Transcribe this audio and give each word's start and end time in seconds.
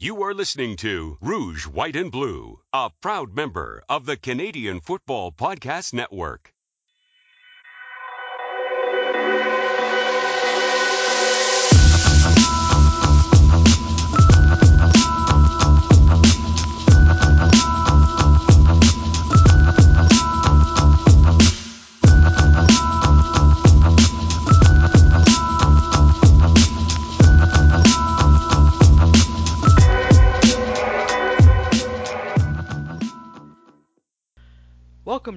You 0.00 0.22
are 0.22 0.32
listening 0.32 0.76
to 0.76 1.18
Rouge, 1.20 1.66
White, 1.66 1.96
and 1.96 2.12
Blue, 2.12 2.60
a 2.72 2.88
proud 3.00 3.34
member 3.34 3.82
of 3.88 4.06
the 4.06 4.16
Canadian 4.16 4.78
Football 4.78 5.32
Podcast 5.32 5.92
Network. 5.92 6.54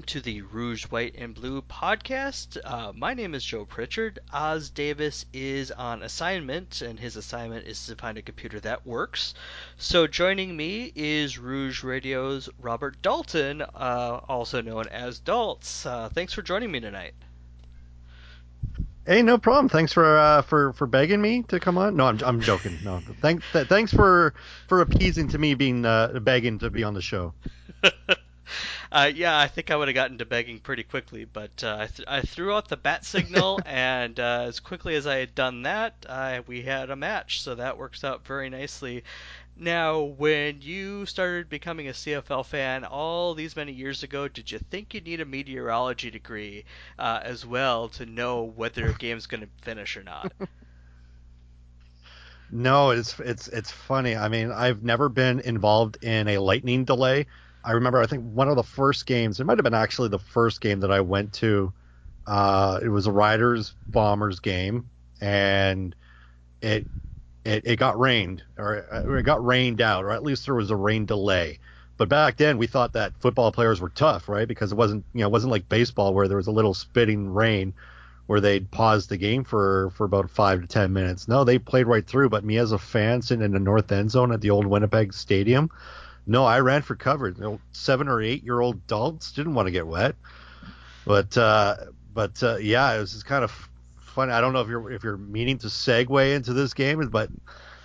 Welcome 0.01 0.19
to 0.19 0.21
the 0.21 0.41
Rouge, 0.41 0.85
White, 0.85 1.13
and 1.15 1.35
Blue 1.35 1.61
podcast. 1.61 2.57
Uh, 2.65 2.91
my 2.95 3.13
name 3.13 3.35
is 3.35 3.45
Joe 3.45 3.65
Pritchard. 3.65 4.17
Os 4.33 4.71
Davis 4.71 5.27
is 5.31 5.69
on 5.69 6.01
assignment, 6.01 6.81
and 6.81 6.99
his 6.99 7.17
assignment 7.17 7.67
is 7.67 7.85
to 7.85 7.95
find 7.95 8.17
a 8.17 8.23
computer 8.23 8.59
that 8.61 8.83
works. 8.83 9.35
So 9.77 10.07
joining 10.07 10.57
me 10.57 10.91
is 10.95 11.37
Rouge 11.37 11.83
Radio's 11.83 12.49
Robert 12.59 12.99
Dalton, 13.03 13.61
uh, 13.61 14.21
also 14.27 14.63
known 14.63 14.87
as 14.87 15.19
Daltz. 15.19 15.85
Uh, 15.85 16.09
thanks 16.09 16.33
for 16.33 16.41
joining 16.41 16.71
me 16.71 16.79
tonight. 16.79 17.13
Hey, 19.05 19.21
no 19.21 19.37
problem. 19.37 19.69
Thanks 19.69 19.93
for 19.93 20.17
uh, 20.17 20.41
for 20.41 20.73
for 20.73 20.87
begging 20.87 21.21
me 21.21 21.43
to 21.49 21.59
come 21.59 21.77
on. 21.77 21.95
No, 21.95 22.07
I'm 22.07 22.19
I'm 22.23 22.41
joking. 22.41 22.79
No, 22.83 23.03
thanks 23.21 23.45
th- 23.53 23.67
thanks 23.67 23.93
for 23.93 24.33
for 24.67 24.81
appeasing 24.81 25.27
to 25.27 25.37
me 25.37 25.53
being 25.53 25.85
uh, 25.85 26.19
begging 26.21 26.57
to 26.59 26.71
be 26.71 26.83
on 26.83 26.95
the 26.95 27.03
show. 27.03 27.35
Uh, 28.91 29.09
yeah, 29.13 29.39
I 29.39 29.47
think 29.47 29.71
I 29.71 29.75
would 29.77 29.87
have 29.87 29.95
gotten 29.95 30.17
to 30.17 30.25
begging 30.25 30.59
pretty 30.59 30.83
quickly, 30.83 31.23
but 31.25 31.63
uh, 31.63 31.77
I, 31.79 31.87
th- 31.87 32.07
I 32.09 32.21
threw 32.21 32.53
out 32.53 32.67
the 32.67 32.75
bat 32.75 33.05
signal, 33.05 33.59
and 33.65 34.19
uh, 34.19 34.45
as 34.47 34.59
quickly 34.59 34.95
as 34.95 35.07
I 35.07 35.15
had 35.17 35.33
done 35.33 35.61
that, 35.63 36.05
we 36.47 36.61
had 36.63 36.89
a 36.89 36.95
match, 36.95 37.41
so 37.41 37.55
that 37.55 37.77
works 37.77 38.03
out 38.03 38.25
very 38.25 38.49
nicely. 38.49 39.03
Now, 39.55 40.01
when 40.01 40.61
you 40.61 41.05
started 41.05 41.47
becoming 41.47 41.87
a 41.87 41.93
CFL 41.93 42.45
fan 42.45 42.83
all 42.83 43.33
these 43.33 43.55
many 43.55 43.71
years 43.71 44.03
ago, 44.03 44.27
did 44.27 44.51
you 44.51 44.59
think 44.59 44.93
you'd 44.93 45.05
need 45.05 45.21
a 45.21 45.25
meteorology 45.25 46.09
degree 46.09 46.65
uh, 46.97 47.19
as 47.23 47.45
well 47.45 47.89
to 47.89 48.05
know 48.05 48.43
whether 48.43 48.89
a 48.89 48.93
game's 48.93 49.27
going 49.27 49.41
to 49.41 49.49
finish 49.61 49.95
or 49.95 50.03
not? 50.03 50.33
No, 52.53 52.89
it's 52.89 53.17
it's 53.19 53.47
it's 53.47 53.71
funny. 53.71 54.15
I 54.15 54.27
mean, 54.27 54.51
I've 54.51 54.83
never 54.83 55.07
been 55.09 55.39
involved 55.39 55.97
in 56.01 56.27
a 56.27 56.37
lightning 56.39 56.83
delay 56.83 57.27
I 57.63 57.73
remember 57.73 58.01
I 58.01 58.07
think 58.07 58.23
one 58.23 58.49
of 58.49 58.55
the 58.55 58.63
first 58.63 59.05
games, 59.05 59.39
it 59.39 59.45
might 59.45 59.57
have 59.57 59.63
been 59.63 59.73
actually 59.73 60.09
the 60.09 60.19
first 60.19 60.61
game 60.61 60.79
that 60.81 60.91
I 60.91 61.01
went 61.01 61.33
to. 61.33 61.73
Uh, 62.25 62.79
it 62.83 62.89
was 62.89 63.07
a 63.07 63.11
Riders 63.11 63.75
Bombers 63.87 64.39
game, 64.39 64.89
and 65.19 65.95
it 66.61 66.87
it, 67.43 67.63
it 67.65 67.75
got 67.77 67.99
rained 67.99 68.43
or, 68.57 68.85
or 68.91 69.17
it 69.17 69.23
got 69.23 69.43
rained 69.45 69.81
out, 69.81 70.05
or 70.05 70.11
at 70.11 70.23
least 70.23 70.45
there 70.45 70.55
was 70.55 70.71
a 70.71 70.75
rain 70.75 71.05
delay. 71.05 71.59
But 71.97 72.09
back 72.09 72.37
then 72.37 72.57
we 72.57 72.67
thought 72.67 72.93
that 72.93 73.17
football 73.19 73.51
players 73.51 73.81
were 73.81 73.89
tough, 73.89 74.27
right? 74.29 74.47
Because 74.47 74.71
it 74.71 74.75
wasn't 74.77 75.05
you 75.13 75.21
know 75.21 75.27
it 75.27 75.31
wasn't 75.31 75.51
like 75.51 75.69
baseball 75.69 76.13
where 76.13 76.27
there 76.27 76.37
was 76.37 76.47
a 76.47 76.51
little 76.51 76.73
spitting 76.73 77.27
rain 77.29 77.73
where 78.27 78.39
they'd 78.41 78.71
pause 78.71 79.07
the 79.07 79.17
game 79.17 79.43
for 79.43 79.91
for 79.91 80.05
about 80.05 80.29
five 80.29 80.61
to 80.61 80.67
ten 80.67 80.93
minutes. 80.93 81.27
No, 81.27 81.43
they 81.43 81.59
played 81.59 81.87
right 81.87 82.05
through. 82.05 82.29
But 82.29 82.45
me 82.45 82.57
as 82.57 82.71
a 82.71 82.77
fan 82.79 83.21
sitting 83.21 83.43
in 83.43 83.51
the 83.51 83.59
north 83.59 83.91
end 83.91 84.11
zone 84.11 84.31
at 84.31 84.41
the 84.41 84.49
old 84.51 84.65
Winnipeg 84.65 85.13
Stadium, 85.13 85.69
no, 86.25 86.45
I 86.45 86.59
ran 86.59 86.81
for 86.81 86.95
cover. 86.95 87.29
You 87.29 87.41
know, 87.41 87.59
seven 87.71 88.07
or 88.07 88.21
eight 88.21 88.43
year 88.43 88.59
old 88.59 88.75
adults 88.75 89.31
didn't 89.31 89.53
want 89.53 89.67
to 89.67 89.71
get 89.71 89.87
wet, 89.87 90.15
but 91.05 91.35
uh, 91.37 91.75
but 92.13 92.41
uh, 92.43 92.57
yeah, 92.57 92.93
it 92.93 92.99
was 92.99 93.13
just 93.13 93.25
kind 93.25 93.43
of 93.43 93.69
funny. 93.99 94.31
I 94.31 94.41
don't 94.41 94.53
know 94.53 94.61
if 94.61 94.67
you're 94.67 94.91
if 94.91 95.03
you're 95.03 95.17
meaning 95.17 95.57
to 95.59 95.67
segue 95.67 96.35
into 96.35 96.53
this 96.53 96.73
game, 96.73 97.07
but 97.09 97.29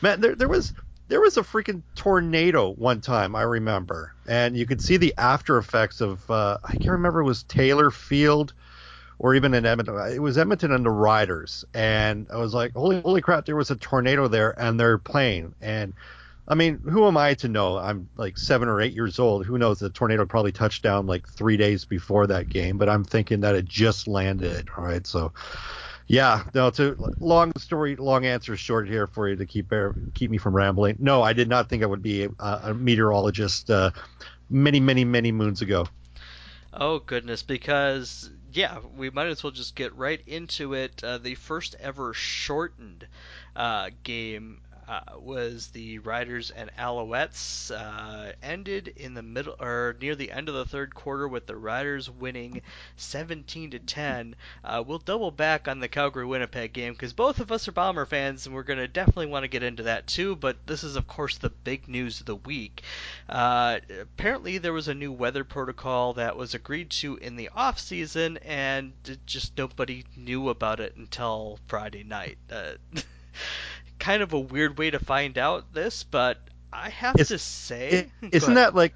man, 0.02 0.20
there 0.20 0.34
there 0.34 0.48
was 0.48 0.72
there 1.08 1.20
was 1.20 1.36
a 1.36 1.42
freaking 1.42 1.82
tornado 1.94 2.72
one 2.72 3.00
time 3.00 3.34
I 3.34 3.42
remember, 3.42 4.12
and 4.26 4.56
you 4.56 4.66
could 4.66 4.82
see 4.82 4.96
the 4.96 5.14
after 5.16 5.56
effects 5.58 6.00
of 6.00 6.28
uh, 6.30 6.58
I 6.64 6.72
can't 6.72 6.90
remember 6.90 7.20
it 7.20 7.24
was 7.24 7.42
Taylor 7.44 7.90
Field 7.90 8.52
or 9.18 9.34
even 9.34 9.54
in 9.54 9.64
Edmonton. 9.64 9.96
It 10.12 10.20
was 10.20 10.36
Edmonton 10.36 10.72
and 10.72 10.84
the 10.84 10.90
Riders, 10.90 11.64
and 11.72 12.26
I 12.30 12.36
was 12.36 12.52
like, 12.52 12.72
holy 12.72 13.00
holy 13.00 13.22
crap, 13.22 13.46
there 13.46 13.56
was 13.56 13.70
a 13.70 13.76
tornado 13.76 14.28
there, 14.28 14.58
and 14.60 14.78
they're 14.78 14.98
playing, 14.98 15.54
and 15.60 15.94
I 16.48 16.54
mean, 16.54 16.78
who 16.78 17.06
am 17.06 17.16
I 17.16 17.34
to 17.34 17.48
know? 17.48 17.76
I'm 17.76 18.08
like 18.16 18.38
seven 18.38 18.68
or 18.68 18.80
eight 18.80 18.92
years 18.92 19.18
old. 19.18 19.46
Who 19.46 19.58
knows? 19.58 19.80
The 19.80 19.90
tornado 19.90 20.24
probably 20.26 20.52
touched 20.52 20.82
down 20.82 21.06
like 21.06 21.28
three 21.28 21.56
days 21.56 21.84
before 21.84 22.26
that 22.28 22.48
game, 22.48 22.78
but 22.78 22.88
I'm 22.88 23.04
thinking 23.04 23.40
that 23.40 23.54
it 23.54 23.64
just 23.64 24.06
landed. 24.06 24.68
All 24.76 24.84
right, 24.84 25.04
so 25.06 25.32
yeah, 26.06 26.44
no. 26.54 26.70
To 26.70 27.10
long 27.18 27.52
story, 27.58 27.96
long 27.96 28.26
answer 28.26 28.56
short 28.56 28.86
here 28.86 29.08
for 29.08 29.28
you 29.28 29.36
to 29.36 29.46
keep 29.46 29.72
keep 30.14 30.30
me 30.30 30.38
from 30.38 30.54
rambling. 30.54 30.96
No, 31.00 31.22
I 31.22 31.32
did 31.32 31.48
not 31.48 31.68
think 31.68 31.82
I 31.82 31.86
would 31.86 32.02
be 32.02 32.24
a, 32.24 32.30
a 32.38 32.74
meteorologist 32.74 33.68
uh, 33.70 33.90
many, 34.48 34.78
many, 34.78 35.04
many 35.04 35.32
moons 35.32 35.62
ago. 35.62 35.86
Oh 36.72 37.00
goodness, 37.00 37.42
because 37.42 38.30
yeah, 38.52 38.78
we 38.96 39.10
might 39.10 39.26
as 39.26 39.42
well 39.42 39.50
just 39.50 39.74
get 39.74 39.96
right 39.96 40.20
into 40.26 40.74
it. 40.74 41.02
Uh, 41.02 41.18
the 41.18 41.34
first 41.34 41.74
ever 41.80 42.14
shortened 42.14 43.06
uh, 43.56 43.90
game 44.04 44.60
uh, 44.88 45.00
was 45.18 45.68
the 45.68 45.98
Riders 45.98 46.50
and 46.50 46.70
Alouettes. 46.78 47.70
Uh, 47.70 48.32
ended 48.42 48.88
in 48.96 49.14
the 49.14 49.22
middle 49.22 49.56
or 49.58 49.96
near 50.00 50.14
the 50.14 50.30
end 50.30 50.48
of 50.48 50.54
the 50.54 50.64
third 50.64 50.94
quarter 50.94 51.26
with 51.26 51.46
the 51.46 51.56
Riders 51.56 52.08
winning 52.08 52.62
17 52.96 53.72
to 53.72 53.78
10. 53.78 54.36
Uh, 54.62 54.84
we'll 54.86 54.98
double 54.98 55.30
back 55.30 55.66
on 55.66 55.80
the 55.80 55.88
Calgary 55.88 56.24
Winnipeg 56.24 56.72
game 56.72 56.92
because 56.92 57.12
both 57.12 57.40
of 57.40 57.50
us 57.50 57.66
are 57.66 57.72
Bomber 57.72 58.06
fans 58.06 58.46
and 58.46 58.54
we're 58.54 58.62
going 58.62 58.78
to 58.78 58.88
definitely 58.88 59.26
want 59.26 59.42
to 59.42 59.48
get 59.48 59.62
into 59.62 59.82
that 59.84 60.06
too. 60.06 60.36
But 60.36 60.66
this 60.66 60.84
is 60.84 60.96
of 60.96 61.06
course 61.06 61.38
the 61.38 61.50
big 61.50 61.88
news 61.88 62.20
of 62.20 62.26
the 62.26 62.36
week. 62.36 62.82
Uh, 63.28 63.80
apparently 64.00 64.58
there 64.58 64.72
was 64.72 64.88
a 64.88 64.94
new 64.94 65.12
weather 65.12 65.44
protocol 65.44 66.14
that 66.14 66.36
was 66.36 66.54
agreed 66.54 66.90
to 66.90 67.16
in 67.16 67.36
the 67.36 67.48
off 67.54 67.78
season 67.78 68.36
and 68.38 68.92
just 69.26 69.58
nobody 69.58 70.04
knew 70.16 70.48
about 70.48 70.80
it 70.80 70.94
until 70.96 71.58
Friday 71.66 72.04
night. 72.04 72.38
Uh, 74.00 74.04
kind 74.04 74.22
of 74.22 74.32
a 74.32 74.40
weird 74.40 74.78
way 74.78 74.90
to 74.90 74.98
find 74.98 75.38
out 75.38 75.72
this, 75.72 76.04
but 76.04 76.38
I 76.72 76.90
have 76.90 77.16
it's, 77.16 77.30
to 77.30 77.38
say, 77.38 78.10
it, 78.22 78.32
isn't 78.32 78.54
that 78.54 78.74
like, 78.74 78.94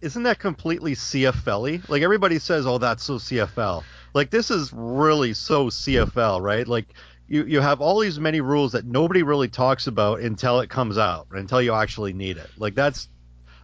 isn't 0.00 0.22
that 0.24 0.38
completely 0.38 0.94
CFL? 0.94 1.88
Like 1.88 2.02
everybody 2.02 2.38
says, 2.38 2.66
oh, 2.66 2.78
that's 2.78 3.04
so 3.04 3.14
CFL. 3.14 3.84
Like 4.12 4.30
this 4.30 4.50
is 4.50 4.72
really 4.72 5.34
so 5.34 5.66
CFL, 5.66 6.40
right? 6.40 6.66
Like 6.66 6.86
you 7.26 7.44
you 7.44 7.60
have 7.60 7.80
all 7.80 8.00
these 8.00 8.20
many 8.20 8.40
rules 8.40 8.72
that 8.72 8.84
nobody 8.84 9.22
really 9.22 9.48
talks 9.48 9.86
about 9.86 10.20
until 10.20 10.60
it 10.60 10.70
comes 10.70 10.98
out, 10.98 11.26
until 11.32 11.60
you 11.60 11.74
actually 11.74 12.12
need 12.12 12.36
it. 12.36 12.50
Like 12.56 12.74
that's 12.74 13.08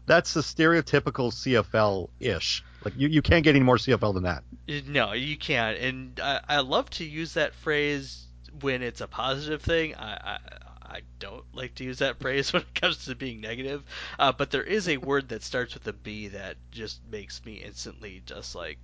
that's 0.06 0.34
the 0.34 0.40
stereotypical 0.40 1.32
CFL 1.32 2.08
ish. 2.18 2.64
Like 2.84 2.94
you, 2.96 3.08
you 3.08 3.22
can't 3.22 3.44
get 3.44 3.54
any 3.54 3.64
more 3.64 3.76
CFL 3.76 4.14
than 4.14 4.24
that. 4.24 4.42
No, 4.88 5.12
you 5.12 5.36
can't. 5.36 5.78
And 5.78 6.18
I, 6.20 6.40
I 6.48 6.60
love 6.60 6.88
to 6.90 7.04
use 7.04 7.34
that 7.34 7.54
phrase 7.54 8.26
when 8.60 8.82
it's 8.82 9.00
a 9.00 9.06
positive 9.06 9.62
thing, 9.62 9.94
I, 9.94 10.12
I, 10.12 10.38
I 10.82 11.00
don't 11.18 11.44
like 11.54 11.74
to 11.76 11.84
use 11.84 11.98
that 11.98 12.18
phrase 12.20 12.52
when 12.52 12.62
it 12.62 12.74
comes 12.74 13.04
to 13.04 13.14
being 13.14 13.40
negative. 13.40 13.82
Uh, 14.18 14.32
but 14.32 14.50
there 14.50 14.62
is 14.62 14.88
a 14.88 14.96
word 15.10 15.28
that 15.28 15.42
starts 15.42 15.74
with 15.74 15.86
a 15.86 15.92
B 15.92 16.28
that 16.28 16.56
just 16.70 17.00
makes 17.10 17.44
me 17.44 17.54
instantly 17.54 18.22
just 18.26 18.54
like 18.54 18.78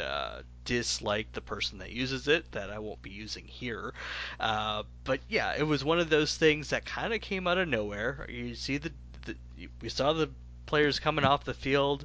uh, 0.00 0.42
dislike 0.64 1.32
the 1.32 1.40
person 1.40 1.78
that 1.78 1.90
uses 1.92 2.28
it 2.28 2.52
that 2.52 2.70
I 2.70 2.78
won't 2.78 3.02
be 3.02 3.10
using 3.10 3.44
here. 3.46 3.94
Uh, 4.38 4.82
but 5.04 5.20
yeah, 5.28 5.54
it 5.56 5.62
was 5.62 5.84
one 5.84 6.00
of 6.00 6.10
those 6.10 6.36
things 6.36 6.70
that 6.70 6.84
kind 6.84 7.14
of 7.14 7.20
came 7.20 7.46
out 7.46 7.58
of 7.58 7.68
nowhere. 7.68 8.26
You 8.28 8.54
see 8.54 8.78
the, 8.78 8.92
the 9.24 9.36
we 9.80 9.88
saw 9.88 10.12
the 10.12 10.30
players 10.66 10.98
coming 10.98 11.24
off 11.24 11.44
the 11.44 11.54
field 11.54 12.04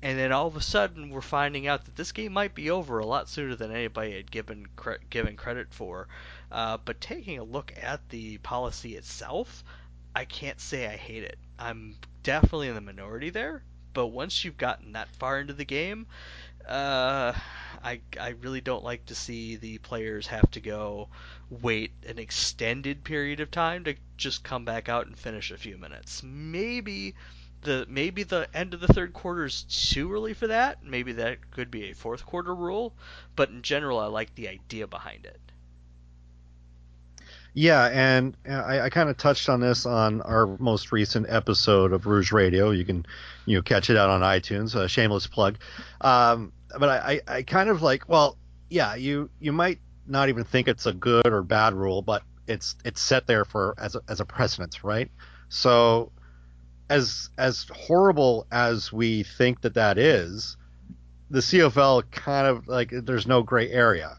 and 0.00 0.18
then 0.18 0.32
all 0.32 0.46
of 0.46 0.56
a 0.56 0.60
sudden 0.60 1.10
we're 1.10 1.20
finding 1.20 1.66
out 1.66 1.84
that 1.84 1.96
this 1.96 2.12
game 2.12 2.32
might 2.32 2.54
be 2.54 2.70
over 2.70 2.98
a 2.98 3.06
lot 3.06 3.28
sooner 3.28 3.56
than 3.56 3.72
anybody 3.72 4.14
had 4.16 4.30
given 4.30 4.66
cre- 4.76 5.02
given 5.10 5.36
credit 5.36 5.72
for. 5.72 6.08
Uh, 6.52 6.76
but 6.84 7.00
taking 7.00 7.38
a 7.38 7.44
look 7.44 7.72
at 7.80 8.08
the 8.10 8.38
policy 8.38 8.96
itself, 8.96 9.64
I 10.14 10.24
can't 10.24 10.60
say 10.60 10.86
I 10.86 10.96
hate 10.96 11.24
it. 11.24 11.38
I'm 11.58 11.96
definitely 12.22 12.68
in 12.68 12.74
the 12.74 12.80
minority 12.80 13.30
there, 13.30 13.62
but 13.92 14.08
once 14.08 14.44
you've 14.44 14.56
gotten 14.56 14.92
that 14.92 15.14
far 15.16 15.40
into 15.40 15.52
the 15.52 15.64
game, 15.64 16.06
uh, 16.68 17.32
I 17.82 18.00
I 18.20 18.30
really 18.40 18.60
don't 18.60 18.84
like 18.84 19.06
to 19.06 19.14
see 19.14 19.56
the 19.56 19.78
players 19.78 20.26
have 20.28 20.50
to 20.52 20.60
go 20.60 21.08
wait 21.50 21.92
an 22.06 22.18
extended 22.18 23.04
period 23.04 23.40
of 23.40 23.50
time 23.50 23.84
to 23.84 23.94
just 24.16 24.44
come 24.44 24.64
back 24.64 24.88
out 24.88 25.06
and 25.06 25.18
finish 25.18 25.50
a 25.50 25.56
few 25.56 25.78
minutes. 25.78 26.22
Maybe 26.22 27.14
the 27.62 27.86
maybe 27.88 28.22
the 28.22 28.48
end 28.54 28.74
of 28.74 28.80
the 28.80 28.88
third 28.88 29.12
quarter 29.12 29.44
is 29.44 29.62
too 29.64 30.12
early 30.12 30.34
for 30.34 30.46
that. 30.46 30.84
Maybe 30.84 31.12
that 31.12 31.50
could 31.50 31.70
be 31.70 31.90
a 31.90 31.94
fourth 31.94 32.24
quarter 32.24 32.54
rule, 32.54 32.94
but 33.36 33.50
in 33.50 33.62
general, 33.62 33.98
I 33.98 34.06
like 34.06 34.34
the 34.34 34.48
idea 34.48 34.86
behind 34.86 35.26
it. 35.26 35.40
Yeah, 37.54 37.86
and 37.86 38.36
I, 38.48 38.82
I 38.82 38.90
kind 38.90 39.08
of 39.08 39.16
touched 39.16 39.48
on 39.48 39.60
this 39.60 39.84
on 39.84 40.20
our 40.22 40.46
most 40.58 40.92
recent 40.92 41.26
episode 41.28 41.92
of 41.92 42.06
Rouge 42.06 42.30
Radio. 42.30 42.70
You 42.70 42.84
can, 42.84 43.04
you 43.46 43.56
know, 43.56 43.62
catch 43.62 43.90
it 43.90 43.96
out 43.96 44.10
on 44.10 44.20
iTunes. 44.20 44.76
A 44.76 44.88
shameless 44.88 45.26
plug. 45.26 45.58
Um, 46.00 46.52
but 46.78 46.88
I, 46.88 47.20
I, 47.26 47.36
I 47.38 47.42
kind 47.42 47.68
of 47.68 47.82
like, 47.82 48.08
well, 48.08 48.36
yeah, 48.70 48.94
you 48.94 49.30
you 49.40 49.52
might 49.52 49.80
not 50.06 50.28
even 50.28 50.44
think 50.44 50.68
it's 50.68 50.86
a 50.86 50.92
good 50.92 51.26
or 51.26 51.42
bad 51.42 51.74
rule, 51.74 52.02
but 52.02 52.22
it's 52.46 52.76
it's 52.84 53.00
set 53.00 53.26
there 53.26 53.44
for 53.44 53.74
as 53.78 53.94
a, 53.94 54.02
as 54.08 54.20
a 54.20 54.24
precedent, 54.24 54.84
right? 54.84 55.10
So, 55.48 56.12
as 56.90 57.30
as 57.38 57.66
horrible 57.74 58.46
as 58.50 58.92
we 58.92 59.22
think 59.22 59.60
that 59.62 59.74
that 59.74 59.98
is, 59.98 60.56
the 61.30 61.40
CFL 61.40 62.10
kind 62.10 62.46
of 62.46 62.68
like 62.68 62.90
there's 62.90 63.26
no 63.26 63.42
gray 63.42 63.70
area. 63.70 64.16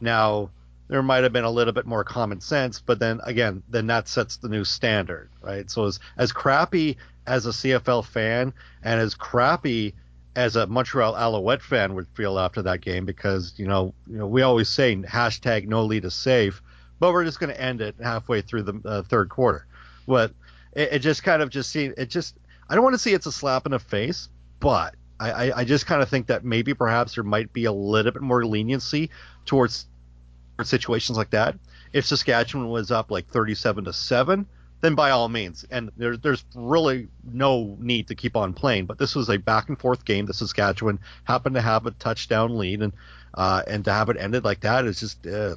Now 0.00 0.50
there 0.88 1.02
might 1.02 1.22
have 1.22 1.32
been 1.32 1.44
a 1.44 1.50
little 1.50 1.72
bit 1.72 1.86
more 1.86 2.04
common 2.04 2.40
sense, 2.40 2.80
but 2.80 2.98
then 2.98 3.20
again, 3.24 3.62
then 3.68 3.86
that 3.86 4.06
sets 4.08 4.36
the 4.36 4.48
new 4.48 4.64
standard, 4.64 5.30
right? 5.40 5.70
So 5.70 5.86
as 5.86 6.00
as 6.18 6.32
crappy 6.32 6.98
as 7.26 7.46
a 7.46 7.50
CFL 7.50 8.04
fan 8.04 8.52
and 8.82 9.00
as 9.00 9.14
crappy 9.14 9.94
as 10.36 10.56
a 10.56 10.66
Montreal 10.66 11.16
Alouette 11.16 11.62
fan 11.62 11.94
would 11.94 12.08
feel 12.14 12.38
after 12.38 12.60
that 12.62 12.80
game, 12.80 13.06
because 13.06 13.54
you 13.56 13.66
know, 13.66 13.94
you 14.06 14.18
know, 14.18 14.26
we 14.26 14.42
always 14.42 14.68
say 14.68 14.94
hashtag 14.96 15.66
no 15.66 15.84
lead 15.84 16.04
is 16.04 16.14
safe, 16.14 16.60
but 17.00 17.12
we're 17.12 17.24
just 17.24 17.40
going 17.40 17.50
to 17.50 17.60
end 17.60 17.80
it 17.80 17.94
halfway 18.02 18.42
through 18.42 18.64
the 18.64 18.80
uh, 18.84 19.02
third 19.02 19.30
quarter. 19.30 19.66
But 20.06 20.32
it, 20.74 20.94
it, 20.94 20.98
just 21.00 21.22
kind 21.22 21.42
of 21.42 21.50
just 21.50 21.70
seemed 21.70 21.94
it 21.96 22.10
just 22.10 22.36
I 22.68 22.74
don't 22.74 22.84
want 22.84 22.94
to 22.94 22.98
see 22.98 23.12
it's 23.12 23.26
a 23.26 23.32
slap 23.32 23.66
in 23.66 23.72
the 23.72 23.78
face, 23.78 24.28
but 24.60 24.94
I, 25.20 25.52
I, 25.52 25.64
just 25.64 25.86
kind 25.86 26.02
of 26.02 26.08
think 26.08 26.26
that 26.26 26.44
maybe 26.44 26.74
perhaps 26.74 27.14
there 27.14 27.24
might 27.24 27.52
be 27.52 27.66
a 27.66 27.72
little 27.72 28.10
bit 28.10 28.20
more 28.20 28.44
leniency 28.44 29.10
towards 29.46 29.86
situations 30.62 31.16
like 31.16 31.30
that. 31.30 31.56
If 31.92 32.04
Saskatchewan 32.04 32.68
was 32.68 32.90
up 32.90 33.10
like 33.10 33.28
37 33.28 33.84
to 33.84 33.92
7, 33.92 34.46
then 34.80 34.94
by 34.94 35.10
all 35.10 35.28
means. 35.28 35.64
And 35.70 35.90
there's 35.96 36.18
there's 36.18 36.44
really 36.54 37.08
no 37.24 37.76
need 37.80 38.08
to 38.08 38.14
keep 38.14 38.36
on 38.36 38.52
playing. 38.52 38.86
But 38.86 38.98
this 38.98 39.14
was 39.14 39.30
a 39.30 39.38
back 39.38 39.68
and 39.68 39.78
forth 39.78 40.04
game. 40.04 40.26
The 40.26 40.34
Saskatchewan 40.34 40.98
happened 41.24 41.54
to 41.54 41.62
have 41.62 41.86
a 41.86 41.92
touchdown 41.92 42.58
lead, 42.58 42.82
and 42.82 42.92
uh, 43.32 43.62
and 43.66 43.84
to 43.84 43.92
have 43.92 44.10
it 44.10 44.16
ended 44.18 44.44
like 44.44 44.60
that 44.60 44.84
is 44.84 45.00
just 45.00 45.26
uh, 45.26 45.54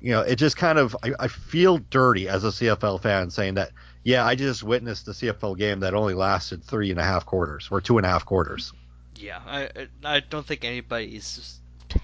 you 0.00 0.10
know 0.10 0.20
it 0.20 0.36
just 0.36 0.56
kind 0.56 0.78
of 0.78 0.96
I, 1.02 1.12
I 1.20 1.28
feel 1.28 1.78
dirty 1.78 2.28
as 2.28 2.44
a 2.44 2.48
CFL 2.48 3.00
fan 3.00 3.30
saying 3.30 3.54
that 3.54 3.70
yeah 4.06 4.24
I 4.24 4.36
just 4.36 4.62
witnessed 4.62 5.06
the 5.06 5.12
CFL 5.12 5.58
game 5.58 5.80
that 5.80 5.94
only 5.94 6.14
lasted 6.14 6.62
three 6.62 6.90
and 6.90 7.00
a 7.00 7.04
half 7.04 7.26
quarters 7.26 7.68
or 7.70 7.80
two 7.80 7.98
and 7.98 8.06
a 8.06 8.08
half 8.08 8.24
quarters. 8.24 8.72
Yeah, 9.16 9.40
I 9.44 9.88
I 10.04 10.20
don't 10.20 10.46
think 10.46 10.64
anybody's 10.64 11.58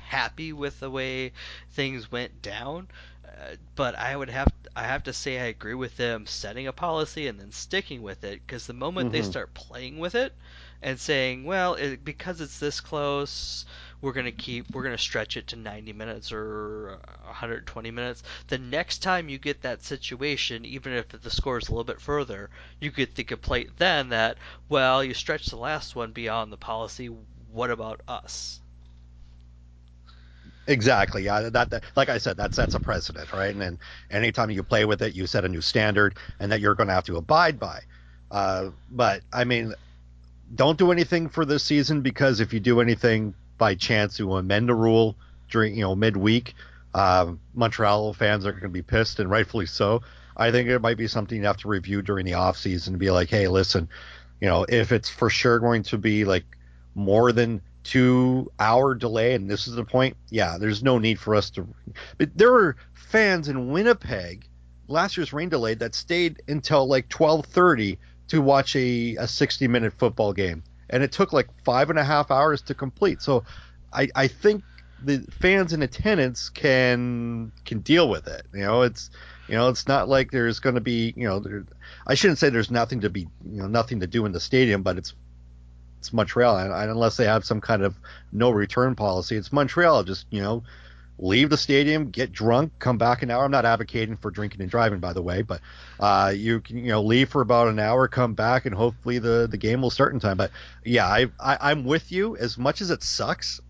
happy 0.08 0.52
with 0.52 0.81
the 0.81 0.90
way 0.90 1.32
things 1.70 2.10
went 2.10 2.43
down. 2.43 2.88
Uh, 3.25 3.54
but 3.76 3.94
I 3.96 4.16
would 4.16 4.31
have 4.31 4.49
I 4.75 4.84
have 4.84 5.04
to 5.04 5.12
say 5.12 5.38
I 5.38 5.44
agree 5.44 5.75
with 5.75 5.96
them 5.96 6.26
setting 6.26 6.66
a 6.66 6.72
policy 6.72 7.28
and 7.28 7.38
then 7.38 7.52
sticking 7.52 8.02
with 8.02 8.25
it 8.25 8.40
because 8.44 8.66
the 8.66 8.72
moment 8.72 9.08
mm-hmm. 9.08 9.22
they 9.22 9.22
start 9.22 9.54
playing 9.54 9.99
with 9.99 10.14
it 10.14 10.32
and 10.82 10.99
saying, 10.99 11.44
well, 11.44 11.75
it, 11.75 12.04
because 12.04 12.40
it's 12.40 12.58
this 12.58 12.81
close, 12.81 13.64
we're 14.02 14.12
gonna 14.12 14.32
keep 14.32 14.70
we're 14.75 14.82
gonna 14.82 14.99
stretch 14.99 15.37
it 15.37 15.46
to 15.46 15.56
90 15.56 15.93
minutes 15.93 16.32
or 16.32 16.99
120 17.25 17.90
minutes. 17.90 18.22
The 18.49 18.58
next 18.58 18.99
time 18.99 19.28
you 19.28 19.38
get 19.38 19.62
that 19.62 19.82
situation, 19.82 20.64
even 20.66 20.93
if 20.93 21.08
the 21.08 21.31
score 21.31 21.56
is 21.56 21.69
a 21.69 21.70
little 21.70 21.84
bit 21.84 22.00
further, 22.00 22.50
you 22.81 22.90
get 22.90 23.14
the 23.14 23.25
complaint 23.25 23.70
then 23.78 24.10
that 24.10 24.37
well, 24.69 25.02
you 25.02 25.14
stretched 25.14 25.50
the 25.50 25.56
last 25.56 25.96
one 25.96 26.12
beyond 26.12 26.52
the 26.52 26.56
policy. 26.58 27.08
What 27.52 27.70
about 27.70 28.00
us? 28.08 28.60
Exactly. 30.66 31.25
Yeah. 31.25 31.49
That, 31.50 31.70
that, 31.70 31.82
like 31.96 32.08
I 32.08 32.19
said, 32.19 32.37
that 32.37 32.54
sets 32.54 32.75
a 32.75 32.81
precedent, 32.81 33.32
right? 33.32 33.50
And 33.50 33.60
then 33.60 33.78
anytime 34.10 34.50
you 34.50 34.62
play 34.62 34.84
with 34.84 35.02
it, 35.02 35.14
you 35.14 35.26
set 35.26 35.44
a 35.44 35.49
new 35.49 35.60
standard, 35.60 36.16
and 36.38 36.52
that 36.52 36.60
you're 36.60 36.75
going 36.75 36.87
to 36.87 36.94
have 36.94 37.04
to 37.04 37.16
abide 37.16 37.58
by. 37.58 37.81
Uh, 38.31 38.70
but 38.90 39.22
I 39.32 39.44
mean, 39.44 39.75
don't 40.54 40.78
do 40.78 40.93
anything 40.93 41.28
for 41.28 41.44
this 41.44 41.62
season 41.62 42.00
because 42.00 42.40
if 42.40 42.52
you 42.52 42.60
do 42.60 42.81
anything 42.81 43.34
by 43.62 43.76
chance 43.76 44.17
to 44.17 44.35
amend 44.35 44.70
a 44.70 44.75
rule 44.75 45.17
during 45.49 45.76
you 45.76 45.82
know 45.82 45.94
midweek, 45.94 46.55
uh, 46.94 47.32
Montreal 47.55 48.12
fans 48.12 48.44
are 48.44 48.50
going 48.50 48.64
to 48.64 48.69
be 48.69 48.82
pissed, 48.82 49.20
and 49.20 49.31
rightfully 49.31 49.67
so. 49.67 50.03
I 50.37 50.50
think 50.50 50.69
it 50.69 50.81
might 50.81 50.97
be 50.97 51.06
something 51.06 51.38
you 51.38 51.44
have 51.44 51.59
to 51.59 51.69
review 51.69 52.03
during 52.03 52.26
the 52.26 52.35
off 52.35 52.56
season 52.56 52.94
and 52.94 52.99
be 52.99 53.12
like, 53.12 53.29
hey, 53.31 53.47
listen, 53.47 53.88
you 54.41 54.49
know, 54.49 54.67
if 54.69 54.91
it's 54.91 55.09
for 55.09 55.31
sure 55.31 55.61
going 55.61 55.85
to 55.85 55.97
be 55.97 56.25
like 56.25 56.44
more 56.97 57.31
than 57.31 57.62
two 57.85 58.50
hour 58.59 58.97
delay, 58.97 59.35
and 59.35 59.49
this 59.49 59.69
is 59.69 59.76
the 59.76 59.85
point, 59.85 60.17
yeah, 60.29 60.59
there's 60.59 60.82
no 60.82 60.99
need 60.99 61.20
for 61.20 61.37
us 61.37 61.49
to. 61.50 61.69
But 62.19 62.37
there 62.37 62.50
were 62.50 62.75
fans 62.94 63.49
in 63.49 63.70
Winnipeg 63.70 64.44
last 64.88 65.17
year's 65.17 65.32
rain 65.32 65.50
delay 65.50 65.75
that 65.75 65.94
stayed 65.94 66.43
until 66.49 66.88
like 66.88 67.09
12:30 67.09 67.99
to 68.26 68.43
watch 68.43 68.75
a, 68.75 69.14
a 69.20 69.29
60 69.29 69.69
minute 69.69 69.93
football 69.93 70.32
game, 70.32 70.64
and 70.90 71.02
it 71.02 71.12
took 71.12 71.32
like 71.32 71.49
five 71.64 71.90
and 71.90 71.99
a 71.99 72.05
half 72.05 72.31
hours 72.31 72.62
to 72.62 72.75
complete. 72.75 73.23
So, 73.23 73.44
I 73.93 74.08
I 74.14 74.29
think 74.29 74.64
the 75.05 75.19
fans 75.40 75.73
in 75.73 75.82
attendance 75.82 76.49
can 76.49 77.52
can 77.64 77.81
deal 77.81 78.08
with 78.08 78.26
it. 78.29 78.46
You 78.52 78.62
know, 78.62 78.82
it's 78.82 79.11
you 79.49 79.56
know, 79.56 79.69
it's 79.69 79.88
not 79.88 80.08
like 80.08 80.31
there's 80.31 80.61
going 80.61 80.76
to 80.76 80.81
be, 80.81 81.12
you 81.17 81.29
know, 81.29 81.40
there, 81.40 81.64
I 82.06 82.14
shouldn't 82.14 82.38
say 82.38 82.49
there's 82.49 82.70
nothing 82.70 83.00
to 83.00 83.11
be, 83.11 83.29
you 83.44 83.61
know, 83.61 83.67
nothing 83.67 84.00
to 84.00 84.06
do 84.06 84.25
in 84.25 84.32
the 84.32 84.40
stadium, 84.40 84.82
but 84.82 84.99
it's 84.99 85.14
it's 85.99 86.12
Montreal, 86.12 86.58
and, 86.58 86.73
and 86.73 86.90
unless 86.90 87.17
they 87.17 87.26
have 87.26 87.44
some 87.44 87.61
kind 87.61 87.82
of 87.82 87.94
no 88.32 88.50
return 88.50 88.96
policy, 88.96 89.37
it's 89.37 89.52
Montreal. 89.52 90.02
Just 90.02 90.26
you 90.31 90.43
know, 90.43 90.64
leave 91.19 91.50
the 91.50 91.56
stadium, 91.56 92.11
get 92.11 92.32
drunk, 92.32 92.73
come 92.79 92.99
back 92.99 93.23
an 93.23 93.31
hour. 93.31 93.44
I'm 93.44 93.50
not 93.50 93.64
advocating 93.64 94.17
for 94.17 94.31
drinking 94.31 94.61
and 94.61 94.70
driving, 94.70 95.00
by 95.00 95.12
the 95.12 95.23
way, 95.23 95.43
but 95.43 95.61
uh, 96.00 96.32
you 96.35 96.61
can 96.61 96.79
you 96.79 96.88
know 96.88 97.03
leave 97.03 97.29
for 97.29 97.43
about 97.43 97.69
an 97.69 97.79
hour, 97.79 98.09
come 98.09 98.35
back, 98.35 98.67
and 98.67 98.75
hopefully 98.75 99.19
the 99.19 99.47
the 99.50 99.56
game 99.56 99.82
will 99.82 99.91
start 99.91 100.12
in 100.12 100.20
time. 100.20 100.37
But 100.37 100.50
yeah, 100.85 101.06
I, 101.06 101.26
I 101.38 101.70
I'm 101.70 101.85
with 101.85 102.11
you. 102.11 102.37
As 102.37 102.59
much 102.59 102.81
as 102.81 102.91
it 102.91 103.03
sucks, 103.03 103.61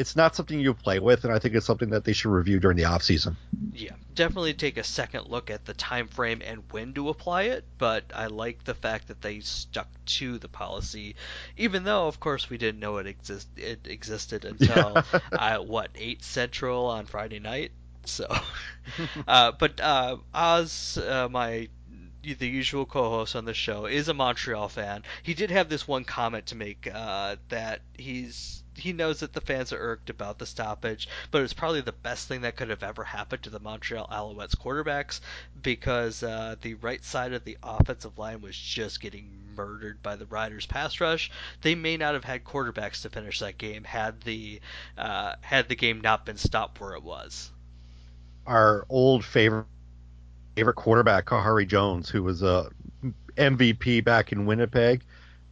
it's 0.00 0.16
not 0.16 0.34
something 0.34 0.58
you 0.58 0.72
play 0.72 0.98
with, 0.98 1.24
and 1.24 1.32
I 1.32 1.38
think 1.38 1.54
it's 1.54 1.66
something 1.66 1.90
that 1.90 2.04
they 2.04 2.14
should 2.14 2.30
review 2.30 2.58
during 2.58 2.78
the 2.78 2.86
off 2.86 3.02
season. 3.02 3.36
Yeah, 3.74 3.92
definitely 4.14 4.54
take 4.54 4.78
a 4.78 4.82
second 4.82 5.26
look 5.28 5.50
at 5.50 5.66
the 5.66 5.74
time 5.74 6.08
frame 6.08 6.40
and 6.42 6.62
when 6.70 6.94
to 6.94 7.10
apply 7.10 7.42
it. 7.42 7.66
But 7.76 8.04
I 8.14 8.28
like 8.28 8.64
the 8.64 8.72
fact 8.72 9.08
that 9.08 9.20
they 9.20 9.40
stuck 9.40 9.88
to 10.16 10.38
the 10.38 10.48
policy, 10.48 11.16
even 11.58 11.84
though, 11.84 12.08
of 12.08 12.18
course, 12.18 12.48
we 12.48 12.56
didn't 12.56 12.80
know 12.80 12.96
it 12.96 13.06
exist 13.06 13.46
it 13.58 13.86
existed 13.86 14.44
until 14.46 15.04
uh, 15.32 15.58
what 15.58 15.90
eight 15.96 16.24
central 16.24 16.86
on 16.86 17.04
Friday 17.04 17.38
night. 17.38 17.72
So, 18.06 18.26
uh, 19.28 19.52
but 19.52 19.82
uh, 19.82 20.16
Os, 20.32 20.96
uh, 20.96 21.28
my 21.30 21.68
the 22.22 22.48
usual 22.48 22.86
co-host 22.86 23.36
on 23.36 23.44
the 23.44 23.54
show, 23.54 23.84
is 23.84 24.08
a 24.08 24.14
Montreal 24.14 24.70
fan. 24.70 25.02
He 25.22 25.34
did 25.34 25.50
have 25.50 25.68
this 25.68 25.86
one 25.86 26.04
comment 26.04 26.46
to 26.46 26.54
make 26.54 26.88
uh, 26.90 27.36
that 27.50 27.82
he's 27.98 28.62
he 28.80 28.92
knows 28.92 29.20
that 29.20 29.32
the 29.32 29.40
fans 29.40 29.72
are 29.72 29.78
irked 29.78 30.10
about 30.10 30.38
the 30.38 30.46
stoppage, 30.46 31.08
but 31.30 31.42
it's 31.42 31.52
probably 31.52 31.80
the 31.80 31.92
best 31.92 32.28
thing 32.28 32.42
that 32.42 32.56
could 32.56 32.70
have 32.70 32.82
ever 32.82 33.04
happened 33.04 33.42
to 33.42 33.50
the 33.50 33.60
Montreal 33.60 34.08
Alouettes 34.10 34.56
quarterbacks 34.56 35.20
because 35.62 36.22
uh, 36.22 36.56
the 36.60 36.74
right 36.74 37.04
side 37.04 37.32
of 37.32 37.44
the 37.44 37.58
offensive 37.62 38.18
line 38.18 38.40
was 38.40 38.56
just 38.56 39.00
getting 39.00 39.30
murdered 39.56 40.02
by 40.02 40.16
the 40.16 40.26
Riders' 40.26 40.66
pass 40.66 41.00
rush. 41.00 41.30
They 41.62 41.74
may 41.74 41.96
not 41.96 42.14
have 42.14 42.24
had 42.24 42.44
quarterbacks 42.44 43.02
to 43.02 43.10
finish 43.10 43.40
that 43.40 43.58
game 43.58 43.84
had 43.84 44.20
the 44.22 44.60
uh, 44.96 45.34
had 45.40 45.68
the 45.68 45.76
game 45.76 46.00
not 46.00 46.24
been 46.24 46.38
stopped 46.38 46.80
where 46.80 46.94
it 46.94 47.02
was. 47.02 47.50
Our 48.46 48.86
old 48.88 49.24
favorite 49.24 49.66
favorite 50.56 50.74
quarterback, 50.74 51.26
Khari 51.26 51.66
Jones, 51.66 52.08
who 52.08 52.22
was 52.22 52.42
a 52.42 52.70
MVP 53.36 54.04
back 54.04 54.32
in 54.32 54.46
Winnipeg, 54.46 55.02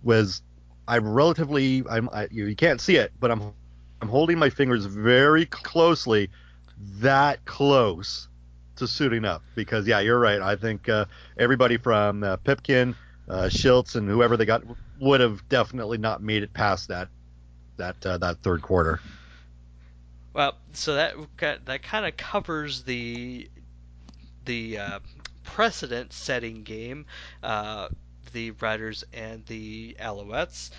was 0.03 0.43
I'm 0.89 1.07
relatively 1.07 1.85
I'm 1.89 2.09
I, 2.13 2.29
you, 2.31 2.47
you 2.47 2.57
can't 2.57 2.81
see 2.81 2.97
it, 2.97 3.13
but 3.21 3.31
I'm 3.31 3.53
I'm 4.01 4.09
holding 4.09 4.39
my 4.39 4.51
fingers 4.51 4.87
very 4.87 5.45
closely, 5.47 6.31
that 7.01 7.45
close 7.45 8.29
to 8.77 8.89
suiting 8.89 9.25
up 9.25 9.43
because 9.55 9.87
yeah, 9.87 10.01
you're 10.01 10.19
right. 10.19 10.41
I 10.41 10.57
think 10.57 10.89
uh, 10.89 11.05
everybody 11.37 11.77
from 11.77 12.25
uh, 12.25 12.37
Pipkin, 12.39 12.95
uh, 13.29 13.45
Shiltz, 13.45 13.97
and 13.97 14.09
whoever 14.09 14.37
they 14.37 14.47
got 14.47 14.63
would 15.01 15.21
have 15.21 15.47
definitely 15.49 15.99
not 15.99 16.23
made 16.23 16.43
it 16.43 16.53
past 16.55 16.89
that 16.89 17.09
that 17.77 18.05
uh, 18.07 18.19
that 18.19 18.43
third 18.43 18.63
quarter. 18.63 19.01
Well, 20.33 20.57
so 20.73 20.95
that 20.95 21.17
that 21.67 21.83
kind 21.83 22.07
of 22.07 22.17
covers 22.17 22.83
the 22.83 23.51
the 24.45 24.79
uh, 24.79 24.99
precedent-setting 25.45 26.63
game. 26.63 27.05
The 28.33 28.53
Riders 28.53 29.05
and 29.13 29.45
the 29.47 29.97
Alouettes. 30.01 30.71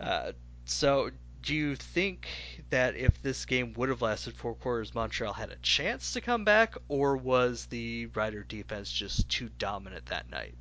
Uh, 0.00 0.32
so, 0.64 1.10
do 1.42 1.54
you 1.54 1.76
think 1.76 2.28
that 2.70 2.96
if 2.96 3.22
this 3.22 3.44
game 3.44 3.72
would 3.76 3.88
have 3.88 4.02
lasted 4.02 4.36
four 4.36 4.54
quarters, 4.54 4.94
Montreal 4.94 5.32
had 5.32 5.50
a 5.50 5.56
chance 5.56 6.12
to 6.12 6.20
come 6.20 6.44
back, 6.44 6.74
or 6.88 7.16
was 7.16 7.66
the 7.66 8.06
Rider 8.14 8.42
defense 8.42 8.90
just 8.90 9.28
too 9.28 9.48
dominant 9.58 10.06
that 10.06 10.30
night? 10.30 10.54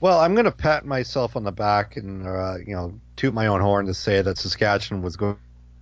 Well, 0.00 0.20
I'm 0.20 0.34
going 0.34 0.46
to 0.46 0.52
pat 0.52 0.84
myself 0.84 1.36
on 1.36 1.44
the 1.44 1.52
back 1.52 1.96
and 1.96 2.26
uh, 2.26 2.56
you 2.66 2.74
know 2.74 2.98
toot 3.16 3.32
my 3.32 3.46
own 3.46 3.60
horn 3.60 3.86
to 3.86 3.94
say 3.94 4.20
that 4.20 4.36
Saskatchewan 4.36 5.00
was 5.00 5.16
going 5.16 5.36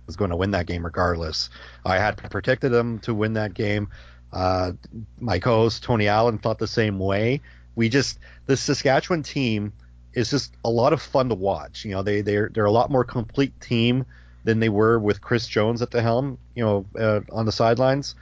was 0.05 0.15
going 0.15 0.29
to 0.29 0.35
win 0.35 0.51
that 0.51 0.67
game 0.67 0.83
regardless. 0.85 1.49
I 1.85 1.97
had 1.97 2.17
predicted 2.29 2.71
them 2.71 2.99
to 2.99 3.13
win 3.13 3.33
that 3.33 3.53
game. 3.53 3.89
Uh, 4.31 4.73
my 5.19 5.39
co-host 5.39 5.83
Tony 5.83 6.07
Allen 6.07 6.37
thought 6.37 6.59
the 6.59 6.67
same 6.67 6.99
way. 6.99 7.41
We 7.75 7.89
just 7.89 8.19
the 8.45 8.57
Saskatchewan 8.57 9.23
team 9.23 9.73
is 10.13 10.29
just 10.29 10.53
a 10.65 10.69
lot 10.69 10.93
of 10.93 11.01
fun 11.01 11.29
to 11.29 11.35
watch. 11.35 11.85
You 11.85 11.91
know, 11.91 12.03
they 12.03 12.21
they're 12.21 12.49
they're 12.53 12.65
a 12.65 12.71
lot 12.71 12.91
more 12.91 13.03
complete 13.03 13.59
team 13.61 14.05
than 14.43 14.59
they 14.59 14.69
were 14.69 14.99
with 14.99 15.21
Chris 15.21 15.47
Jones 15.47 15.81
at 15.81 15.91
the 15.91 16.01
helm. 16.01 16.37
You 16.55 16.63
know, 16.63 16.85
uh, 16.99 17.21
on 17.31 17.45
the 17.45 17.51
sidelines. 17.51 18.15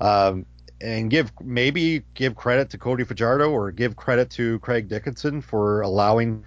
Um, 0.00 0.46
and 0.80 1.10
give 1.10 1.32
maybe 1.42 2.02
give 2.14 2.36
credit 2.36 2.70
to 2.70 2.78
Cody 2.78 3.04
Fajardo 3.04 3.50
or 3.50 3.70
give 3.70 3.96
credit 3.96 4.30
to 4.30 4.58
Craig 4.58 4.88
Dickenson 4.88 5.40
for 5.40 5.80
allowing 5.80 6.44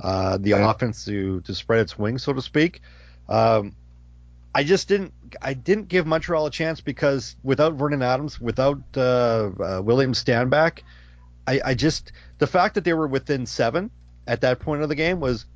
uh, 0.00 0.38
the 0.38 0.52
offense 0.52 1.04
to 1.06 1.40
to 1.42 1.54
spread 1.54 1.80
its 1.80 1.98
wings, 1.98 2.22
so 2.22 2.32
to 2.32 2.42
speak. 2.42 2.80
Um, 3.28 3.74
I 4.54 4.64
just 4.64 4.88
didn't 4.88 5.12
I 5.40 5.54
didn't 5.54 5.88
give 5.88 6.06
Montreal 6.06 6.46
a 6.46 6.50
chance 6.50 6.80
because 6.80 7.36
without 7.42 7.74
Vernon 7.74 8.02
Adams, 8.02 8.40
without 8.40 8.80
uh, 8.96 9.50
uh, 9.58 9.80
William 9.82 10.12
Stanback, 10.12 10.80
I, 11.46 11.60
I, 11.64 11.74
just 11.74 12.12
the 12.38 12.46
fact 12.46 12.74
that 12.76 12.84
they 12.84 12.92
were 12.92 13.06
within 13.06 13.46
seven 13.46 13.90
at 14.26 14.40
that 14.42 14.60
point 14.60 14.82
of 14.82 14.88
the 14.88 14.94
game 14.94 15.20
was 15.20 15.46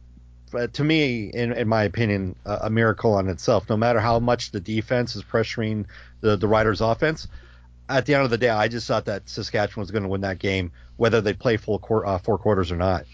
uh, 0.55 0.67
to 0.69 0.85
me, 0.85 1.31
in, 1.33 1.53
in 1.53 1.69
my 1.69 1.85
opinion, 1.85 2.37
a 2.45 2.71
miracle 2.71 3.15
on 3.15 3.29
itself. 3.29 3.69
No 3.69 3.77
matter 3.77 4.01
how 4.01 4.19
much 4.19 4.53
the 4.53 4.61
defense 4.61 5.17
is 5.17 5.23
pressuring 5.23 5.87
the 6.21 6.37
the 6.37 6.49
Riders' 6.49 6.81
offense, 6.81 7.29
at 7.89 8.07
the 8.07 8.15
end 8.15 8.25
of 8.25 8.31
the 8.31 8.39
day, 8.39 8.49
I 8.49 8.69
just 8.69 8.87
thought 8.87 9.05
that 9.07 9.29
Saskatchewan 9.29 9.83
was 9.83 9.91
going 9.91 10.03
to 10.03 10.09
win 10.09 10.23
that 10.23 10.39
game, 10.39 10.73
whether 10.97 11.21
they 11.21 11.33
play 11.33 11.57
full 11.57 11.79
qu- 11.79 12.05
uh, 12.05 12.19
four 12.19 12.39
quarters 12.39 12.73
or 12.73 12.77
not. 12.77 13.05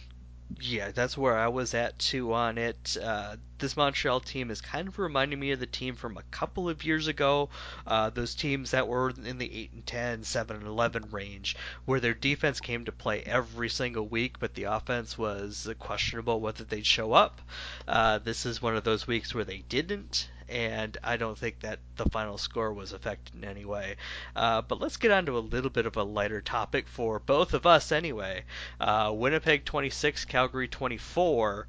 Yeah, 0.60 0.90
that's 0.90 1.16
where 1.16 1.36
I 1.36 1.48
was 1.48 1.74
at 1.74 1.98
too 1.98 2.32
on 2.32 2.58
it. 2.58 2.96
Uh, 3.00 3.36
this 3.58 3.76
Montreal 3.76 4.20
team 4.20 4.50
is 4.50 4.60
kind 4.60 4.88
of 4.88 4.98
reminding 4.98 5.38
me 5.38 5.52
of 5.52 5.60
the 5.60 5.66
team 5.66 5.94
from 5.94 6.16
a 6.16 6.22
couple 6.30 6.68
of 6.68 6.84
years 6.84 7.06
ago. 7.06 7.48
Uh, 7.86 8.10
those 8.10 8.34
teams 8.34 8.72
that 8.72 8.88
were 8.88 9.10
in 9.10 9.38
the 9.38 9.54
8 9.54 9.72
and 9.72 9.86
10, 9.86 10.24
7 10.24 10.56
and 10.56 10.66
11 10.66 11.10
range, 11.10 11.56
where 11.84 12.00
their 12.00 12.14
defense 12.14 12.60
came 12.60 12.84
to 12.84 12.92
play 12.92 13.22
every 13.22 13.68
single 13.68 14.06
week, 14.06 14.38
but 14.40 14.54
the 14.54 14.64
offense 14.64 15.16
was 15.16 15.68
questionable 15.78 16.40
whether 16.40 16.64
they'd 16.64 16.86
show 16.86 17.12
up. 17.12 17.40
Uh, 17.86 18.18
this 18.18 18.44
is 18.44 18.60
one 18.60 18.76
of 18.76 18.84
those 18.84 19.06
weeks 19.06 19.34
where 19.34 19.44
they 19.44 19.62
didn't, 19.68 20.28
and 20.52 20.98
I 21.02 21.16
don't 21.16 21.38
think 21.38 21.60
that 21.60 21.78
the 21.96 22.04
final 22.10 22.36
score 22.36 22.74
was 22.74 22.92
affected 22.92 23.34
in 23.34 23.44
any 23.44 23.64
way. 23.64 23.96
Uh, 24.36 24.60
but 24.60 24.80
let's 24.80 24.98
get 24.98 25.10
on 25.10 25.24
to 25.26 25.38
a 25.38 25.40
little 25.40 25.70
bit 25.70 25.86
of 25.86 25.96
a 25.96 26.02
lighter 26.02 26.42
topic 26.42 26.88
for 26.88 27.18
both 27.18 27.54
of 27.54 27.64
us 27.64 27.90
anyway. 27.90 28.44
Uh, 28.78 29.12
Winnipeg 29.14 29.64
26, 29.64 30.26
Calgary 30.26 30.68
24. 30.68 31.66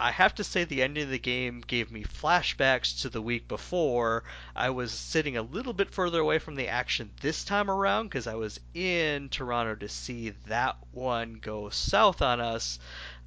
I 0.00 0.12
have 0.12 0.36
to 0.36 0.44
say 0.44 0.62
the 0.62 0.82
ending 0.84 1.04
of 1.04 1.10
the 1.10 1.18
game 1.18 1.60
gave 1.66 1.90
me 1.90 2.04
flashbacks 2.04 3.02
to 3.02 3.10
the 3.10 3.20
week 3.20 3.48
before. 3.48 4.22
I 4.54 4.70
was 4.70 4.92
sitting 4.92 5.36
a 5.36 5.42
little 5.42 5.72
bit 5.72 5.90
further 5.90 6.20
away 6.20 6.38
from 6.38 6.54
the 6.54 6.68
action 6.68 7.10
this 7.20 7.42
time 7.42 7.68
around 7.68 8.06
because 8.06 8.28
I 8.28 8.36
was 8.36 8.60
in 8.74 9.28
Toronto 9.28 9.74
to 9.74 9.88
see 9.88 10.30
that 10.46 10.76
one 10.92 11.40
go 11.42 11.68
south 11.70 12.22
on 12.22 12.40
us. 12.40 12.78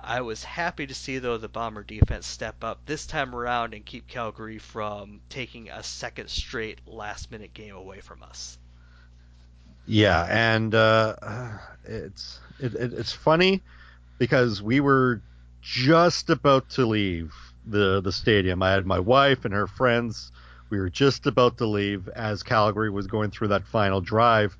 I 0.04 0.22
was 0.22 0.44
happy 0.44 0.88
to 0.88 0.94
see 0.94 1.20
though 1.20 1.38
the 1.38 1.48
Bomber 1.48 1.84
defense 1.84 2.26
step 2.26 2.64
up 2.64 2.86
this 2.86 3.06
time 3.06 3.36
around 3.36 3.74
and 3.74 3.86
keep 3.86 4.08
Calgary 4.08 4.58
from 4.58 5.22
taking 5.30 5.70
a 5.70 5.84
second 5.84 6.30
straight 6.30 6.80
last 6.88 7.32
minute 7.32 7.54
game 7.54 7.76
away 7.76 8.00
from 8.00 8.24
us. 8.24 8.58
Yeah, 9.86 10.26
and 10.30 10.74
uh, 10.74 11.16
it's 11.86 12.40
it, 12.60 12.74
it, 12.76 12.94
it's 12.94 13.12
funny 13.12 13.62
because 14.18 14.62
we 14.62 14.80
were 14.80 15.22
just 15.62 16.30
about 16.30 16.70
to 16.72 16.86
leave 16.86 17.34
the 17.66 18.02
the 18.02 18.12
stadium. 18.12 18.64
I 18.64 18.72
had 18.72 18.86
my 18.86 19.00
wife 19.00 19.46
and 19.46 19.54
her 19.54 19.68
friends. 19.68 20.32
We 20.70 20.80
were 20.80 20.90
just 20.90 21.28
about 21.28 21.58
to 21.58 21.66
leave 21.66 22.08
as 22.10 22.44
Calgary 22.44 22.90
was 22.90 23.08
going 23.08 23.32
through 23.32 23.50
that 23.50 23.68
final 23.68 24.02
drive. 24.02 24.58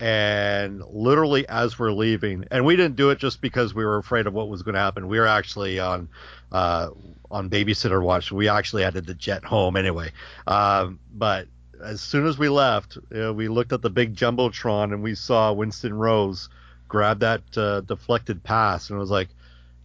And 0.00 0.82
literally 0.90 1.46
as 1.48 1.78
we're 1.78 1.92
leaving, 1.92 2.44
and 2.50 2.64
we 2.64 2.76
didn't 2.76 2.96
do 2.96 3.10
it 3.10 3.18
just 3.18 3.40
because 3.40 3.74
we 3.74 3.84
were 3.84 3.96
afraid 3.98 4.26
of 4.26 4.34
what 4.34 4.48
was 4.48 4.62
going 4.62 4.74
to 4.74 4.80
happen. 4.80 5.08
We 5.08 5.18
were 5.18 5.26
actually 5.26 5.78
on 5.78 6.08
uh, 6.50 6.90
on 7.30 7.48
babysitter 7.48 8.02
watch. 8.02 8.32
We 8.32 8.48
actually 8.48 8.82
had 8.82 8.94
to 8.94 9.14
jet 9.14 9.44
home 9.44 9.76
anyway. 9.76 10.10
Um, 10.46 10.98
but 11.12 11.46
as 11.82 12.00
soon 12.00 12.26
as 12.26 12.38
we 12.38 12.48
left, 12.48 12.98
we 13.10 13.48
looked 13.48 13.72
at 13.72 13.82
the 13.82 13.90
big 13.90 14.16
jumbotron 14.16 14.92
and 14.92 15.02
we 15.02 15.14
saw 15.14 15.52
Winston 15.52 15.94
Rose 15.94 16.48
grab 16.88 17.20
that 17.20 17.42
uh, 17.56 17.80
deflected 17.80 18.42
pass, 18.42 18.90
and 18.90 18.96
it 18.96 19.00
was 19.00 19.10
like, 19.10 19.28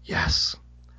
yes, 0.06 0.56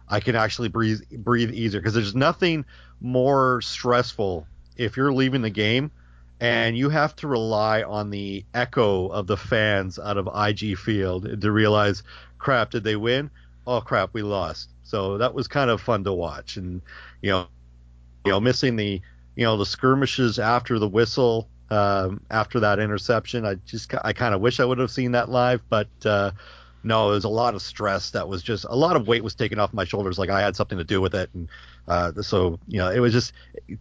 I 0.08 0.20
can 0.20 0.34
actually 0.34 0.68
breathe 0.68 1.00
breathe 1.12 1.52
easier 1.52 1.80
because 1.80 1.94
there's 1.94 2.14
nothing 2.14 2.64
more 3.00 3.60
stressful 3.62 4.46
if 4.76 4.96
you're 4.96 5.12
leaving 5.12 5.42
the 5.42 5.50
game 5.50 5.90
and 6.40 6.76
you 6.76 6.88
have 6.88 7.14
to 7.16 7.28
rely 7.28 7.82
on 7.82 8.10
the 8.10 8.44
echo 8.54 9.08
of 9.08 9.26
the 9.26 9.36
fans 9.36 9.98
out 9.98 10.16
of 10.16 10.28
IG 10.34 10.78
Field 10.78 11.40
to 11.40 11.52
realize, 11.52 12.02
crap, 12.38 12.70
did 12.70 12.82
they 12.82 12.96
win? 12.96 13.30
Oh 13.66 13.80
crap, 13.80 14.10
we 14.14 14.22
lost. 14.22 14.70
So 14.82 15.18
that 15.18 15.34
was 15.34 15.46
kind 15.46 15.70
of 15.70 15.80
fun 15.80 16.02
to 16.04 16.12
watch, 16.12 16.56
and 16.56 16.80
you 17.20 17.30
know, 17.30 17.46
you 18.24 18.32
know, 18.32 18.40
missing 18.40 18.76
the 18.76 19.00
you 19.36 19.44
know 19.44 19.56
the 19.56 19.66
skirmishes 19.66 20.38
after 20.38 20.78
the 20.78 20.88
whistle 20.88 21.48
um, 21.70 22.20
after 22.30 22.60
that 22.60 22.78
interception. 22.78 23.44
I 23.44 23.54
just 23.66 23.94
I 24.02 24.12
kind 24.12 24.34
of 24.34 24.40
wish 24.40 24.60
I 24.60 24.64
would 24.64 24.78
have 24.78 24.90
seen 24.90 25.12
that 25.12 25.28
live, 25.28 25.62
but 25.68 25.88
uh, 26.04 26.32
no, 26.82 27.10
it 27.10 27.14
was 27.14 27.24
a 27.24 27.28
lot 27.28 27.54
of 27.54 27.62
stress 27.62 28.10
that 28.10 28.28
was 28.28 28.42
just 28.42 28.64
a 28.64 28.74
lot 28.74 28.96
of 28.96 29.06
weight 29.06 29.22
was 29.22 29.34
taken 29.34 29.58
off 29.58 29.72
my 29.74 29.84
shoulders. 29.84 30.18
Like 30.18 30.30
I 30.30 30.40
had 30.40 30.56
something 30.56 30.78
to 30.78 30.84
do 30.84 31.00
with 31.00 31.14
it, 31.14 31.30
and 31.34 31.48
uh, 31.86 32.22
so 32.22 32.58
you 32.66 32.78
know 32.78 32.90
it 32.90 33.00
was 33.00 33.12
just 33.12 33.32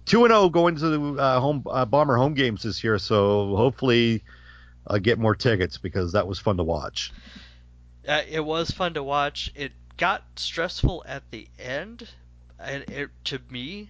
two 0.06 0.26
and 0.26 0.32
zero 0.32 0.42
oh 0.42 0.50
going 0.50 0.76
to 0.76 0.90
the 0.90 1.22
uh, 1.22 1.40
home 1.40 1.64
uh, 1.70 1.86
bomber 1.86 2.18
home 2.18 2.34
games 2.34 2.64
this 2.64 2.84
year. 2.84 2.98
So 2.98 3.56
hopefully 3.56 4.24
I'll 4.88 5.00
get 5.00 5.18
more 5.18 5.36
tickets 5.36 5.78
because 5.78 6.12
that 6.12 6.28
was 6.28 6.40
fun 6.40 6.58
to 6.58 6.64
watch. 6.64 7.12
Uh, 8.08 8.22
it 8.30 8.44
was 8.44 8.72
fun 8.72 8.94
to 8.96 9.04
watch. 9.04 9.52
It 9.56 9.72
got 9.98 10.24
stressful 10.36 11.04
at 11.08 11.24
the 11.32 11.48
end, 11.58 12.10
and 12.60 12.84
it 12.90 13.10
to 13.26 13.40
me 13.50 13.90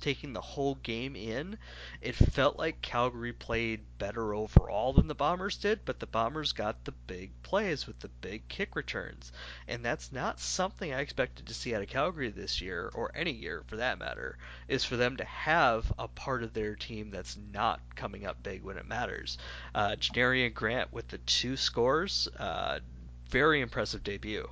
taking 0.00 0.32
the 0.32 0.40
whole 0.40 0.76
game 0.76 1.16
in, 1.16 1.58
it 2.00 2.14
felt 2.14 2.58
like 2.58 2.82
Calgary 2.82 3.32
played 3.32 3.80
better 3.98 4.34
overall 4.34 4.92
than 4.92 5.06
the 5.06 5.14
Bombers 5.14 5.56
did, 5.56 5.84
but 5.84 6.00
the 6.00 6.06
Bombers 6.06 6.52
got 6.52 6.84
the 6.84 6.92
big 6.92 7.30
plays 7.42 7.86
with 7.86 7.98
the 8.00 8.08
big 8.08 8.46
kick 8.48 8.76
returns. 8.76 9.32
And 9.68 9.84
that's 9.84 10.12
not 10.12 10.40
something 10.40 10.92
I 10.92 11.00
expected 11.00 11.46
to 11.46 11.54
see 11.54 11.74
out 11.74 11.82
of 11.82 11.88
Calgary 11.88 12.30
this 12.30 12.60
year, 12.60 12.90
or 12.94 13.10
any 13.14 13.32
year 13.32 13.62
for 13.66 13.76
that 13.76 13.98
matter, 13.98 14.38
is 14.68 14.84
for 14.84 14.96
them 14.96 15.16
to 15.16 15.24
have 15.24 15.92
a 15.98 16.08
part 16.08 16.42
of 16.42 16.52
their 16.52 16.74
team 16.74 17.10
that's 17.10 17.38
not 17.52 17.80
coming 17.94 18.26
up 18.26 18.42
big 18.42 18.62
when 18.62 18.78
it 18.78 18.86
matters. 18.86 19.38
Uh, 19.74 19.96
Janarion 19.98 20.54
Grant 20.54 20.92
with 20.92 21.08
the 21.08 21.18
two 21.18 21.56
scores, 21.56 22.28
uh, 22.38 22.80
very 23.28 23.60
impressive 23.60 24.04
debut. 24.04 24.48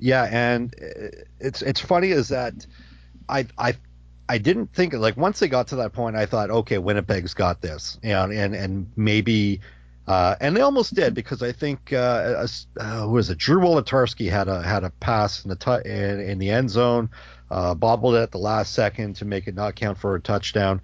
Yeah, 0.00 0.28
and 0.30 0.74
it's 1.38 1.62
it's 1.62 1.80
funny 1.80 2.10
is 2.10 2.28
that 2.28 2.66
I 3.28 3.46
I 3.58 3.74
I 4.28 4.38
didn't 4.38 4.72
think 4.72 4.94
like 4.94 5.16
once 5.16 5.38
they 5.38 5.48
got 5.48 5.68
to 5.68 5.76
that 5.76 5.92
point, 5.92 6.16
I 6.16 6.26
thought, 6.26 6.50
okay, 6.50 6.78
Winnipeg's 6.78 7.34
got 7.34 7.60
this, 7.60 7.98
know, 8.10 8.24
and 8.24 8.54
and 8.54 8.90
maybe. 8.96 9.60
Uh, 10.06 10.34
and 10.40 10.56
they 10.56 10.60
almost 10.60 10.94
did 10.94 11.14
because 11.14 11.40
I 11.40 11.52
think 11.52 11.92
uh, 11.92 12.44
uh, 12.80 13.02
who 13.02 13.10
was 13.10 13.30
it? 13.30 13.38
Drew 13.38 13.60
Wolitarsky 13.60 14.28
had 14.28 14.48
a 14.48 14.60
had 14.60 14.82
a 14.82 14.90
pass 14.90 15.44
in 15.44 15.50
the 15.50 15.54
tu- 15.54 15.88
in, 15.88 16.18
in 16.18 16.38
the 16.40 16.50
end 16.50 16.68
zone, 16.68 17.10
uh, 17.48 17.74
bobbled 17.76 18.16
it 18.16 18.18
at 18.18 18.32
the 18.32 18.38
last 18.38 18.72
second 18.72 19.14
to 19.16 19.24
make 19.24 19.46
it 19.46 19.54
not 19.54 19.76
count 19.76 19.98
for 19.98 20.16
a 20.16 20.20
touchdown, 20.20 20.80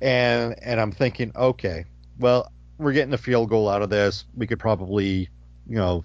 and 0.00 0.56
and 0.62 0.80
I'm 0.80 0.90
thinking, 0.90 1.30
okay, 1.36 1.84
well, 2.18 2.50
we're 2.78 2.92
getting 2.92 3.14
a 3.14 3.18
field 3.18 3.50
goal 3.50 3.68
out 3.68 3.82
of 3.82 3.90
this. 3.90 4.24
We 4.34 4.48
could 4.48 4.58
probably, 4.58 5.28
you 5.68 5.76
know, 5.76 6.04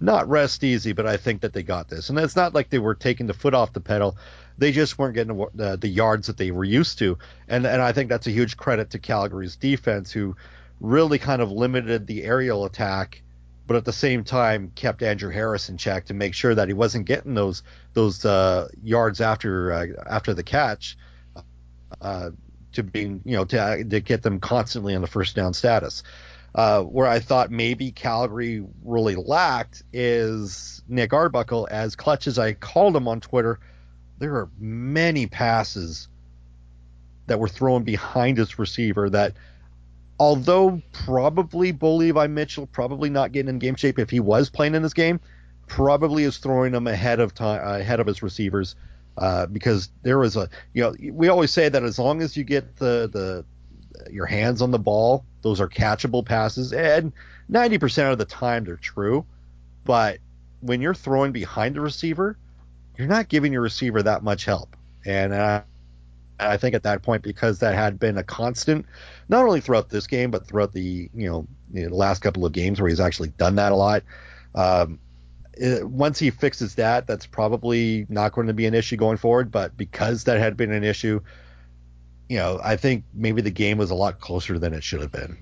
not 0.00 0.28
rest 0.28 0.64
easy, 0.64 0.92
but 0.92 1.06
I 1.06 1.16
think 1.16 1.42
that 1.42 1.52
they 1.52 1.62
got 1.62 1.88
this. 1.88 2.08
And 2.08 2.18
it's 2.18 2.36
not 2.36 2.54
like 2.54 2.70
they 2.70 2.78
were 2.78 2.94
taking 2.94 3.26
the 3.26 3.34
foot 3.34 3.54
off 3.54 3.72
the 3.72 3.80
pedal 3.80 4.16
they 4.60 4.72
just 4.72 4.98
weren't 4.98 5.14
getting 5.14 5.34
the, 5.54 5.78
the 5.80 5.88
yards 5.88 6.26
that 6.26 6.36
they 6.36 6.50
were 6.50 6.64
used 6.64 6.98
to. 6.98 7.16
And 7.48 7.66
and 7.66 7.80
I 7.80 7.92
think 7.92 8.10
that's 8.10 8.26
a 8.26 8.30
huge 8.30 8.58
credit 8.58 8.90
to 8.90 8.98
Calgary's 8.98 9.56
defense, 9.56 10.12
who 10.12 10.36
really 10.80 11.18
kind 11.18 11.40
of 11.40 11.50
limited 11.50 12.06
the 12.06 12.22
aerial 12.24 12.66
attack, 12.66 13.22
but 13.66 13.76
at 13.76 13.86
the 13.86 13.92
same 13.92 14.22
time 14.22 14.70
kept 14.74 15.02
Andrew 15.02 15.30
Harris 15.30 15.70
in 15.70 15.78
check 15.78 16.04
to 16.06 16.14
make 16.14 16.34
sure 16.34 16.54
that 16.54 16.68
he 16.68 16.74
wasn't 16.74 17.06
getting 17.06 17.34
those 17.34 17.62
those 17.94 18.22
uh, 18.24 18.68
yards 18.84 19.22
after 19.22 19.72
uh, 19.72 19.86
after 20.08 20.34
the 20.34 20.44
catch. 20.44 20.96
Uh, 22.00 22.30
to 22.72 22.84
being, 22.84 23.20
you 23.24 23.36
know, 23.36 23.44
to, 23.44 23.82
to 23.82 23.98
get 23.98 24.22
them 24.22 24.38
constantly 24.38 24.94
in 24.94 25.00
the 25.00 25.08
first 25.08 25.34
down 25.34 25.52
status. 25.52 26.04
Uh, 26.52 26.82
where 26.82 27.06
I 27.06 27.20
thought 27.20 27.52
maybe 27.52 27.92
Calgary 27.92 28.64
really 28.84 29.14
lacked 29.14 29.84
is 29.92 30.82
Nick 30.88 31.12
Arbuckle, 31.12 31.68
as 31.70 31.94
clutch 31.94 32.26
as 32.26 32.40
I 32.40 32.54
called 32.54 32.96
him 32.96 33.06
on 33.06 33.20
Twitter 33.20 33.60
there 34.20 34.34
are 34.36 34.48
many 34.58 35.26
passes 35.26 36.06
that 37.26 37.40
were 37.40 37.48
thrown 37.48 37.82
behind 37.82 38.38
his 38.38 38.58
receiver 38.58 39.10
that 39.10 39.34
although 40.18 40.80
probably 40.92 41.72
Bo 41.72 41.96
Levi 41.96 42.26
Mitchell 42.28 42.66
probably 42.66 43.10
not 43.10 43.32
getting 43.32 43.48
in 43.48 43.58
game 43.58 43.74
shape 43.74 43.98
if 43.98 44.10
he 44.10 44.20
was 44.20 44.50
playing 44.50 44.74
in 44.74 44.82
this 44.82 44.94
game, 44.94 45.18
probably 45.66 46.24
is 46.24 46.36
throwing 46.38 46.74
him 46.74 46.86
ahead 46.86 47.18
of 47.18 47.34
time 47.34 47.66
ahead 47.80 47.98
of 47.98 48.06
his 48.06 48.22
receivers. 48.22 48.76
Uh, 49.16 49.46
because 49.46 49.90
there 50.02 50.18
was 50.18 50.36
a 50.36 50.48
you 50.72 50.82
know 50.82 50.94
we 51.12 51.28
always 51.28 51.50
say 51.50 51.68
that 51.68 51.82
as 51.82 51.98
long 51.98 52.22
as 52.22 52.36
you 52.36 52.44
get 52.44 52.76
the 52.76 53.08
the 53.12 53.44
your 54.10 54.26
hands 54.26 54.62
on 54.62 54.70
the 54.70 54.78
ball. 54.78 55.24
Those 55.42 55.60
are 55.60 55.68
catchable 55.68 56.24
passes, 56.24 56.72
and 56.72 57.12
90% 57.50 58.12
of 58.12 58.18
the 58.18 58.24
time 58.24 58.64
they're 58.64 58.76
true. 58.76 59.24
But 59.84 60.18
when 60.60 60.80
you're 60.80 60.94
throwing 60.94 61.32
behind 61.32 61.76
the 61.76 61.80
receiver, 61.80 62.36
you're 62.96 63.08
not 63.08 63.28
giving 63.28 63.52
your 63.52 63.62
receiver 63.62 64.02
that 64.02 64.22
much 64.22 64.44
help. 64.44 64.76
And 65.04 65.34
I, 65.34 65.62
I 66.38 66.56
think 66.56 66.74
at 66.74 66.82
that 66.82 67.02
point, 67.02 67.22
because 67.22 67.60
that 67.60 67.74
had 67.74 67.98
been 67.98 68.18
a 68.18 68.22
constant, 68.22 68.86
not 69.28 69.44
only 69.44 69.60
throughout 69.60 69.88
this 69.88 70.06
game, 70.06 70.30
but 70.30 70.46
throughout 70.46 70.72
the 70.72 71.10
you 71.14 71.28
know 71.30 71.46
the 71.72 71.88
last 71.88 72.20
couple 72.20 72.44
of 72.44 72.52
games 72.52 72.80
where 72.80 72.88
he's 72.88 73.00
actually 73.00 73.28
done 73.30 73.56
that 73.56 73.72
a 73.72 73.76
lot. 73.76 74.02
Um, 74.54 74.98
once 75.60 76.18
he 76.18 76.30
fixes 76.30 76.74
that, 76.76 77.06
that's 77.06 77.26
probably 77.26 78.06
not 78.08 78.32
going 78.32 78.46
to 78.46 78.54
be 78.54 78.66
an 78.66 78.74
issue 78.74 78.96
going 78.96 79.18
forward. 79.18 79.50
But 79.50 79.76
because 79.76 80.24
that 80.24 80.38
had 80.38 80.56
been 80.56 80.72
an 80.72 80.84
issue, 80.84 81.20
you 82.30 82.36
know, 82.36 82.60
I 82.62 82.76
think 82.76 83.06
maybe 83.12 83.42
the 83.42 83.50
game 83.50 83.76
was 83.76 83.90
a 83.90 83.96
lot 83.96 84.20
closer 84.20 84.56
than 84.56 84.72
it 84.72 84.84
should 84.84 85.00
have 85.00 85.10
been. 85.10 85.36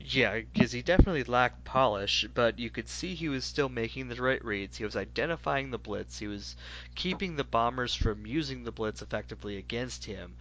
Yeah, 0.00 0.40
because 0.40 0.72
he 0.72 0.82
definitely 0.82 1.22
lacked 1.22 1.64
polish, 1.64 2.24
but 2.34 2.58
you 2.58 2.70
could 2.70 2.88
see 2.88 3.14
he 3.14 3.28
was 3.28 3.44
still 3.44 3.68
making 3.68 4.08
the 4.08 4.20
right 4.20 4.44
reads. 4.44 4.76
He 4.76 4.84
was 4.84 4.96
identifying 4.96 5.70
the 5.70 5.78
blitz. 5.78 6.18
He 6.18 6.26
was 6.26 6.56
keeping 6.96 7.36
the 7.36 7.44
bombers 7.44 7.94
from 7.94 8.26
using 8.26 8.64
the 8.64 8.72
blitz 8.72 9.00
effectively 9.00 9.58
against 9.58 10.04
him. 10.04 10.34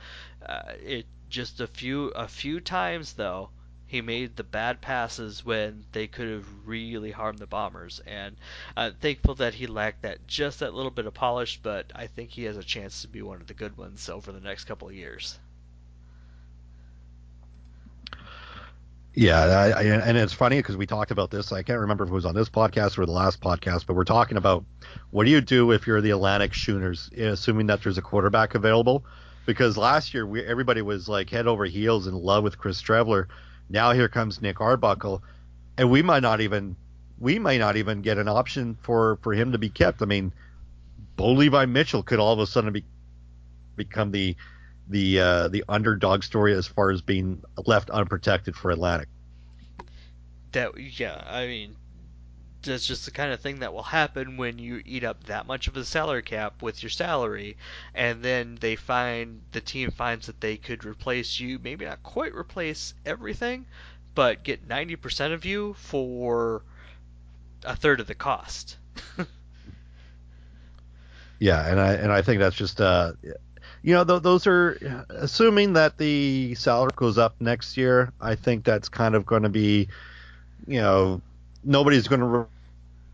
Uh, 0.43 0.73
it 0.83 1.05
just 1.29 1.59
a 1.59 1.67
few 1.67 2.07
a 2.09 2.27
few 2.27 2.59
times 2.59 3.13
though 3.13 3.51
he 3.87 4.01
made 4.01 4.35
the 4.35 4.43
bad 4.43 4.81
passes 4.81 5.45
when 5.45 5.85
they 5.91 6.07
could 6.07 6.29
have 6.29 6.47
really 6.65 7.11
harmed 7.11 7.39
the 7.39 7.47
bombers, 7.47 8.01
and 8.05 8.35
I'm 8.75 8.93
thankful 8.93 9.35
that 9.35 9.53
he 9.53 9.67
lacked 9.67 10.01
that 10.01 10.25
just 10.27 10.59
that 10.59 10.73
little 10.73 10.91
bit 10.91 11.05
of 11.05 11.13
polish. 11.13 11.59
But 11.61 11.91
I 11.93 12.07
think 12.07 12.31
he 12.31 12.43
has 12.43 12.57
a 12.57 12.63
chance 12.63 13.01
to 13.01 13.07
be 13.07 13.21
one 13.21 13.41
of 13.41 13.47
the 13.47 13.53
good 13.53 13.77
ones 13.77 14.09
over 14.09 14.31
the 14.31 14.39
next 14.39 14.65
couple 14.65 14.87
of 14.87 14.95
years. 14.95 15.37
Yeah, 19.15 19.45
I, 19.45 19.69
I, 19.69 19.83
and 19.83 20.17
it's 20.17 20.33
funny 20.33 20.57
because 20.57 20.75
we 20.75 20.85
talked 20.85 21.09
about 21.09 21.31
this. 21.31 21.53
I 21.53 21.63
can't 21.63 21.79
remember 21.79 22.03
if 22.03 22.09
it 22.09 22.13
was 22.13 22.25
on 22.25 22.35
this 22.35 22.49
podcast 22.49 22.97
or 22.97 23.05
the 23.05 23.13
last 23.13 23.39
podcast, 23.39 23.85
but 23.85 23.95
we're 23.95 24.03
talking 24.03 24.35
about 24.35 24.65
what 25.11 25.23
do 25.23 25.31
you 25.31 25.39
do 25.39 25.71
if 25.71 25.87
you're 25.87 26.01
the 26.01 26.09
Atlantic 26.09 26.53
Schooners, 26.53 27.09
eh, 27.15 27.23
assuming 27.27 27.67
that 27.67 27.81
there's 27.81 27.97
a 27.97 28.01
quarterback 28.01 28.55
available? 28.55 29.05
Because 29.45 29.77
last 29.77 30.13
year 30.13 30.25
we, 30.25 30.43
everybody 30.43 30.81
was 30.81 31.07
like 31.07 31.29
head 31.29 31.47
over 31.47 31.63
heels 31.63 32.07
in 32.07 32.13
love 32.13 32.43
with 32.43 32.57
Chris 32.57 32.81
Streveler. 32.81 33.27
Now 33.69 33.91
here 33.91 34.09
comes 34.09 34.41
Nick 34.41 34.61
Arbuckle, 34.61 35.23
and 35.77 35.89
we 35.89 36.01
might 36.01 36.21
not 36.21 36.41
even 36.41 36.75
we 37.19 37.39
might 37.39 37.59
not 37.59 37.77
even 37.77 38.01
get 38.01 38.17
an 38.17 38.27
option 38.27 38.77
for 38.81 39.17
for 39.21 39.33
him 39.33 39.51
to 39.51 39.57
be 39.57 39.69
kept. 39.69 40.01
I 40.01 40.05
mean, 40.05 40.31
Bo 41.15 41.31
Levi 41.31 41.65
Mitchell 41.65 42.03
could 42.03 42.19
all 42.19 42.33
of 42.33 42.39
a 42.39 42.47
sudden 42.47 42.71
be 42.73 42.83
become 43.75 44.11
the 44.11 44.35
the 44.87 45.19
uh, 45.19 45.47
the 45.47 45.63
underdog 45.67 46.23
story 46.23 46.53
as 46.53 46.67
far 46.67 46.91
as 46.91 47.01
being 47.01 47.41
left 47.65 47.89
unprotected 47.89 48.55
for 48.55 48.71
Atlantic. 48.71 49.09
That 50.51 50.79
yeah, 50.79 51.23
I 51.27 51.47
mean, 51.47 51.75
that's 52.65 52.85
just 52.85 53.05
the 53.05 53.11
kind 53.11 53.31
of 53.31 53.39
thing 53.39 53.59
that 53.59 53.73
will 53.73 53.83
happen 53.83 54.37
when 54.37 54.59
you 54.59 54.81
eat 54.85 55.03
up 55.03 55.23
that 55.25 55.47
much 55.47 55.67
of 55.67 55.77
a 55.77 55.85
salary 55.85 56.21
cap 56.21 56.61
with 56.61 56.83
your 56.83 56.89
salary, 56.89 57.57
and 57.93 58.23
then 58.23 58.57
they 58.59 58.75
find 58.75 59.41
the 59.51 59.61
team 59.61 59.91
finds 59.91 60.27
that 60.27 60.41
they 60.41 60.57
could 60.57 60.85
replace 60.85 61.39
you, 61.39 61.59
maybe 61.59 61.85
not 61.85 62.03
quite 62.03 62.33
replace 62.33 62.93
everything, 63.05 63.65
but 64.13 64.43
get 64.43 64.67
ninety 64.67 64.95
percent 64.95 65.33
of 65.33 65.45
you 65.45 65.73
for 65.75 66.63
a 67.63 67.75
third 67.75 67.99
of 67.99 68.07
the 68.07 68.15
cost. 68.15 68.77
yeah, 71.39 71.67
and 71.67 71.79
I 71.79 71.93
and 71.93 72.11
I 72.11 72.21
think 72.21 72.39
that's 72.39 72.55
just 72.55 72.81
uh, 72.81 73.13
you 73.85 73.93
know, 73.93 74.03
th- 74.03 74.23
those 74.23 74.47
are 74.47 75.05
assuming 75.09 75.73
that 75.73 75.99
the 75.99 76.55
salary 76.55 76.89
goes 76.95 77.19
up 77.19 77.35
next 77.39 77.77
year. 77.77 78.11
I 78.19 78.33
think 78.33 78.65
that's 78.65 78.89
kind 78.89 79.13
of 79.13 79.27
going 79.27 79.43
to 79.43 79.49
be, 79.49 79.89
you 80.65 80.81
know, 80.81 81.21
nobody's 81.63 82.07
going 82.07 82.21
to 82.21 82.25
re- 82.25 82.45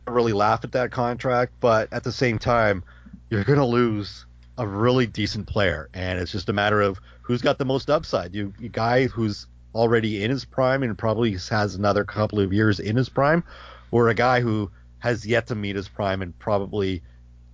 really 0.08 0.34
laugh 0.34 0.64
at 0.64 0.72
that 0.74 0.92
contract, 0.92 1.54
but 1.60 1.92
at 1.92 2.04
the 2.04 2.12
same 2.12 2.40
time, 2.40 2.84
you're 3.30 3.44
going 3.44 3.60
to 3.60 3.66
lose 3.66 4.26
a 4.58 4.68
really 4.68 5.08
decent 5.08 5.48
player, 5.48 5.90
and 5.94 6.20
it's 6.20 6.32
just 6.32 6.50
a 6.50 6.54
matter 6.54 6.82
of 6.82 7.00
who's 7.22 7.42
got 7.42 7.58
the 7.58 7.66
most 7.66 7.90
upside. 7.90 8.36
You, 8.36 8.54
you 8.60 8.70
guy 8.70 9.08
who's 9.08 9.48
already 9.74 10.24
in 10.24 10.30
his 10.30 10.46
prime 10.46 10.84
and 10.84 10.98
probably 10.98 11.32
has 11.50 11.76
another 11.76 12.04
couple 12.04 12.40
of 12.40 12.52
years 12.52 12.80
in 12.80 12.96
his 12.96 13.10
prime, 13.10 13.44
or 13.92 14.10
a 14.10 14.14
guy 14.14 14.42
who 14.42 14.70
has 15.00 15.26
yet 15.26 15.48
to 15.48 15.56
meet 15.56 15.76
his 15.76 15.88
prime 15.88 16.22
and 16.22 16.38
probably 16.38 17.02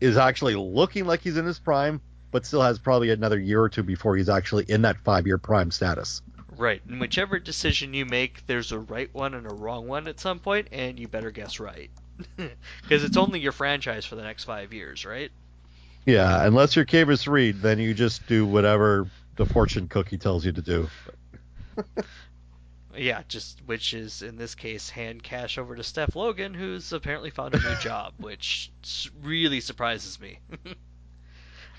is 0.01 0.17
actually 0.17 0.55
looking 0.55 1.05
like 1.05 1.21
he's 1.21 1.37
in 1.37 1.45
his 1.45 1.59
prime, 1.59 2.01
but 2.31 2.45
still 2.45 2.61
has 2.61 2.79
probably 2.79 3.09
another 3.09 3.39
year 3.39 3.61
or 3.61 3.69
two 3.69 3.83
before 3.83 4.15
he's 4.15 4.29
actually 4.29 4.65
in 4.67 4.81
that 4.81 4.97
five 5.03 5.25
year 5.25 5.37
prime 5.37 5.71
status. 5.71 6.21
Right. 6.57 6.81
And 6.87 6.99
whichever 6.99 7.39
decision 7.39 7.93
you 7.93 8.05
make, 8.05 8.45
there's 8.47 8.71
a 8.71 8.79
right 8.79 9.13
one 9.13 9.33
and 9.33 9.49
a 9.49 9.53
wrong 9.53 9.87
one 9.87 10.07
at 10.07 10.19
some 10.19 10.39
point, 10.39 10.67
and 10.71 10.99
you 10.99 11.07
better 11.07 11.31
guess 11.31 11.59
right. 11.59 11.91
Because 12.81 13.03
it's 13.03 13.17
only 13.17 13.39
your 13.39 13.51
franchise 13.51 14.05
for 14.05 14.15
the 14.15 14.23
next 14.23 14.45
five 14.45 14.73
years, 14.73 15.05
right? 15.05 15.31
Yeah, 16.05 16.45
unless 16.45 16.75
you're 16.75 16.85
Kavis 16.85 17.27
Reed, 17.27 17.61
then 17.61 17.79
you 17.79 17.93
just 17.93 18.25
do 18.27 18.45
whatever 18.45 19.09
the 19.35 19.45
fortune 19.45 19.87
cookie 19.87 20.17
tells 20.17 20.45
you 20.45 20.53
to 20.53 20.61
do. 20.61 20.87
yeah, 22.97 23.23
just 23.27 23.59
which 23.65 23.93
is 23.93 24.21
in 24.21 24.37
this 24.37 24.55
case 24.55 24.89
hand 24.89 25.21
cash 25.21 25.57
over 25.57 25.75
to 25.75 25.83
Steph 25.83 26.15
Logan, 26.15 26.53
who's 26.53 26.93
apparently 26.93 27.29
found 27.29 27.55
a 27.55 27.59
new 27.59 27.75
job, 27.81 28.13
which 28.17 28.71
really 29.21 29.59
surprises 29.59 30.19
me. 30.19 30.39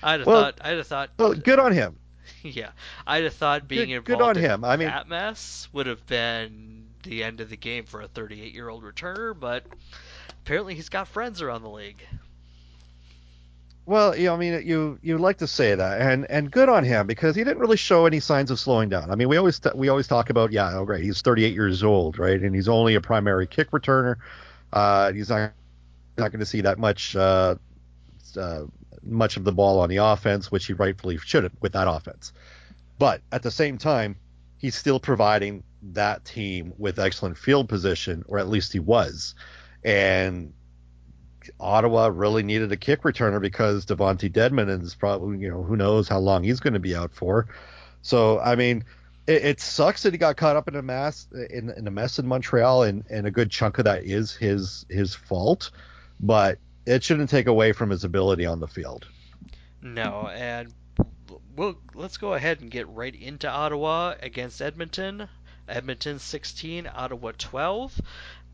I'd 0.03 0.21
have 0.21 0.27
well, 0.27 0.43
thought. 0.43 0.59
I'd 0.61 0.77
have 0.77 0.87
thought. 0.87 1.09
Well, 1.17 1.33
good 1.33 1.59
on 1.59 1.73
him. 1.73 1.97
Yeah, 2.43 2.69
I'd 3.07 3.23
have 3.23 3.33
thought 3.33 3.67
being 3.67 3.87
good, 3.87 3.95
involved 3.95 4.07
good 4.07 4.21
on 4.21 4.37
in 4.37 4.43
him. 4.43 4.63
I 4.63 4.77
mean, 4.77 4.87
that 4.87 5.09
mess 5.09 5.67
would 5.73 5.87
have 5.87 6.05
been 6.05 6.85
the 7.03 7.23
end 7.23 7.41
of 7.41 7.49
the 7.49 7.57
game 7.57 7.85
for 7.85 8.01
a 8.01 8.07
38-year-old 8.07 8.83
returner, 8.83 9.37
but 9.37 9.65
apparently 10.49 10.73
he's 10.73 10.89
got 10.89 11.07
friends 11.07 11.43
around 11.43 11.61
the 11.61 11.69
league. 11.69 12.01
Well, 13.85 14.17
you 14.17 14.25
know, 14.25 14.33
I 14.33 14.37
mean, 14.39 14.65
you 14.65 14.97
you 15.03 15.19
like 15.19 15.37
to 15.37 15.47
say 15.47 15.75
that, 15.75 16.01
and 16.01 16.25
and 16.27 16.49
good 16.49 16.69
on 16.69 16.83
him 16.83 17.05
because 17.05 17.35
he 17.35 17.43
didn't 17.43 17.59
really 17.59 17.77
show 17.77 18.07
any 18.07 18.19
signs 18.19 18.49
of 18.49 18.59
slowing 18.59 18.89
down. 18.89 19.11
I 19.11 19.15
mean, 19.15 19.29
we 19.29 19.37
always 19.37 19.59
t- 19.59 19.69
we 19.75 19.89
always 19.89 20.07
talk 20.07 20.31
about 20.31 20.51
yeah, 20.51 20.75
oh 20.75 20.85
great, 20.85 21.03
he's 21.03 21.21
38 21.21 21.53
years 21.53 21.83
old, 21.83 22.17
right, 22.17 22.41
and 22.41 22.55
he's 22.55 22.67
only 22.67 22.95
a 22.95 23.01
primary 23.01 23.45
kick 23.45 23.69
returner. 23.69 24.15
Uh, 24.73 25.13
he's 25.13 25.29
not 25.29 25.53
not 26.17 26.31
going 26.31 26.39
to 26.39 26.47
see 26.47 26.61
that 26.61 26.79
much 26.79 27.15
uh, 27.15 27.53
uh, 28.35 28.61
much 29.03 29.37
of 29.37 29.43
the 29.43 29.51
ball 29.51 29.79
on 29.79 29.87
the 29.87 29.97
offense, 29.97 30.51
which 30.51 30.65
he 30.65 30.73
rightfully 30.73 31.19
shouldn't 31.19 31.61
with 31.61 31.73
that 31.73 31.87
offense. 31.87 32.33
But 32.97 33.21
at 33.31 33.43
the 33.43 33.51
same 33.51 33.77
time, 33.77 34.15
he's 34.57 34.73
still 34.73 34.99
providing 34.99 35.61
that 35.93 36.25
team 36.25 36.73
with 36.79 36.97
excellent 36.97 37.37
field 37.37 37.69
position, 37.69 38.23
or 38.27 38.39
at 38.39 38.49
least 38.49 38.73
he 38.73 38.79
was. 38.79 39.35
And 39.83 40.53
Ottawa 41.59 42.09
really 42.13 42.43
needed 42.43 42.71
a 42.71 42.77
kick 42.77 43.03
returner 43.03 43.41
because 43.41 43.85
Devonte 43.85 44.31
Dedmon 44.31 44.81
is 44.81 44.95
probably, 44.95 45.39
you 45.39 45.49
know, 45.49 45.63
who 45.63 45.75
knows 45.75 46.07
how 46.07 46.19
long 46.19 46.43
he's 46.43 46.59
going 46.59 46.73
to 46.73 46.79
be 46.79 46.95
out 46.95 47.13
for. 47.13 47.47
So, 48.01 48.39
I 48.39 48.55
mean, 48.55 48.83
it, 49.27 49.45
it, 49.45 49.59
sucks 49.59 50.03
that 50.03 50.13
he 50.13 50.17
got 50.17 50.37
caught 50.37 50.55
up 50.55 50.67
in 50.67 50.75
a 50.75 50.81
mess 50.81 51.27
in, 51.49 51.69
in 51.69 51.87
a 51.87 51.91
mess 51.91 52.19
in 52.19 52.27
Montreal, 52.27 52.83
and, 52.83 53.03
and 53.09 53.27
a 53.27 53.31
good 53.31 53.51
chunk 53.51 53.77
of 53.77 53.85
that 53.85 54.03
is 54.03 54.33
his 54.33 54.85
his 54.89 55.13
fault. 55.13 55.71
But 56.19 56.59
it 56.85 57.03
shouldn't 57.03 57.29
take 57.29 57.47
away 57.47 57.71
from 57.71 57.89
his 57.89 58.03
ability 58.03 58.45
on 58.45 58.59
the 58.59 58.67
field. 58.67 59.07
No, 59.81 60.27
and 60.33 60.73
we'll 61.55 61.77
let's 61.93 62.17
go 62.17 62.33
ahead 62.33 62.61
and 62.61 62.71
get 62.71 62.87
right 62.89 63.15
into 63.15 63.49
Ottawa 63.49 64.15
against 64.21 64.61
Edmonton. 64.61 65.27
Edmonton 65.67 66.17
16, 66.17 66.89
Ottawa 66.91 67.31
12. 67.37 68.01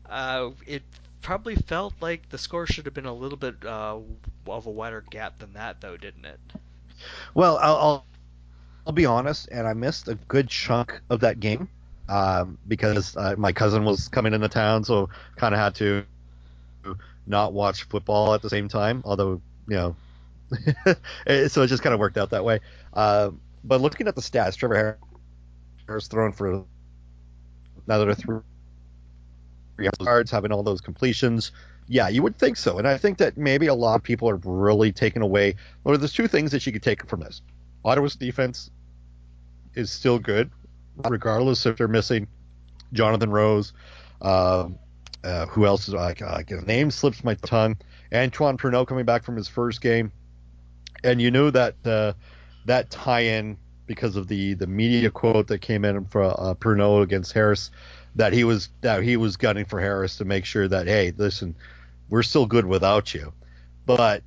Uh, 0.04 0.50
it 0.66 0.82
probably 1.26 1.56
felt 1.56 1.92
like 2.00 2.28
the 2.28 2.38
score 2.38 2.68
should 2.68 2.84
have 2.84 2.94
been 2.94 3.04
a 3.04 3.12
little 3.12 3.36
bit 3.36 3.56
uh, 3.64 3.98
of 4.46 4.66
a 4.66 4.70
wider 4.70 5.02
gap 5.10 5.36
than 5.40 5.52
that, 5.54 5.80
though, 5.80 5.96
didn't 5.96 6.24
it? 6.24 6.38
Well, 7.34 7.58
I'll, 7.58 7.76
I'll, 7.76 8.06
I'll 8.86 8.92
be 8.92 9.06
honest, 9.06 9.48
and 9.50 9.66
I 9.66 9.72
missed 9.72 10.06
a 10.06 10.14
good 10.14 10.48
chunk 10.48 11.00
of 11.10 11.18
that 11.20 11.40
game 11.40 11.68
um, 12.08 12.58
because 12.68 13.16
uh, 13.16 13.34
my 13.36 13.50
cousin 13.50 13.84
was 13.84 14.06
coming 14.06 14.34
into 14.34 14.48
town, 14.48 14.84
so 14.84 15.08
kind 15.34 15.52
of 15.52 15.58
had 15.58 15.74
to 15.74 16.04
not 17.26 17.52
watch 17.52 17.82
football 17.82 18.32
at 18.32 18.40
the 18.40 18.48
same 18.48 18.68
time. 18.68 19.02
Although 19.04 19.42
you 19.66 19.76
know, 19.76 19.96
so 21.48 21.62
it 21.62 21.66
just 21.66 21.82
kind 21.82 21.92
of 21.92 21.98
worked 21.98 22.18
out 22.18 22.30
that 22.30 22.44
way. 22.44 22.60
Uh, 22.94 23.32
but 23.64 23.80
looking 23.80 24.06
at 24.06 24.14
the 24.14 24.22
stats, 24.22 24.54
Trevor 24.54 24.96
Harris 25.88 26.06
thrown 26.06 26.30
for 26.30 26.64
another 27.84 28.14
three 28.14 28.42
yards, 30.00 30.30
having 30.30 30.52
all 30.52 30.62
those 30.62 30.80
completions. 30.80 31.52
Yeah, 31.88 32.08
you 32.08 32.22
would 32.22 32.36
think 32.36 32.56
so, 32.56 32.78
and 32.78 32.88
I 32.88 32.98
think 32.98 33.18
that 33.18 33.36
maybe 33.36 33.66
a 33.68 33.74
lot 33.74 33.94
of 33.94 34.02
people 34.02 34.28
are 34.28 34.40
really 34.44 34.90
taken 34.92 35.22
away. 35.22 35.54
Well, 35.84 35.96
there's 35.96 36.12
two 36.12 36.26
things 36.26 36.50
that 36.52 36.66
you 36.66 36.72
could 36.72 36.82
take 36.82 37.06
from 37.08 37.20
this. 37.20 37.42
Ottawa's 37.84 38.16
defense 38.16 38.70
is 39.74 39.90
still 39.90 40.18
good, 40.18 40.50
regardless 41.08 41.64
if 41.64 41.76
they're 41.76 41.86
missing 41.86 42.26
Jonathan 42.92 43.30
Rose, 43.30 43.72
um, 44.22 44.78
uh, 45.22 45.46
who 45.46 45.66
else 45.66 45.86
is 45.86 45.94
like 45.94 46.22
uh, 46.22 46.40
his 46.46 46.66
name 46.66 46.90
slips 46.90 47.22
my 47.22 47.34
tongue. 47.34 47.76
Antoine 48.12 48.56
Pruneau 48.56 48.86
coming 48.86 49.04
back 49.04 49.22
from 49.22 49.36
his 49.36 49.48
first 49.48 49.80
game, 49.80 50.10
and 51.04 51.20
you 51.20 51.30
knew 51.30 51.50
that 51.52 51.74
uh, 51.84 52.12
that 52.64 52.90
tie-in 52.90 53.56
because 53.86 54.16
of 54.16 54.28
the 54.28 54.54
the 54.54 54.66
media 54.66 55.10
quote 55.10 55.46
that 55.48 55.60
came 55.60 55.84
in 55.84 56.04
from 56.06 56.34
uh, 56.38 56.54
Pruneau 56.54 57.02
against 57.02 57.32
Harris 57.32 57.70
that 58.16 58.32
he 58.32 58.44
was 58.44 58.70
that 58.80 59.02
he 59.02 59.16
was 59.16 59.36
gunning 59.36 59.64
for 59.64 59.80
Harris 59.80 60.16
to 60.18 60.24
make 60.24 60.44
sure 60.44 60.66
that 60.68 60.86
hey, 60.86 61.12
listen, 61.16 61.54
we're 62.08 62.22
still 62.22 62.46
good 62.46 62.66
without 62.66 63.14
you. 63.14 63.32
But 63.84 64.22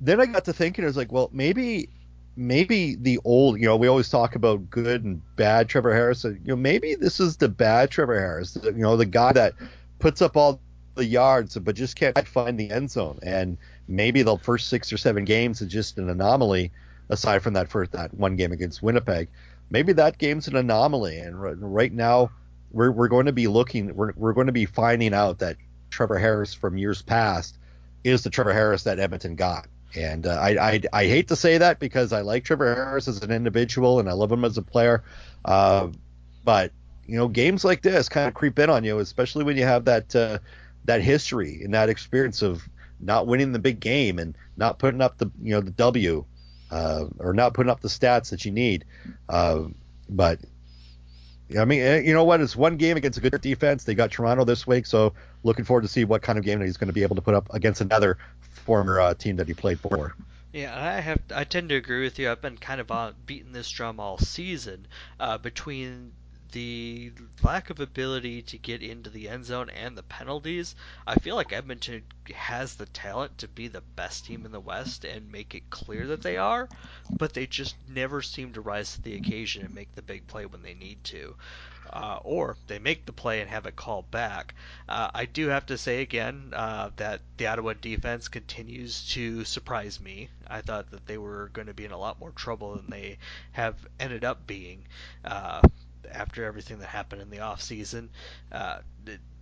then 0.00 0.20
I 0.20 0.26
got 0.26 0.44
to 0.44 0.52
thinking, 0.52 0.84
I 0.84 0.86
was 0.86 0.96
like, 0.96 1.10
well, 1.10 1.30
maybe 1.32 1.88
maybe 2.36 2.94
the 2.94 3.18
old, 3.24 3.58
you 3.58 3.66
know, 3.66 3.76
we 3.76 3.88
always 3.88 4.08
talk 4.08 4.34
about 4.34 4.70
good 4.70 5.04
and 5.04 5.20
bad 5.36 5.68
Trevor 5.68 5.92
Harris. 5.92 6.24
You 6.24 6.38
know, 6.44 6.56
maybe 6.56 6.94
this 6.94 7.18
is 7.18 7.36
the 7.36 7.48
bad 7.48 7.90
Trevor 7.90 8.18
Harris. 8.18 8.56
You 8.62 8.72
know, 8.72 8.96
the 8.96 9.06
guy 9.06 9.32
that 9.32 9.54
puts 9.98 10.22
up 10.22 10.36
all 10.36 10.60
the 10.94 11.04
yards 11.04 11.56
but 11.56 11.74
just 11.74 11.96
can't 11.96 12.26
find 12.26 12.58
the 12.58 12.70
end 12.70 12.90
zone. 12.90 13.18
And 13.22 13.58
maybe 13.88 14.22
the 14.22 14.36
first 14.38 14.68
six 14.68 14.92
or 14.92 14.96
seven 14.96 15.24
games 15.24 15.60
is 15.60 15.68
just 15.68 15.98
an 15.98 16.08
anomaly. 16.08 16.72
Aside 17.08 17.42
from 17.42 17.54
that 17.54 17.68
first 17.68 17.90
that 17.90 18.14
one 18.14 18.36
game 18.36 18.52
against 18.52 18.84
Winnipeg, 18.84 19.28
maybe 19.68 19.92
that 19.94 20.18
game's 20.18 20.46
an 20.46 20.54
anomaly. 20.54 21.18
And 21.18 21.40
right 21.40 21.92
now, 21.92 22.30
we're 22.70 22.90
we're 22.90 23.08
going 23.08 23.26
to 23.26 23.32
be 23.32 23.46
looking, 23.46 23.94
we're 23.94 24.12
we're 24.16 24.32
going 24.32 24.46
to 24.46 24.52
be 24.52 24.66
finding 24.66 25.14
out 25.14 25.38
that 25.40 25.56
Trevor 25.90 26.18
Harris 26.18 26.54
from 26.54 26.76
years 26.78 27.02
past 27.02 27.58
is 28.04 28.22
the 28.22 28.30
Trevor 28.30 28.52
Harris 28.52 28.84
that 28.84 28.98
Edmonton 28.98 29.34
got. 29.34 29.66
And 29.96 30.26
uh, 30.26 30.38
I, 30.40 30.50
I, 30.50 30.80
I 30.92 31.04
hate 31.06 31.28
to 31.28 31.36
say 31.36 31.58
that 31.58 31.80
because 31.80 32.12
I 32.12 32.20
like 32.20 32.44
Trevor 32.44 32.74
Harris 32.74 33.08
as 33.08 33.22
an 33.22 33.32
individual 33.32 33.98
and 33.98 34.08
I 34.08 34.12
love 34.12 34.30
him 34.30 34.44
as 34.44 34.56
a 34.56 34.62
player, 34.62 35.02
uh, 35.44 35.88
but 36.44 36.72
you 37.06 37.16
know 37.16 37.26
games 37.26 37.64
like 37.64 37.82
this 37.82 38.08
kind 38.08 38.28
of 38.28 38.34
creep 38.34 38.58
in 38.58 38.70
on 38.70 38.84
you, 38.84 38.98
especially 39.00 39.44
when 39.44 39.56
you 39.56 39.64
have 39.64 39.84
that 39.86 40.14
uh, 40.14 40.38
that 40.84 41.02
history 41.02 41.62
and 41.64 41.74
that 41.74 41.88
experience 41.88 42.40
of 42.42 42.62
not 43.00 43.26
winning 43.26 43.52
the 43.52 43.58
big 43.58 43.80
game 43.80 44.18
and 44.18 44.36
not 44.56 44.78
putting 44.78 45.00
up 45.00 45.18
the 45.18 45.30
you 45.42 45.52
know 45.52 45.60
the 45.60 45.72
W 45.72 46.24
uh, 46.70 47.04
or 47.18 47.34
not 47.34 47.54
putting 47.54 47.70
up 47.70 47.80
the 47.80 47.88
stats 47.88 48.30
that 48.30 48.44
you 48.44 48.52
need. 48.52 48.84
Uh, 49.28 49.64
but 50.08 50.38
I 51.58 51.64
mean, 51.64 51.80
eh, 51.80 52.00
you 52.00 52.12
know 52.12 52.24
what? 52.24 52.40
It's 52.40 52.54
one 52.54 52.76
game 52.76 52.96
against 52.96 53.18
a 53.18 53.20
good 53.20 53.40
defense. 53.40 53.84
They 53.84 53.94
got 53.94 54.10
Toronto 54.10 54.44
this 54.44 54.66
week, 54.66 54.86
so 54.86 55.12
looking 55.42 55.64
forward 55.64 55.82
to 55.82 55.88
see 55.88 56.04
what 56.04 56.22
kind 56.22 56.38
of 56.38 56.44
game 56.44 56.60
he's 56.60 56.76
going 56.76 56.88
to 56.88 56.92
be 56.94 57.02
able 57.02 57.16
to 57.16 57.22
put 57.22 57.34
up 57.34 57.52
against 57.52 57.80
another 57.80 58.18
former 58.40 59.00
uh, 59.00 59.14
team 59.14 59.36
that 59.36 59.48
he 59.48 59.54
played 59.54 59.80
for. 59.80 60.14
Yeah, 60.52 60.76
I 60.76 61.00
have. 61.00 61.20
I 61.34 61.44
tend 61.44 61.68
to 61.68 61.76
agree 61.76 62.02
with 62.02 62.18
you. 62.18 62.30
I've 62.30 62.42
been 62.42 62.56
kind 62.56 62.80
of 62.80 62.90
uh, 62.90 63.12
beating 63.24 63.52
this 63.52 63.70
drum 63.70 64.00
all 64.00 64.18
season 64.18 64.86
uh, 65.18 65.38
between 65.38 66.12
the 66.52 67.12
lack 67.42 67.70
of 67.70 67.80
ability 67.80 68.42
to 68.42 68.58
get 68.58 68.82
into 68.82 69.10
the 69.10 69.28
end 69.28 69.44
zone 69.44 69.70
and 69.70 69.96
the 69.96 70.02
penalties, 70.02 70.74
I 71.06 71.16
feel 71.16 71.36
like 71.36 71.52
Edmonton 71.52 72.02
has 72.34 72.76
the 72.76 72.86
talent 72.86 73.38
to 73.38 73.48
be 73.48 73.68
the 73.68 73.80
best 73.80 74.26
team 74.26 74.44
in 74.44 74.52
the 74.52 74.60
West 74.60 75.04
and 75.04 75.32
make 75.32 75.54
it 75.54 75.70
clear 75.70 76.06
that 76.08 76.22
they 76.22 76.36
are, 76.36 76.68
but 77.10 77.34
they 77.34 77.46
just 77.46 77.76
never 77.88 78.22
seem 78.22 78.52
to 78.52 78.60
rise 78.60 78.94
to 78.94 79.02
the 79.02 79.14
occasion 79.14 79.64
and 79.64 79.74
make 79.74 79.94
the 79.94 80.02
big 80.02 80.26
play 80.26 80.46
when 80.46 80.62
they 80.62 80.74
need 80.74 81.02
to. 81.04 81.36
Uh, 81.92 82.20
or 82.22 82.56
they 82.68 82.78
make 82.78 83.04
the 83.04 83.12
play 83.12 83.40
and 83.40 83.50
have 83.50 83.66
it 83.66 83.74
called 83.74 84.08
back. 84.12 84.54
Uh, 84.88 85.10
I 85.12 85.24
do 85.24 85.48
have 85.48 85.66
to 85.66 85.78
say 85.78 86.02
again 86.02 86.52
uh, 86.54 86.90
that 86.96 87.20
the 87.36 87.48
Ottawa 87.48 87.74
defense 87.80 88.28
continues 88.28 89.08
to 89.08 89.44
surprise 89.44 90.00
me. 90.00 90.28
I 90.46 90.60
thought 90.60 90.90
that 90.92 91.06
they 91.06 91.18
were 91.18 91.50
going 91.52 91.66
to 91.66 91.74
be 91.74 91.84
in 91.84 91.90
a 91.90 91.98
lot 91.98 92.20
more 92.20 92.30
trouble 92.30 92.76
than 92.76 92.90
they 92.90 93.18
have 93.52 93.74
ended 93.98 94.24
up 94.24 94.46
being. 94.46 94.84
After 96.10 96.44
everything 96.44 96.78
that 96.78 96.88
happened 96.88 97.22
in 97.22 97.30
the 97.30 97.40
off 97.40 97.60
season. 97.60 98.10
Uh, 98.52 98.78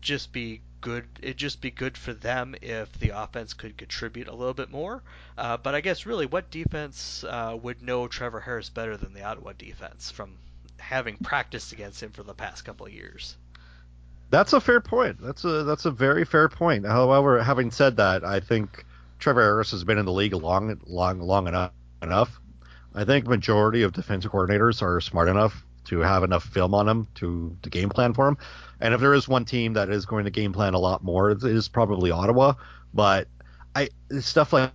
just 0.00 0.32
be 0.32 0.60
good. 0.80 1.06
It 1.22 1.36
just 1.36 1.60
be 1.60 1.70
good 1.70 1.96
for 1.98 2.12
them 2.12 2.54
if 2.62 2.92
the 2.98 3.10
offense 3.10 3.54
could 3.54 3.76
contribute 3.76 4.28
a 4.28 4.34
little 4.34 4.54
bit 4.54 4.70
more. 4.70 5.02
Uh, 5.36 5.56
but 5.56 5.74
I 5.74 5.80
guess 5.80 6.06
really, 6.06 6.26
what 6.26 6.50
defense 6.50 7.24
uh, 7.24 7.56
would 7.60 7.82
know 7.82 8.08
Trevor 8.08 8.40
Harris 8.40 8.68
better 8.68 8.96
than 8.96 9.12
the 9.12 9.24
Ottawa 9.24 9.52
defense 9.56 10.10
from 10.10 10.36
having 10.78 11.16
practiced 11.16 11.72
against 11.72 12.02
him 12.02 12.12
for 12.12 12.22
the 12.22 12.34
past 12.34 12.64
couple 12.64 12.86
of 12.86 12.92
years? 12.92 13.36
That's 14.30 14.52
a 14.52 14.60
fair 14.60 14.80
point. 14.80 15.20
That's 15.20 15.44
a 15.44 15.64
that's 15.64 15.86
a 15.86 15.90
very 15.90 16.24
fair 16.24 16.48
point. 16.48 16.86
However, 16.86 17.42
having 17.42 17.70
said 17.70 17.96
that, 17.96 18.24
I 18.24 18.40
think 18.40 18.84
Trevor 19.18 19.42
Harris 19.42 19.70
has 19.70 19.84
been 19.84 19.98
in 19.98 20.04
the 20.04 20.12
league 20.12 20.34
long 20.34 20.78
long 20.86 21.20
long 21.20 21.48
enough 21.48 21.72
enough. 22.02 22.40
I 22.94 23.04
think 23.04 23.26
majority 23.26 23.82
of 23.82 23.92
defensive 23.92 24.30
coordinators 24.30 24.82
are 24.82 25.00
smart 25.00 25.28
enough 25.28 25.64
to 25.88 26.00
have 26.00 26.22
enough 26.22 26.44
film 26.44 26.74
on 26.74 26.88
him 26.88 27.08
to 27.16 27.56
to 27.62 27.70
game 27.70 27.88
plan 27.88 28.14
for 28.14 28.28
him. 28.28 28.38
And 28.80 28.94
if 28.94 29.00
there 29.00 29.14
is 29.14 29.28
one 29.28 29.44
team 29.44 29.72
that 29.74 29.90
is 29.90 30.06
going 30.06 30.24
to 30.24 30.30
game 30.30 30.52
plan 30.52 30.74
a 30.74 30.78
lot 30.78 31.02
more, 31.02 31.30
it 31.30 31.42
is 31.42 31.68
probably 31.68 32.10
Ottawa. 32.10 32.54
But 32.94 33.28
I 33.74 33.88
stuff 34.20 34.52
like 34.52 34.72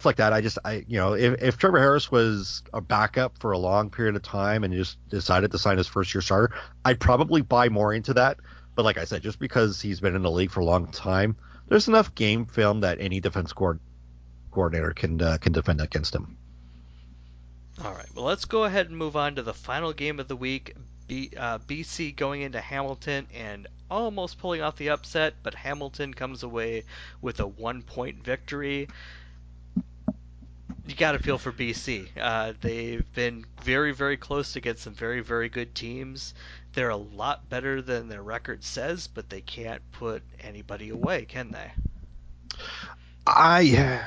stuff 0.00 0.06
like 0.06 0.16
that, 0.16 0.32
I 0.32 0.40
just 0.40 0.58
I 0.64 0.84
you 0.88 0.98
know 0.98 1.12
if, 1.12 1.42
if 1.42 1.58
Trevor 1.58 1.78
Harris 1.78 2.10
was 2.10 2.62
a 2.72 2.80
backup 2.80 3.38
for 3.38 3.52
a 3.52 3.58
long 3.58 3.90
period 3.90 4.16
of 4.16 4.22
time 4.22 4.64
and 4.64 4.72
just 4.72 4.96
decided 5.08 5.50
to 5.52 5.58
sign 5.58 5.76
his 5.76 5.86
first 5.86 6.14
year 6.14 6.22
starter, 6.22 6.54
I'd 6.84 7.00
probably 7.00 7.42
buy 7.42 7.68
more 7.68 7.92
into 7.92 8.14
that. 8.14 8.38
But 8.74 8.84
like 8.84 8.96
I 8.96 9.04
said, 9.04 9.22
just 9.22 9.38
because 9.38 9.80
he's 9.80 10.00
been 10.00 10.16
in 10.16 10.22
the 10.22 10.30
league 10.30 10.50
for 10.50 10.60
a 10.60 10.64
long 10.64 10.90
time, 10.90 11.36
there's 11.68 11.88
enough 11.88 12.14
game 12.14 12.46
film 12.46 12.80
that 12.80 12.98
any 13.00 13.20
defense 13.20 13.52
coordinator 13.52 14.92
can 14.92 15.20
uh, 15.20 15.38
can 15.38 15.52
defend 15.52 15.80
against 15.80 16.14
him. 16.14 16.38
All 17.82 17.92
right. 17.92 18.14
Well, 18.14 18.26
let's 18.26 18.44
go 18.44 18.64
ahead 18.64 18.88
and 18.88 18.96
move 18.96 19.16
on 19.16 19.36
to 19.36 19.42
the 19.42 19.54
final 19.54 19.94
game 19.94 20.20
of 20.20 20.28
the 20.28 20.36
week. 20.36 20.76
B, 21.06 21.30
uh, 21.36 21.58
BC 21.58 22.14
going 22.14 22.42
into 22.42 22.60
Hamilton 22.60 23.26
and 23.34 23.66
almost 23.90 24.38
pulling 24.38 24.60
off 24.60 24.76
the 24.76 24.90
upset, 24.90 25.34
but 25.42 25.54
Hamilton 25.54 26.12
comes 26.12 26.42
away 26.42 26.84
with 27.22 27.40
a 27.40 27.46
one-point 27.46 28.22
victory. 28.22 28.88
You 30.86 30.94
got 30.94 31.12
to 31.12 31.18
feel 31.20 31.38
for 31.38 31.52
BC. 31.52 32.08
Uh, 32.20 32.52
they've 32.60 33.10
been 33.14 33.46
very, 33.62 33.92
very 33.92 34.16
close 34.16 34.56
against 34.56 34.82
some 34.82 34.94
very, 34.94 35.20
very 35.20 35.48
good 35.48 35.74
teams. 35.74 36.34
They're 36.74 36.90
a 36.90 36.96
lot 36.96 37.48
better 37.48 37.80
than 37.80 38.08
their 38.08 38.22
record 38.22 38.62
says, 38.62 39.06
but 39.06 39.30
they 39.30 39.40
can't 39.40 39.82
put 39.92 40.22
anybody 40.40 40.90
away, 40.90 41.24
can 41.24 41.50
they? 41.50 41.70
I, 43.26 44.02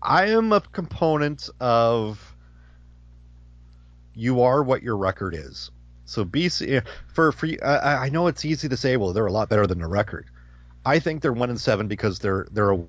I 0.00 0.26
am 0.28 0.52
a 0.52 0.60
component 0.60 1.48
of 1.60 2.33
you 4.14 4.42
are 4.42 4.62
what 4.62 4.82
your 4.82 4.96
record 4.96 5.34
is. 5.34 5.70
So 6.06 6.24
BC 6.24 6.76
eh, 6.76 6.80
for 7.12 7.32
for 7.32 7.48
I, 7.62 8.06
I 8.06 8.08
know 8.10 8.26
it's 8.26 8.44
easy 8.44 8.68
to 8.68 8.76
say, 8.76 8.96
well, 8.96 9.12
they're 9.12 9.26
a 9.26 9.32
lot 9.32 9.48
better 9.48 9.66
than 9.66 9.78
the 9.80 9.86
record. 9.86 10.26
I 10.84 10.98
think 10.98 11.22
they're 11.22 11.32
one 11.32 11.50
in 11.50 11.56
seven 11.56 11.88
because 11.88 12.18
they're 12.18 12.46
they're 12.50 12.72
a, 12.72 12.84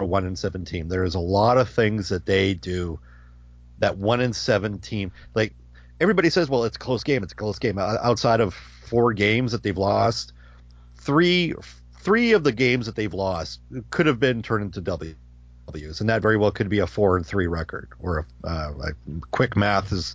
a 0.00 0.04
one 0.04 0.26
in 0.26 0.36
seven 0.36 0.64
team. 0.64 0.88
There's 0.88 1.14
a 1.14 1.20
lot 1.20 1.58
of 1.58 1.70
things 1.70 2.10
that 2.10 2.26
they 2.26 2.54
do 2.54 3.00
that 3.78 3.96
one 3.96 4.20
in 4.20 4.32
seven 4.32 4.78
team 4.78 5.12
like 5.34 5.54
everybody 6.00 6.30
says, 6.30 6.50
well, 6.50 6.64
it's 6.64 6.76
a 6.76 6.80
close 6.80 7.04
game. 7.04 7.22
It's 7.22 7.32
a 7.32 7.36
close 7.36 7.58
game. 7.58 7.78
Outside 7.78 8.40
of 8.40 8.54
four 8.54 9.12
games 9.12 9.52
that 9.52 9.62
they've 9.62 9.78
lost, 9.78 10.32
three 10.96 11.54
three 12.00 12.32
of 12.32 12.44
the 12.44 12.52
games 12.52 12.86
that 12.86 12.96
they've 12.96 13.14
lost 13.14 13.60
could 13.90 14.06
have 14.06 14.18
been 14.18 14.42
turned 14.42 14.64
into 14.64 14.80
W. 14.80 15.14
W's, 15.72 16.00
and 16.00 16.08
that 16.10 16.22
very 16.22 16.36
well 16.36 16.50
could 16.50 16.68
be 16.68 16.78
a 16.80 16.86
four 16.86 17.16
and 17.16 17.26
three 17.26 17.46
record. 17.46 17.88
Or 18.00 18.26
uh, 18.44 18.72
quick 19.30 19.56
math 19.56 19.92
is 19.92 20.14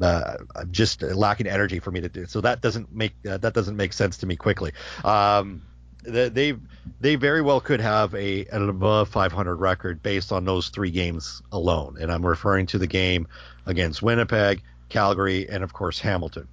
uh, 0.00 0.36
just 0.70 1.02
lacking 1.02 1.46
energy 1.46 1.78
for 1.78 1.90
me 1.90 2.00
to 2.00 2.08
do. 2.08 2.26
So 2.26 2.40
that 2.40 2.60
doesn't 2.60 2.94
make 2.94 3.12
uh, 3.28 3.38
that 3.38 3.54
doesn't 3.54 3.76
make 3.76 3.92
sense 3.92 4.18
to 4.18 4.26
me 4.26 4.36
quickly. 4.36 4.72
Um, 5.04 5.62
they 6.02 6.54
they 7.00 7.14
very 7.16 7.42
well 7.42 7.60
could 7.60 7.80
have 7.80 8.14
a 8.14 8.46
an 8.46 8.68
above 8.68 9.08
500 9.08 9.56
record 9.56 10.02
based 10.02 10.32
on 10.32 10.44
those 10.44 10.68
three 10.68 10.90
games 10.90 11.42
alone, 11.52 11.96
and 12.00 12.10
I'm 12.10 12.24
referring 12.24 12.66
to 12.66 12.78
the 12.78 12.86
game 12.86 13.26
against 13.66 14.02
Winnipeg, 14.02 14.62
Calgary, 14.88 15.48
and 15.48 15.62
of 15.62 15.72
course 15.72 15.98
Hamilton. 15.98 16.48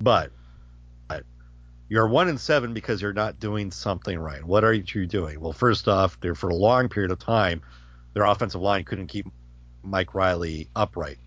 But 0.00 0.30
you're 1.88 2.08
one 2.08 2.28
in 2.28 2.38
seven 2.38 2.72
because 2.72 3.02
you're 3.02 3.12
not 3.12 3.38
doing 3.38 3.70
something 3.70 4.18
right. 4.18 4.42
What 4.42 4.64
are 4.64 4.72
you 4.72 5.06
doing? 5.06 5.40
Well, 5.40 5.52
first 5.52 5.86
off, 5.88 6.18
there 6.20 6.34
for 6.34 6.48
a 6.48 6.54
long 6.54 6.88
period 6.88 7.10
of 7.10 7.18
time, 7.18 7.62
their 8.14 8.24
offensive 8.24 8.60
line 8.60 8.84
couldn't 8.84 9.08
keep 9.08 9.26
Mike 9.82 10.14
Reilly 10.14 10.68
upright. 10.74 11.18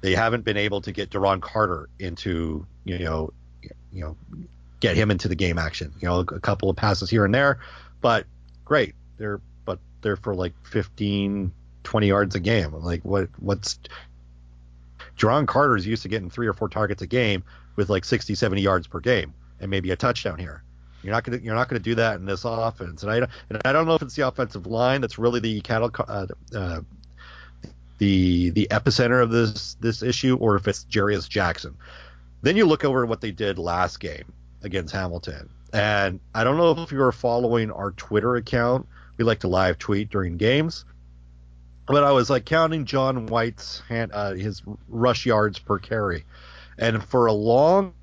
They 0.00 0.14
haven't 0.14 0.44
been 0.44 0.56
able 0.56 0.80
to 0.82 0.92
get 0.92 1.10
Duron 1.10 1.40
Carter 1.40 1.88
into 2.00 2.66
you 2.84 2.98
know 2.98 3.32
you 3.92 4.00
know 4.00 4.16
get 4.80 4.96
him 4.96 5.12
into 5.12 5.28
the 5.28 5.36
game 5.36 5.58
action. 5.58 5.92
You 6.00 6.08
know, 6.08 6.18
a 6.20 6.40
couple 6.40 6.68
of 6.68 6.76
passes 6.76 7.08
here 7.08 7.24
and 7.24 7.32
there, 7.32 7.60
but 8.00 8.26
great. 8.64 8.94
They're 9.18 9.40
but 9.64 9.78
they're 10.00 10.16
for 10.16 10.34
like 10.34 10.54
15, 10.64 11.52
20 11.84 12.06
yards 12.06 12.34
a 12.34 12.40
game. 12.40 12.72
Like 12.72 13.04
what 13.04 13.28
what's 13.38 13.78
Duron 15.16 15.46
Carter's 15.46 15.86
used 15.86 16.02
to 16.02 16.08
getting 16.08 16.30
three 16.30 16.48
or 16.48 16.52
four 16.52 16.68
targets 16.68 17.02
a 17.02 17.06
game 17.06 17.44
with 17.76 17.88
like 17.88 18.04
60, 18.04 18.34
70 18.34 18.60
yards 18.60 18.88
per 18.88 18.98
game 18.98 19.32
and 19.62 19.70
maybe 19.70 19.92
a 19.92 19.96
touchdown 19.96 20.38
here. 20.38 20.62
You're 21.02 21.12
not 21.12 21.24
gonna 21.24 21.38
you're 21.38 21.54
not 21.54 21.68
gonna 21.68 21.80
do 21.80 21.94
that 21.94 22.16
in 22.16 22.26
this 22.26 22.44
offense, 22.44 23.02
and 23.02 23.10
I 23.10 23.16
and 23.48 23.60
I 23.64 23.72
don't 23.72 23.86
know 23.86 23.94
if 23.94 24.02
it's 24.02 24.14
the 24.14 24.28
offensive 24.28 24.66
line 24.66 25.00
that's 25.00 25.18
really 25.18 25.40
the 25.40 25.60
cattle 25.62 25.90
uh, 26.06 26.26
uh, 26.54 26.80
the 27.98 28.50
the 28.50 28.68
epicenter 28.70 29.22
of 29.22 29.30
this 29.30 29.74
this 29.80 30.02
issue, 30.02 30.36
or 30.36 30.56
if 30.56 30.68
it's 30.68 30.84
Jarious 30.84 31.28
Jackson. 31.28 31.76
Then 32.42 32.56
you 32.56 32.66
look 32.66 32.84
over 32.84 33.06
what 33.06 33.20
they 33.20 33.30
did 33.30 33.58
last 33.58 34.00
game 34.00 34.32
against 34.62 34.92
Hamilton, 34.92 35.48
and 35.72 36.20
I 36.34 36.44
don't 36.44 36.56
know 36.56 36.70
if 36.70 36.92
you 36.92 37.02
are 37.02 37.12
following 37.12 37.70
our 37.70 37.92
Twitter 37.92 38.36
account. 38.36 38.86
We 39.16 39.24
like 39.24 39.40
to 39.40 39.48
live 39.48 39.78
tweet 39.78 40.10
during 40.10 40.36
games. 40.36 40.84
but 41.86 42.04
I 42.04 42.12
was 42.12 42.30
like 42.30 42.44
counting 42.44 42.84
John 42.84 43.26
White's 43.26 43.80
hand, 43.88 44.12
uh, 44.14 44.32
his 44.32 44.62
rush 44.88 45.26
yards 45.26 45.58
per 45.58 45.78
carry, 45.78 46.24
and 46.78 47.02
for 47.02 47.26
a 47.26 47.32
long 47.32 47.94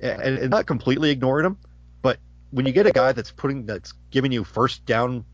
and, 0.00 0.38
and 0.38 0.50
not 0.50 0.66
completely 0.66 1.10
ignoring 1.10 1.46
him, 1.46 1.58
but 2.02 2.18
when 2.50 2.66
you 2.66 2.72
get 2.72 2.86
a 2.86 2.92
guy 2.92 3.12
that's 3.12 3.30
putting 3.30 3.66
that's 3.66 3.94
giving 4.10 4.32
you 4.32 4.44
first 4.44 4.84
down 4.86 5.24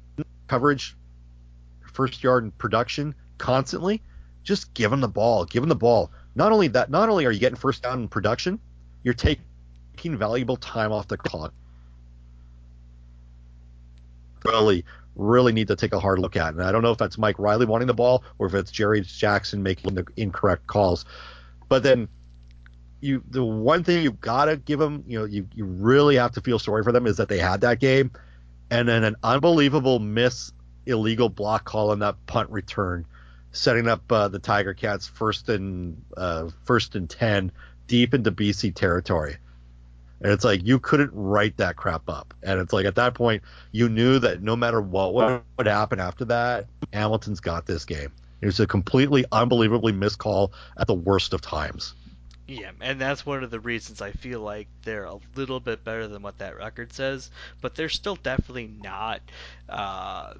coverage, 0.46 0.96
first 1.92 2.22
yard 2.22 2.44
in 2.44 2.50
production 2.52 3.14
constantly, 3.38 4.02
just 4.42 4.72
give 4.74 4.92
him 4.92 5.00
the 5.00 5.08
ball. 5.08 5.44
Give 5.44 5.62
him 5.62 5.68
the 5.68 5.74
ball. 5.74 6.10
Not 6.34 6.52
only 6.52 6.68
that, 6.68 6.90
not 6.90 7.08
only 7.08 7.26
are 7.26 7.30
you 7.30 7.40
getting 7.40 7.56
first 7.56 7.82
down 7.82 8.00
in 8.00 8.08
production, 8.08 8.58
you're 9.02 9.14
taking 9.14 9.42
valuable 10.16 10.56
time 10.56 10.92
off 10.92 11.08
the 11.08 11.16
clock. 11.16 11.52
Really, 14.44 14.84
really 15.16 15.52
need 15.52 15.68
to 15.68 15.76
take 15.76 15.92
a 15.92 16.00
hard 16.00 16.18
look 16.18 16.36
at. 16.36 16.54
And 16.54 16.62
I 16.62 16.72
don't 16.72 16.82
know 16.82 16.92
if 16.92 16.98
that's 16.98 17.18
Mike 17.18 17.38
Reilly 17.38 17.66
wanting 17.66 17.88
the 17.88 17.94
ball 17.94 18.24
or 18.38 18.46
if 18.46 18.54
it's 18.54 18.70
Jarious 18.70 19.14
Jackson 19.16 19.62
making 19.62 19.94
the 19.94 20.06
incorrect 20.16 20.66
calls. 20.66 21.04
But 21.68 21.82
then 21.82 22.08
you 23.00 23.22
the 23.30 23.44
one 23.44 23.84
thing 23.84 24.02
you've 24.02 24.20
gotta 24.20 24.56
give 24.56 24.78
them, 24.78 25.04
you 25.06 25.18
know, 25.18 25.24
you 25.24 25.48
you 25.54 25.64
really 25.64 26.16
have 26.16 26.32
to 26.32 26.40
feel 26.40 26.58
sorry 26.58 26.82
for 26.82 26.92
them 26.92 27.06
is 27.06 27.16
that 27.16 27.28
they 27.28 27.38
had 27.38 27.62
that 27.62 27.80
game, 27.80 28.10
and 28.70 28.88
then 28.88 29.04
an 29.04 29.16
unbelievable 29.22 29.98
miss 29.98 30.52
illegal 30.86 31.28
block 31.28 31.64
call 31.64 31.90
on 31.90 32.00
that 32.00 32.16
punt 32.26 32.50
return, 32.50 33.06
setting 33.52 33.88
up 33.88 34.10
uh, 34.10 34.28
the 34.28 34.38
Tiger 34.38 34.74
Cats 34.74 35.06
first 35.06 35.48
and 35.48 36.02
uh, 36.16 36.50
first 36.64 36.94
and 36.94 37.08
ten 37.08 37.52
deep 37.86 38.14
into 38.14 38.30
BC 38.30 38.74
territory. 38.74 39.36
And 40.22 40.32
it's 40.32 40.44
like 40.44 40.60
you 40.64 40.78
couldn't 40.78 41.10
write 41.14 41.56
that 41.56 41.76
crap 41.76 42.08
up. 42.08 42.34
And 42.42 42.60
it's 42.60 42.72
like 42.74 42.84
at 42.84 42.94
that 42.96 43.14
point 43.14 43.42
you 43.72 43.88
knew 43.88 44.18
that 44.18 44.42
no 44.42 44.54
matter 44.54 44.80
what 44.80 45.14
what 45.14 45.42
would 45.56 45.66
happen 45.66 45.98
after 45.98 46.26
that, 46.26 46.66
Hamilton's 46.92 47.40
got 47.40 47.66
this 47.66 47.84
game. 47.84 48.12
It 48.42 48.46
was 48.46 48.60
a 48.60 48.66
completely 48.66 49.24
unbelievably 49.32 49.92
missed 49.92 50.18
call 50.18 50.52
at 50.78 50.86
the 50.86 50.94
worst 50.94 51.32
of 51.34 51.40
times. 51.40 51.94
Yeah, 52.50 52.72
and 52.80 53.00
that's 53.00 53.24
one 53.24 53.44
of 53.44 53.52
the 53.52 53.60
reasons 53.60 54.02
I 54.02 54.10
feel 54.10 54.40
like 54.40 54.66
they're 54.82 55.04
a 55.04 55.20
little 55.36 55.60
bit 55.60 55.84
better 55.84 56.08
than 56.08 56.20
what 56.20 56.38
that 56.38 56.56
record 56.56 56.92
says, 56.92 57.30
but 57.60 57.76
they're 57.76 57.88
still 57.88 58.16
definitely 58.16 58.66
not. 58.66 59.20
Uh, 59.68 60.34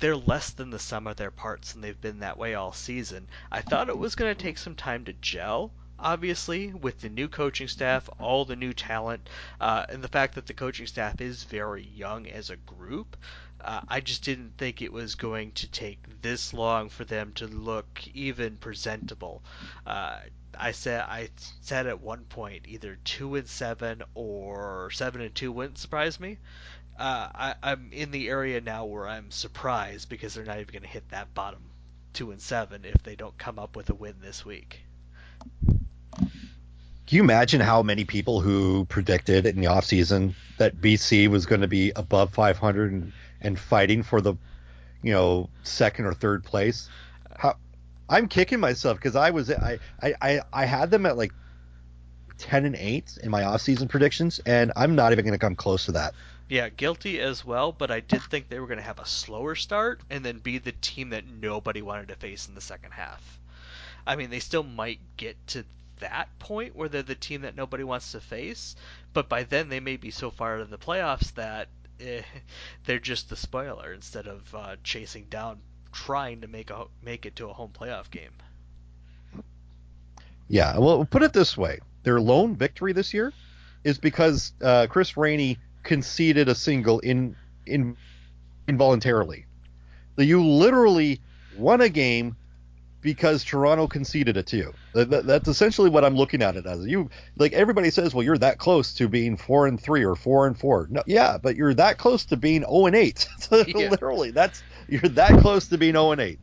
they're 0.00 0.16
less 0.16 0.50
than 0.50 0.70
the 0.70 0.80
sum 0.80 1.06
of 1.06 1.14
their 1.14 1.30
parts, 1.30 1.72
and 1.72 1.84
they've 1.84 2.00
been 2.00 2.18
that 2.18 2.36
way 2.36 2.54
all 2.54 2.72
season. 2.72 3.28
I 3.48 3.60
thought 3.60 3.88
it 3.88 3.96
was 3.96 4.16
going 4.16 4.34
to 4.34 4.42
take 4.42 4.58
some 4.58 4.74
time 4.74 5.04
to 5.04 5.12
gel, 5.12 5.70
obviously, 6.00 6.72
with 6.72 6.98
the 6.98 7.08
new 7.08 7.28
coaching 7.28 7.68
staff, 7.68 8.10
all 8.18 8.44
the 8.44 8.56
new 8.56 8.72
talent, 8.72 9.28
uh, 9.60 9.86
and 9.88 10.02
the 10.02 10.08
fact 10.08 10.34
that 10.34 10.48
the 10.48 10.54
coaching 10.54 10.88
staff 10.88 11.20
is 11.20 11.44
very 11.44 11.84
young 11.84 12.26
as 12.26 12.50
a 12.50 12.56
group. 12.56 13.16
Uh, 13.60 13.82
I 13.86 14.00
just 14.00 14.24
didn't 14.24 14.54
think 14.58 14.82
it 14.82 14.92
was 14.92 15.14
going 15.14 15.52
to 15.52 15.70
take 15.70 16.22
this 16.22 16.52
long 16.52 16.88
for 16.88 17.04
them 17.04 17.34
to 17.34 17.46
look 17.46 18.04
even 18.14 18.56
presentable. 18.56 19.44
Uh, 19.86 20.18
I 20.58 20.72
said 20.72 21.00
I 21.00 21.28
said 21.60 21.86
at 21.86 22.00
one 22.00 22.24
point 22.24 22.66
either 22.68 22.98
two 23.04 23.36
and 23.36 23.48
seven 23.48 24.02
or 24.14 24.90
seven 24.92 25.20
and 25.20 25.34
two 25.34 25.52
wouldn't 25.52 25.78
surprise 25.78 26.18
me. 26.20 26.38
Uh, 26.98 27.28
I, 27.34 27.54
I'm 27.62 27.90
in 27.92 28.10
the 28.10 28.28
area 28.28 28.60
now 28.60 28.84
where 28.84 29.08
I'm 29.08 29.30
surprised 29.30 30.08
because 30.08 30.34
they're 30.34 30.44
not 30.44 30.60
even 30.60 30.72
going 30.72 30.82
to 30.82 30.88
hit 30.88 31.08
that 31.10 31.32
bottom 31.32 31.62
two 32.12 32.30
and 32.30 32.40
seven 32.40 32.84
if 32.84 33.02
they 33.02 33.16
don't 33.16 33.36
come 33.38 33.58
up 33.58 33.76
with 33.76 33.88
a 33.90 33.94
win 33.94 34.16
this 34.20 34.44
week. 34.44 34.80
Can 36.16 37.16
you 37.16 37.22
imagine 37.22 37.60
how 37.60 37.82
many 37.82 38.04
people 38.04 38.40
who 38.40 38.84
predicted 38.84 39.46
in 39.46 39.56
the 39.60 39.66
offseason 39.66 40.34
that 40.58 40.76
BC 40.76 41.28
was 41.28 41.46
going 41.46 41.62
to 41.62 41.68
be 41.68 41.92
above 41.96 42.32
500 42.32 42.92
and, 42.92 43.12
and 43.40 43.58
fighting 43.58 44.02
for 44.02 44.20
the, 44.20 44.34
you 45.02 45.12
know, 45.12 45.48
second 45.62 46.04
or 46.04 46.14
third 46.14 46.44
place? 46.44 46.88
How 47.36 47.56
I'm 48.10 48.26
kicking 48.26 48.58
myself 48.58 48.98
because 48.98 49.14
I 49.14 49.30
was 49.30 49.50
I, 49.50 49.78
I 50.02 50.40
I 50.52 50.64
had 50.64 50.90
them 50.90 51.06
at 51.06 51.16
like 51.16 51.32
ten 52.38 52.64
and 52.64 52.74
eight 52.74 53.16
in 53.22 53.30
my 53.30 53.44
off-season 53.44 53.86
predictions, 53.86 54.40
and 54.44 54.72
I'm 54.74 54.96
not 54.96 55.12
even 55.12 55.24
going 55.24 55.32
to 55.32 55.38
come 55.38 55.54
close 55.54 55.84
to 55.84 55.92
that. 55.92 56.14
Yeah, 56.48 56.68
guilty 56.68 57.20
as 57.20 57.44
well, 57.44 57.70
but 57.70 57.92
I 57.92 58.00
did 58.00 58.22
think 58.22 58.48
they 58.48 58.58
were 58.58 58.66
going 58.66 58.78
to 58.80 58.84
have 58.84 58.98
a 58.98 59.06
slower 59.06 59.54
start 59.54 60.00
and 60.10 60.24
then 60.24 60.38
be 60.38 60.58
the 60.58 60.72
team 60.72 61.10
that 61.10 61.24
nobody 61.24 61.82
wanted 61.82 62.08
to 62.08 62.16
face 62.16 62.48
in 62.48 62.56
the 62.56 62.60
second 62.60 62.90
half. 62.90 63.38
I 64.04 64.16
mean, 64.16 64.30
they 64.30 64.40
still 64.40 64.64
might 64.64 64.98
get 65.16 65.36
to 65.48 65.64
that 66.00 66.36
point 66.40 66.74
where 66.74 66.88
they're 66.88 67.02
the 67.04 67.14
team 67.14 67.42
that 67.42 67.54
nobody 67.54 67.84
wants 67.84 68.10
to 68.12 68.20
face, 68.20 68.74
but 69.12 69.28
by 69.28 69.44
then 69.44 69.68
they 69.68 69.78
may 69.78 69.96
be 69.96 70.10
so 70.10 70.32
far 70.32 70.58
in 70.58 70.70
the 70.70 70.78
playoffs 70.78 71.32
that 71.34 71.68
eh, 72.00 72.22
they're 72.84 72.98
just 72.98 73.28
the 73.28 73.36
spoiler 73.36 73.92
instead 73.92 74.26
of 74.26 74.52
uh, 74.52 74.74
chasing 74.82 75.26
down 75.26 75.60
trying 75.92 76.40
to 76.40 76.48
make 76.48 76.70
a 76.70 76.86
make 77.02 77.26
it 77.26 77.36
to 77.36 77.48
a 77.48 77.52
home 77.52 77.72
playoff 77.72 78.10
game. 78.10 78.32
Yeah, 80.48 80.78
well, 80.78 81.04
put 81.04 81.22
it 81.22 81.32
this 81.32 81.56
way: 81.56 81.80
their 82.02 82.20
lone 82.20 82.56
victory 82.56 82.92
this 82.92 83.14
year 83.14 83.32
is 83.84 83.98
because 83.98 84.52
uh, 84.62 84.86
Chris 84.88 85.16
Rainey 85.16 85.58
conceded 85.82 86.48
a 86.48 86.54
single 86.54 86.98
in 87.00 87.36
in 87.66 87.96
involuntarily. 88.68 89.46
You 90.16 90.44
literally 90.44 91.20
won 91.56 91.80
a 91.80 91.88
game 91.88 92.36
because 93.00 93.42
Toronto 93.42 93.86
conceded 93.86 94.36
it 94.36 94.46
to 94.48 94.56
you. 94.56 94.74
That, 94.92 95.26
that's 95.26 95.48
essentially 95.48 95.88
what 95.88 96.04
I'm 96.04 96.16
looking 96.16 96.42
at 96.42 96.56
it 96.56 96.66
as. 96.66 96.86
You 96.86 97.08
like 97.36 97.52
everybody 97.52 97.90
says, 97.90 98.14
well, 98.14 98.22
you're 98.22 98.38
that 98.38 98.58
close 98.58 98.92
to 98.94 99.08
being 99.08 99.36
four 99.36 99.66
and 99.66 99.80
three 99.80 100.04
or 100.04 100.14
four 100.14 100.46
and 100.46 100.58
four. 100.58 100.88
No, 100.90 101.02
yeah, 101.06 101.38
but 101.38 101.56
you're 101.56 101.74
that 101.74 101.98
close 101.98 102.24
to 102.26 102.36
being 102.36 102.62
zero 102.62 102.86
and 102.86 102.96
eight. 102.96 103.26
yeah. 103.50 103.88
Literally, 103.88 104.30
that's 104.30 104.62
you're 105.02 105.02
that 105.02 105.40
close 105.40 105.68
to 105.68 105.78
being 105.78 105.92
0 105.92 106.12
and 106.12 106.20
8. 106.20 106.38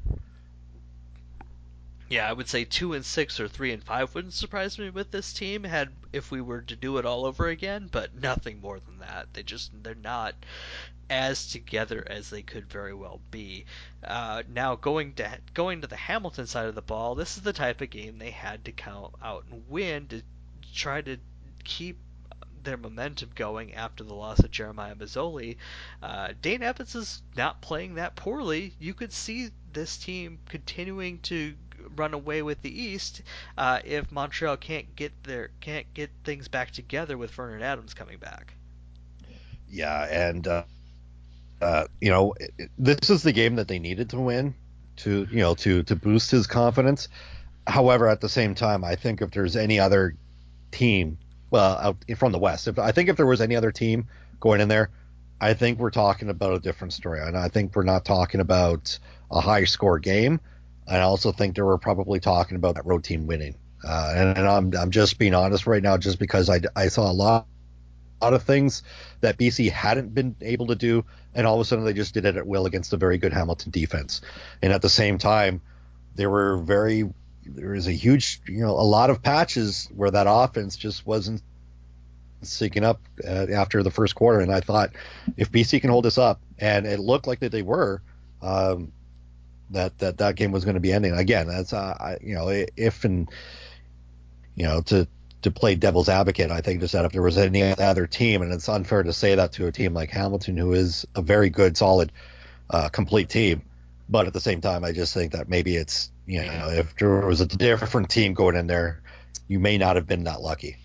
Yeah, 2.10 2.30
I 2.30 2.32
would 2.32 2.48
say 2.48 2.64
two 2.64 2.94
and 2.94 3.06
six 3.06 3.42
or 3.42 3.50
three 3.50 3.74
and 3.74 3.84
five 3.84 4.16
wouldn't 4.16 4.34
surprise 4.34 4.80
me 4.80 4.90
with 4.90 5.12
this 5.12 5.34
team 5.34 5.66
had 5.66 5.90
if 6.14 6.32
we 6.32 6.40
were 6.40 6.62
to 6.62 6.76
do 6.78 6.98
it 6.98 7.06
all 7.06 7.26
over 7.26 7.48
again, 7.48 7.90
but 7.92 8.16
nothing 8.16 8.62
more 8.62 8.80
than 8.80 9.00
that. 9.00 9.28
They 9.34 9.44
just 9.44 9.72
they're 9.84 9.96
not 9.96 10.34
as 11.10 11.48
together 11.48 12.06
as 12.08 12.30
they 12.30 12.42
could 12.42 12.70
very 12.70 12.94
well 12.94 13.20
be. 13.30 13.66
Uh, 14.02 14.44
now 14.48 14.76
going 14.76 15.16
to 15.16 15.40
going 15.54 15.82
to 15.82 15.88
the 15.88 15.98
Hamilton 15.98 16.48
side 16.48 16.68
of 16.68 16.76
the 16.76 16.82
ball, 16.82 17.16
this 17.16 17.36
is 17.36 17.44
the 17.44 17.52
type 17.52 17.82
of 17.82 17.90
game 17.90 18.18
they 18.18 18.32
had 18.32 18.64
to 18.64 18.72
count 18.72 19.14
out 19.22 19.44
and 19.52 19.68
win 19.68 20.08
to 20.08 20.22
try 20.74 21.02
to 21.02 21.18
keep 21.66 21.98
their 22.64 22.78
momentum 22.78 23.30
going 23.36 23.74
after 23.74 24.04
the 24.04 24.14
loss 24.14 24.40
of 24.40 24.52
Jeremiah 24.52 24.96
Masoli. 24.96 25.58
Uh, 26.02 26.30
Dane 26.42 26.64
Evans 26.64 26.96
is 26.96 27.22
not 27.36 27.62
playing 27.62 27.96
that 27.96 28.16
poorly. 28.16 28.74
You 28.80 28.94
could 28.94 29.14
see 29.14 29.50
this 29.74 29.98
team 29.98 30.40
continuing 30.48 31.20
to 31.20 31.54
run 31.96 32.14
away 32.14 32.42
with 32.42 32.62
the 32.62 32.82
East 32.82 33.22
uh, 33.58 33.80
if 33.86 34.12
Montreal 34.12 34.58
can't 34.58 34.96
get 34.96 35.12
their 35.24 35.52
can't 35.62 35.92
get 35.94 36.10
things 36.24 36.48
back 36.48 36.72
together 36.72 37.18
with 37.18 37.32
Vernon 37.32 37.62
Adams 37.62 37.94
coming 37.94 38.18
back. 38.18 38.54
Yeah, 39.70 40.04
and 40.06 40.48
uh, 40.48 40.64
uh, 41.62 41.86
you 42.02 42.10
know 42.10 42.34
this 42.78 43.10
is 43.10 43.24
the 43.24 43.34
game 43.34 43.56
that 43.56 43.68
they 43.68 43.80
needed 43.80 44.10
to 44.12 44.20
win 44.20 44.56
to 44.98 45.28
you 45.32 45.40
know 45.40 45.56
to 45.56 45.84
to 45.84 45.96
boost 45.96 46.32
his 46.32 46.48
confidence. 46.48 47.10
However, 47.66 48.08
at 48.08 48.22
the 48.22 48.30
same 48.30 48.56
time, 48.56 48.84
I 48.84 48.96
think 48.96 49.22
if 49.22 49.32
there's 49.32 49.56
any 49.56 49.80
other 49.80 50.16
team 50.72 51.18
well, 51.50 51.78
out 51.78 51.98
from 52.18 52.32
the 52.32 52.40
West. 52.40 52.68
If 52.68 52.80
I 52.80 52.92
think 52.92 53.10
if 53.10 53.18
there 53.18 53.26
was 53.26 53.42
any 53.42 53.56
other 53.56 53.72
team 53.72 54.08
going 54.40 54.62
in 54.62 54.68
there, 54.68 54.90
I 55.40 55.54
think 55.54 55.80
we're 55.80 55.92
talking 55.92 56.30
about 56.30 56.54
a 56.54 56.60
different 56.60 56.94
story. 56.94 57.22
And 57.22 57.38
I 57.38 57.48
think 57.50 57.76
we're 57.76 57.84
not 57.84 58.06
talking 58.06 58.40
about 58.40 58.98
a 59.32 59.40
high 59.40 59.66
score 59.66 60.00
game. 60.00 60.40
And 60.88 60.98
I 60.98 61.02
also 61.02 61.32
think 61.32 61.56
they 61.56 61.62
were 61.62 61.78
probably 61.78 62.20
talking 62.20 62.56
about 62.56 62.76
that 62.76 62.86
road 62.86 63.04
team 63.04 63.28
winning. 63.28 63.56
Uh, 63.84 64.14
and, 64.16 64.38
and 64.38 64.48
I'm 64.48 64.74
I'm 64.76 64.92
just 64.92 65.20
being 65.20 65.36
honest 65.36 65.68
right 65.68 65.84
now, 65.84 65.98
just 65.98 66.18
because 66.18 66.50
I, 66.50 66.62
I 66.76 66.88
saw 66.88 67.12
a 67.12 67.14
lot 67.14 67.46
of 68.22 68.44
things 68.44 68.82
that 69.22 69.38
BC 69.38 69.72
hadn't 69.72 70.16
been 70.16 70.36
able 70.42 70.68
to 70.68 70.76
do, 70.76 71.06
and 71.36 71.46
all 71.46 71.56
of 71.56 71.62
a 71.62 71.66
sudden 71.66 71.86
they 71.86 71.94
just 71.94 72.14
did 72.14 72.26
it 72.26 72.38
at 72.38 72.48
will 72.48 72.66
against 72.66 72.94
a 72.94 72.98
very 72.98 73.18
good 73.20 73.34
Hamilton 73.34 73.72
defense. 73.72 74.22
And 74.62 74.74
at 74.74 74.82
the 74.82 74.90
same 74.90 75.20
time, 75.20 75.62
they 76.16 76.26
were 76.26 76.58
very 76.58 77.08
there 77.48 77.72
was 77.72 77.88
a 77.88 77.92
huge, 77.92 78.42
you 78.48 78.60
know, 78.60 78.72
a 78.72 78.84
lot 78.84 79.10
of 79.10 79.22
patches 79.22 79.90
where 79.96 80.12
that 80.12 80.28
offense 80.30 80.76
just 80.76 81.06
wasn't 81.06 81.42
syncing 82.44 82.84
up 82.84 83.02
uh, 83.24 83.48
after 83.52 83.84
the 83.84 83.92
first 83.92 84.16
quarter. 84.16 84.40
And 84.40 84.54
I 84.54 84.60
thought 84.60 84.92
if 85.38 85.52
BC 85.52 85.82
can 85.82 85.90
hold 85.90 86.06
this 86.06 86.18
up, 86.18 86.42
and 86.60 86.86
it 86.86 87.00
looked 87.00 87.28
like 87.28 87.40
that 87.40 87.52
they 87.52 87.62
were, 87.62 88.02
um, 88.42 88.92
that 89.72 89.98
that 90.00 90.18
that 90.20 90.36
game 90.36 90.52
was 90.52 90.64
going 90.64 90.76
to 90.76 90.82
be 90.82 90.94
ending. 90.94 91.14
Again, 91.14 91.48
that's 91.48 91.74
uh, 91.74 91.98
I, 92.00 92.18
you 92.22 92.36
know, 92.36 92.50
if 92.50 93.04
and 93.04 93.30
you 94.56 94.64
know 94.64 94.82
to 94.84 95.08
to 95.42 95.52
play 95.52 95.76
devil's 95.76 96.10
advocate, 96.10 96.52
I 96.52 96.62
think 96.62 96.82
just 96.82 96.94
that 96.94 97.06
if 97.06 97.12
there 97.12 97.22
was 97.22 97.38
any 97.38 97.64
other 97.64 98.08
team, 98.08 98.42
and 98.42 98.52
it's 98.52 98.68
unfair 98.70 99.04
to 99.04 99.14
say 99.14 99.36
that 99.36 99.54
to 99.54 99.68
a 99.68 99.72
team 99.72 99.94
like 99.94 100.10
Hamilton, 100.10 100.58
who 100.58 100.74
is 100.74 101.06
a 101.16 101.22
very 101.22 101.50
good, 101.50 101.78
solid, 101.78 102.12
uh, 102.70 102.90
complete 102.90 103.30
team, 103.30 103.62
But 104.10 104.28
at 104.28 104.34
the 104.34 104.40
same 104.40 104.62
time, 104.62 104.84
I 104.84 104.92
just 104.94 105.14
think 105.14 105.34
that 105.34 105.48
maybe 105.48 105.76
it's 105.76 106.12
you 106.28 106.42
know 106.42 106.70
if 106.70 106.96
there 106.98 107.26
was 107.26 107.42
a 107.42 107.48
different 107.48 108.10
team 108.10 108.34
going 108.34 108.56
in 108.56 108.68
there, 108.68 109.02
you 109.48 109.60
may 109.60 109.78
not 109.78 109.96
have 109.96 110.06
been 110.06 110.26
that 110.26 110.42
lucky. 110.42 110.78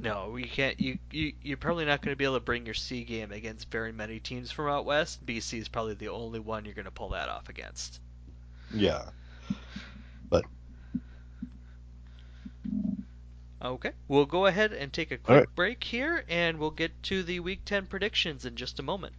No, 0.00 0.36
you 0.36 0.46
can't. 0.46 0.80
You, 0.80 0.98
you 1.10 1.32
you're 1.42 1.56
probably 1.56 1.84
not 1.84 2.02
going 2.02 2.12
to 2.12 2.16
be 2.16 2.24
able 2.24 2.34
to 2.34 2.40
bring 2.40 2.64
your 2.64 2.74
C 2.74 3.04
game 3.04 3.30
against 3.30 3.70
very 3.70 3.92
many 3.92 4.18
teams 4.18 4.50
from 4.50 4.68
out 4.68 4.84
west. 4.84 5.24
BC 5.24 5.58
is 5.58 5.68
probably 5.68 5.94
the 5.94 6.08
only 6.08 6.40
one 6.40 6.64
you're 6.64 6.74
going 6.74 6.84
to 6.86 6.90
pull 6.90 7.10
that 7.10 7.28
off 7.28 7.48
against. 7.48 8.00
Yeah, 8.72 9.10
but 10.28 10.44
Okay, 13.60 13.90
we'll 14.06 14.26
go 14.26 14.46
ahead 14.46 14.72
and 14.72 14.92
take 14.92 15.10
a 15.10 15.18
quick 15.18 15.36
right. 15.36 15.54
break 15.56 15.82
here, 15.82 16.24
and 16.28 16.58
we'll 16.58 16.70
get 16.70 17.02
to 17.04 17.24
the 17.24 17.40
Week 17.40 17.64
10 17.64 17.86
predictions 17.86 18.44
in 18.44 18.54
just 18.54 18.78
a 18.78 18.84
moment. 18.84 19.14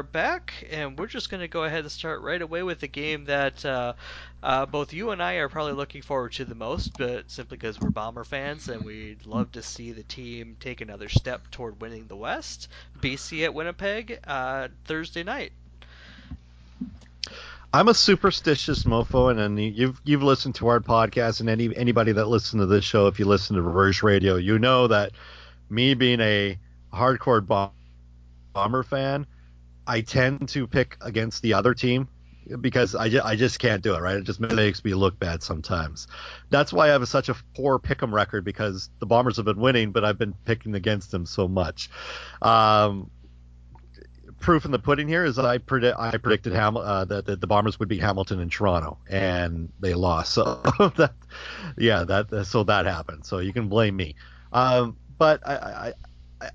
Are 0.00 0.02
back, 0.02 0.66
and 0.70 0.98
we're 0.98 1.08
just 1.08 1.28
going 1.28 1.42
to 1.42 1.46
go 1.46 1.64
ahead 1.64 1.80
and 1.80 1.92
start 1.92 2.22
right 2.22 2.40
away 2.40 2.62
with 2.62 2.80
the 2.80 2.88
game 2.88 3.26
that 3.26 3.62
uh, 3.66 3.92
uh, 4.42 4.64
both 4.64 4.94
you 4.94 5.10
and 5.10 5.22
I 5.22 5.34
are 5.34 5.50
probably 5.50 5.74
looking 5.74 6.00
forward 6.00 6.32
to 6.32 6.46
the 6.46 6.54
most, 6.54 6.96
but 6.96 7.30
simply 7.30 7.58
because 7.58 7.78
we're 7.78 7.90
Bomber 7.90 8.24
fans 8.24 8.70
and 8.70 8.82
we'd 8.82 9.26
love 9.26 9.52
to 9.52 9.62
see 9.62 9.92
the 9.92 10.02
team 10.02 10.56
take 10.58 10.80
another 10.80 11.10
step 11.10 11.50
toward 11.50 11.82
winning 11.82 12.06
the 12.06 12.16
West. 12.16 12.68
BC 12.98 13.44
at 13.44 13.52
Winnipeg 13.52 14.20
uh, 14.26 14.68
Thursday 14.86 15.22
night. 15.22 15.52
I'm 17.70 17.88
a 17.88 17.94
superstitious 17.94 18.84
mofo, 18.84 19.30
and, 19.30 19.38
and 19.38 19.60
you've 19.60 20.00
you've 20.02 20.22
listened 20.22 20.54
to 20.54 20.68
our 20.68 20.80
podcast, 20.80 21.40
and 21.40 21.50
any 21.50 21.76
anybody 21.76 22.12
that 22.12 22.24
listens 22.24 22.62
to 22.62 22.66
this 22.66 22.86
show, 22.86 23.06
if 23.08 23.18
you 23.18 23.26
listen 23.26 23.56
to 23.56 23.60
Rouge 23.60 24.02
Radio, 24.02 24.36
you 24.36 24.58
know 24.58 24.86
that 24.86 25.12
me 25.68 25.92
being 25.92 26.20
a 26.20 26.58
hardcore 26.90 27.74
bomber 28.54 28.82
fan, 28.82 29.26
I 29.86 30.00
tend 30.00 30.48
to 30.50 30.66
pick 30.66 30.96
against 31.00 31.42
the 31.42 31.54
other 31.54 31.74
team 31.74 32.08
because 32.60 32.94
I, 32.94 33.10
I 33.24 33.36
just 33.36 33.58
can't 33.58 33.82
do 33.82 33.94
it, 33.94 34.00
right? 34.00 34.16
It 34.16 34.24
just 34.24 34.40
makes 34.40 34.84
me 34.84 34.94
look 34.94 35.18
bad 35.18 35.42
sometimes. 35.42 36.08
That's 36.50 36.72
why 36.72 36.86
I 36.88 36.92
have 36.92 37.06
such 37.08 37.28
a 37.28 37.36
poor 37.54 37.78
pick'em 37.78 38.12
record 38.12 38.44
because 38.44 38.90
the 38.98 39.06
Bombers 39.06 39.36
have 39.36 39.44
been 39.44 39.60
winning, 39.60 39.92
but 39.92 40.04
I've 40.04 40.18
been 40.18 40.34
picking 40.44 40.74
against 40.74 41.10
them 41.10 41.26
so 41.26 41.46
much. 41.46 41.90
Um, 42.42 43.10
proof 44.40 44.64
in 44.64 44.70
the 44.70 44.78
pudding 44.78 45.06
here 45.06 45.24
is 45.24 45.36
that 45.36 45.44
I, 45.44 45.58
predict 45.58 45.98
I 45.98 46.16
predicted 46.16 46.52
Ham- 46.52 46.76
uh, 46.76 47.04
that, 47.04 47.26
that, 47.26 47.40
the 47.40 47.46
Bombers 47.46 47.78
would 47.78 47.88
beat 47.88 48.00
Hamilton 48.00 48.40
and 48.40 48.50
Toronto, 48.50 48.98
and 49.08 49.72
they 49.78 49.94
lost. 49.94 50.34
So 50.40 50.92
that, 50.96 51.12
yeah, 51.76 52.04
that 52.04 52.46
so 52.46 52.64
that 52.64 52.86
happened. 52.86 53.26
So 53.26 53.38
you 53.38 53.52
can 53.52 53.68
blame 53.68 53.96
me. 53.96 54.16
Um, 54.52 54.96
but 55.18 55.46
I, 55.46 55.54
I, 55.54 55.92
I, 56.40 56.50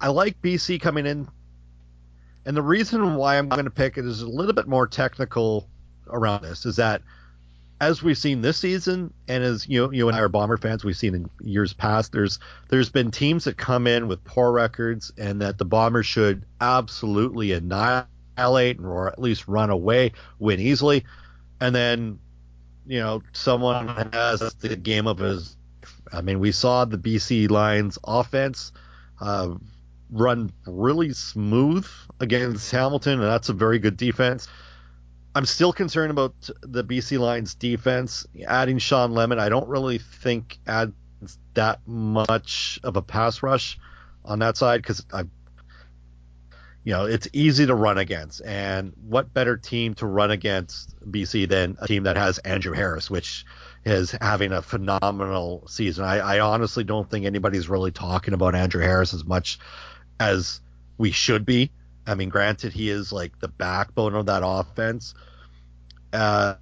I 0.00 0.08
like 0.08 0.40
BC 0.40 0.80
coming 0.80 1.06
in 1.06 1.28
and 2.50 2.56
the 2.56 2.62
reason 2.62 3.14
why 3.14 3.38
I'm 3.38 3.48
going 3.48 3.66
to 3.66 3.70
pick 3.70 3.96
it 3.96 4.04
is 4.04 4.22
a 4.22 4.28
little 4.28 4.52
bit 4.52 4.66
more 4.66 4.84
technical 4.84 5.68
around 6.08 6.42
this 6.42 6.66
is 6.66 6.74
that 6.74 7.00
as 7.80 8.02
we've 8.02 8.18
seen 8.18 8.40
this 8.40 8.58
season, 8.58 9.14
and 9.28 9.44
as 9.44 9.68
you 9.68 9.82
know, 9.82 9.92
you 9.92 10.08
and 10.08 10.16
I 10.16 10.20
are 10.22 10.28
Bomber 10.28 10.56
fans, 10.56 10.82
we've 10.84 10.96
seen 10.96 11.14
in 11.14 11.30
years 11.44 11.72
past, 11.72 12.10
there's 12.10 12.40
there's 12.68 12.88
been 12.88 13.12
teams 13.12 13.44
that 13.44 13.56
come 13.56 13.86
in 13.86 14.08
with 14.08 14.24
poor 14.24 14.50
records, 14.50 15.12
and 15.16 15.40
that 15.40 15.58
the 15.58 15.64
Bombers 15.64 16.06
should 16.06 16.44
absolutely 16.60 17.52
annihilate 17.52 18.80
or 18.80 19.06
at 19.06 19.20
least 19.20 19.46
run 19.46 19.70
away, 19.70 20.10
win 20.40 20.58
easily, 20.58 21.04
and 21.60 21.72
then 21.72 22.18
you 22.84 22.98
know 22.98 23.22
someone 23.30 24.10
has 24.12 24.54
the 24.54 24.74
game 24.74 25.06
of 25.06 25.18
his. 25.18 25.56
I 26.12 26.20
mean, 26.20 26.40
we 26.40 26.50
saw 26.50 26.84
the 26.84 26.98
BC 26.98 27.48
Lions 27.48 27.96
offense 28.02 28.72
uh, 29.20 29.54
run 30.10 30.52
really 30.66 31.12
smooth 31.12 31.86
against 32.18 32.70
Hamilton, 32.70 33.14
and 33.14 33.22
that's 33.22 33.48
a 33.48 33.52
very 33.52 33.78
good 33.78 33.96
defense. 33.96 34.48
I'm 35.34 35.46
still 35.46 35.72
concerned 35.72 36.10
about 36.10 36.34
the 36.62 36.82
BC 36.82 37.18
Lions 37.18 37.54
defense. 37.54 38.26
Adding 38.46 38.78
Shawn 38.78 39.12
Lemon, 39.12 39.38
I 39.38 39.48
don't 39.48 39.68
really 39.68 39.98
think 39.98 40.58
adds 40.66 40.92
that 41.54 41.80
much 41.86 42.80
of 42.82 42.96
a 42.96 43.02
pass 43.02 43.42
rush 43.42 43.78
on 44.24 44.40
that 44.40 44.56
side 44.56 44.82
because 44.82 45.06
I, 45.12 45.20
you 46.82 46.92
know, 46.92 47.04
it's 47.04 47.28
easy 47.32 47.66
to 47.66 47.74
run 47.74 47.98
against. 47.98 48.42
And 48.44 48.92
what 49.06 49.32
better 49.32 49.56
team 49.56 49.94
to 49.96 50.06
run 50.06 50.32
against 50.32 50.98
BC 51.08 51.48
than 51.48 51.76
a 51.80 51.86
team 51.86 52.04
that 52.04 52.16
has 52.16 52.38
Andrew 52.38 52.72
Harris, 52.72 53.08
which 53.08 53.44
is 53.84 54.10
having 54.20 54.52
a 54.52 54.62
phenomenal 54.62 55.66
season. 55.68 56.04
I, 56.04 56.18
I 56.18 56.40
honestly 56.40 56.84
don't 56.84 57.08
think 57.08 57.24
anybody's 57.24 57.68
really 57.68 57.92
talking 57.92 58.34
about 58.34 58.54
Andrew 58.54 58.82
Harris 58.82 59.14
as 59.14 59.24
much 59.24 59.58
as 60.20 60.60
we 60.98 61.10
should 61.10 61.44
be. 61.44 61.72
I 62.06 62.14
mean, 62.14 62.28
granted, 62.28 62.72
he 62.72 62.90
is 62.90 63.12
like 63.12 63.40
the 63.40 63.48
backbone 63.48 64.14
of 64.14 64.26
that 64.26 64.42
offense. 64.44 65.14
Uh, 66.12 66.54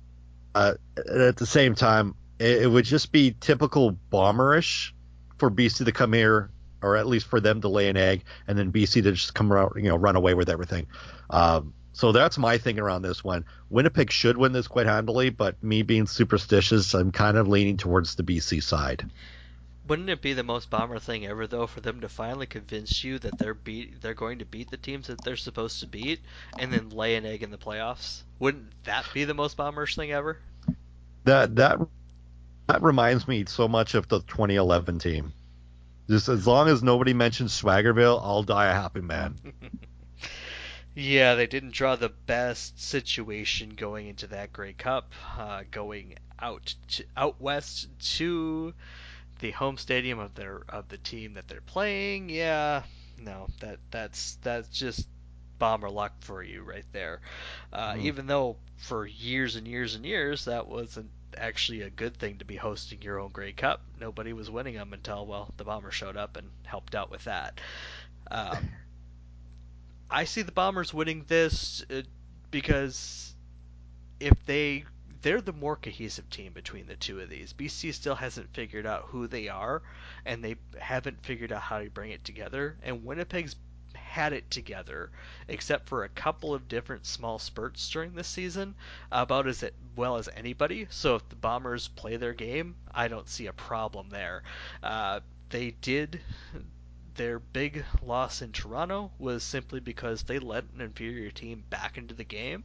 uh, 0.55 0.75
at 0.97 1.37
the 1.37 1.47
same 1.47 1.75
time, 1.75 2.15
it, 2.39 2.63
it, 2.63 2.67
would 2.67 2.85
just 2.85 3.13
be 3.13 3.35
typical 3.41 3.93
bomberish 4.11 4.95
for 5.39 5.51
BC 5.51 5.85
to 5.85 5.93
come 5.93 6.13
here, 6.13 6.51
or 6.83 6.97
at 6.97 7.07
least 7.07 7.27
for 7.27 7.41
them 7.41 7.61
to 7.61 7.69
lay 7.69 7.89
an 7.89 7.97
egg, 7.97 8.25
and 8.47 8.59
then 8.59 8.73
BC 8.73 9.03
to 9.03 9.13
just 9.13 9.35
come 9.35 9.53
around, 9.53 9.73
you 9.77 9.89
know, 9.89 9.97
run 9.97 10.17
away 10.17 10.35
with 10.35 10.49
everything. 10.49 10.87
Um, 11.31 11.75
so 11.93 12.13
that's 12.13 12.39
my 12.39 12.59
thing 12.59 12.79
around 12.79 13.03
this 13.03 13.25
one. 13.25 13.45
Winnipeg 13.71 14.13
should 14.13 14.37
win 14.37 14.53
this 14.53 14.69
quite 14.69 14.87
handily, 14.87 15.31
but 15.31 15.63
me 15.63 15.83
being 15.83 16.07
superstitious, 16.07 16.95
I'm 16.95 17.11
kind 17.11 17.37
of 17.37 17.49
leaning 17.49 17.77
towards 17.77 18.15
the 18.15 18.23
BC 18.23 18.63
side. 18.63 19.11
Wouldn't 19.89 20.11
it 20.11 20.21
be 20.21 20.35
the 20.35 20.43
most 20.43 20.69
bomber 20.69 20.99
thing 20.99 21.25
ever 21.25 21.47
though 21.47 21.67
for 21.67 21.81
them 21.81 22.03
to 22.03 22.11
finally 22.11 22.47
convince 22.47 23.03
you 23.03 23.19
that 23.21 23.39
they're 23.39 23.55
beat 23.55 24.03
they're 24.03 24.13
going 24.13 24.41
to 24.41 24.45
beat 24.45 24.71
the 24.71 24.77
teams 24.77 25.07
that 25.07 25.23
they're 25.25 25.37
supposed 25.37 25.81
to 25.81 25.87
beat 25.87 26.21
and 26.59 26.71
then 26.71 26.91
lay 26.91 27.17
an 27.17 27.25
egg 27.25 27.43
in 27.43 27.51
the 27.51 27.57
playoffs? 27.57 28.23
Wouldn't 28.39 28.85
that 28.85 29.07
be 29.15 29.25
the 29.25 29.33
most 29.33 29.57
bomberish 29.57 29.97
thing 29.97 30.13
ever? 30.13 30.39
That 31.25 31.57
that 31.57 31.81
that 32.67 32.83
reminds 32.83 33.27
me 33.27 33.47
so 33.47 33.67
much 33.67 33.95
of 33.95 34.09
the 34.09 34.21
2011 34.21 34.99
team. 34.99 35.33
Just 36.09 36.29
as 36.29 36.47
long 36.47 36.69
as 36.69 36.83
nobody 36.83 37.15
mentions 37.15 37.59
Swaggerville, 37.59 38.21
I'll 38.23 38.43
die 38.43 38.71
a 38.71 38.75
happy 38.75 39.01
man. 39.01 39.37
yeah, 40.95 41.35
they 41.35 41.47
didn't 41.47 41.73
draw 41.73 41.97
the 41.97 42.11
best 42.11 42.79
situation 42.79 43.71
going 43.71 44.09
into 44.09 44.27
that 44.29 44.53
Grey 44.53 44.75
Cup, 44.75 45.13
uh, 45.39 45.63
going 45.71 46.17
out 46.39 46.75
to, 46.89 47.05
out 47.17 47.41
west 47.41 47.89
to 48.17 48.75
the 49.39 49.51
home 49.53 49.77
stadium 49.77 50.19
of 50.19 50.35
their 50.35 50.63
of 50.69 50.89
the 50.89 50.99
team 50.99 51.35
that 51.35 51.49
they're 51.49 51.61
playing, 51.61 52.29
yeah, 52.29 52.83
no, 53.19 53.49
that 53.61 53.79
that's 53.91 54.37
that's 54.43 54.69
just 54.69 55.07
bomber 55.59 55.91
luck 55.91 56.13
for 56.21 56.43
you 56.43 56.63
right 56.63 56.87
there. 56.93 57.21
Uh, 57.73 57.93
mm. 57.93 58.03
Even 58.03 58.27
though 58.27 58.57
for 58.77 59.07
years 59.07 59.57
and 59.57 59.67
years 59.67 59.95
and 59.95 60.05
years 60.05 60.45
that 60.45 60.69
wasn't 60.69 61.11
actually 61.37 61.83
a 61.83 61.91
good 61.91 62.17
thing 62.17 62.39
to 62.39 62.45
be 62.45 62.57
hosting 62.57 63.03
your 63.03 63.19
own 63.19 63.31
Grey 63.31 63.53
Cup. 63.53 63.83
Nobody 64.01 64.33
was 64.33 64.51
winning 64.51 64.75
them 64.75 64.93
until 64.93 65.27
well 65.27 65.53
the 65.57 65.65
Bombers 65.65 65.95
showed 65.95 66.17
up 66.17 66.37
and 66.37 66.49
helped 66.65 66.95
out 66.95 67.11
with 67.11 67.25
that. 67.25 67.61
Um, 68.31 68.71
I 70.11 70.25
see 70.25 70.43
the 70.43 70.53
Bombers 70.53 70.95
winning 70.95 71.25
this 71.29 71.85
uh, 71.91 72.03
because 72.51 73.35
if 74.21 74.33
they 74.47 74.85
they're 75.23 75.41
the 75.41 75.53
more 75.53 75.77
cohesive 75.77 76.31
team 76.31 76.53
between 76.53 76.87
the 76.87 76.97
two 76.97 77.21
of 77.21 77.29
these. 77.29 77.53
BC 77.53 77.93
still 77.93 78.15
hasn't 78.15 78.55
figured 78.55 78.87
out 78.87 79.07
who 79.07 79.27
they 79.27 79.49
are, 79.49 79.83
and 80.25 80.45
they 80.45 80.57
haven't 80.79 81.25
figured 81.25 81.53
out 81.53 81.63
how 81.63 81.81
to 81.81 81.91
bring 81.91 82.11
it 82.13 82.25
together. 82.25 82.77
And 82.83 83.05
Winnipeg's 83.05 83.57
had 83.95 84.33
it 84.33 84.51
together, 84.51 85.11
except 85.49 85.89
for 85.89 86.05
a 86.05 86.09
couple 86.09 86.55
of 86.55 86.69
different 86.69 87.07
small 87.07 87.39
spurts 87.39 87.89
during 87.91 88.15
this 88.15 88.29
season, 88.29 88.75
about 89.11 89.47
as 89.47 89.65
well 89.97 90.17
as 90.17 90.29
anybody. 90.35 90.87
So 90.91 91.17
if 91.17 91.29
the 91.29 91.37
Bombers 91.37 91.89
play 91.89 92.17
their 92.17 92.35
game, 92.35 92.77
I 92.95 93.09
don't 93.09 93.29
see 93.29 93.47
a 93.47 93.53
problem 93.53 94.09
there. 94.11 94.43
Uh, 94.83 95.21
they 95.51 95.73
did. 95.83 96.21
Their 97.15 97.41
big 97.41 97.85
loss 98.03 98.43
in 98.43 98.53
Toronto 98.53 99.11
was 99.19 99.43
simply 99.43 99.81
because 99.81 100.23
they 100.23 100.39
let 100.39 100.65
an 100.75 100.81
inferior 100.81 101.31
team 101.31 101.65
back 101.69 101.99
into 101.99 102.15
the 102.15 102.25
game 102.25 102.65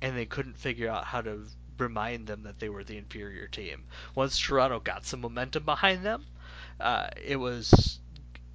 and 0.00 0.16
they 0.16 0.26
couldn't 0.26 0.56
figure 0.56 0.88
out 0.88 1.04
how 1.04 1.20
to 1.20 1.40
remind 1.80 2.26
them 2.26 2.42
that 2.44 2.58
they 2.58 2.68
were 2.68 2.84
the 2.84 2.98
inferior 2.98 3.46
team. 3.46 3.84
Once 4.14 4.38
Toronto 4.38 4.80
got 4.80 5.06
some 5.06 5.20
momentum 5.20 5.64
behind 5.64 6.04
them, 6.04 6.26
uh, 6.78 7.08
it 7.24 7.36
was 7.36 7.98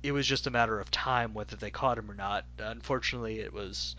it 0.04 0.12
was 0.12 0.28
just 0.28 0.46
a 0.46 0.52
matter 0.52 0.80
of 0.80 0.92
time 0.92 1.34
whether 1.34 1.56
they 1.56 1.72
caught 1.72 1.98
him 1.98 2.12
or 2.12 2.16
not. 2.16 2.46
Unfortunately, 2.60 3.40
it 3.40 3.52
was 3.52 3.96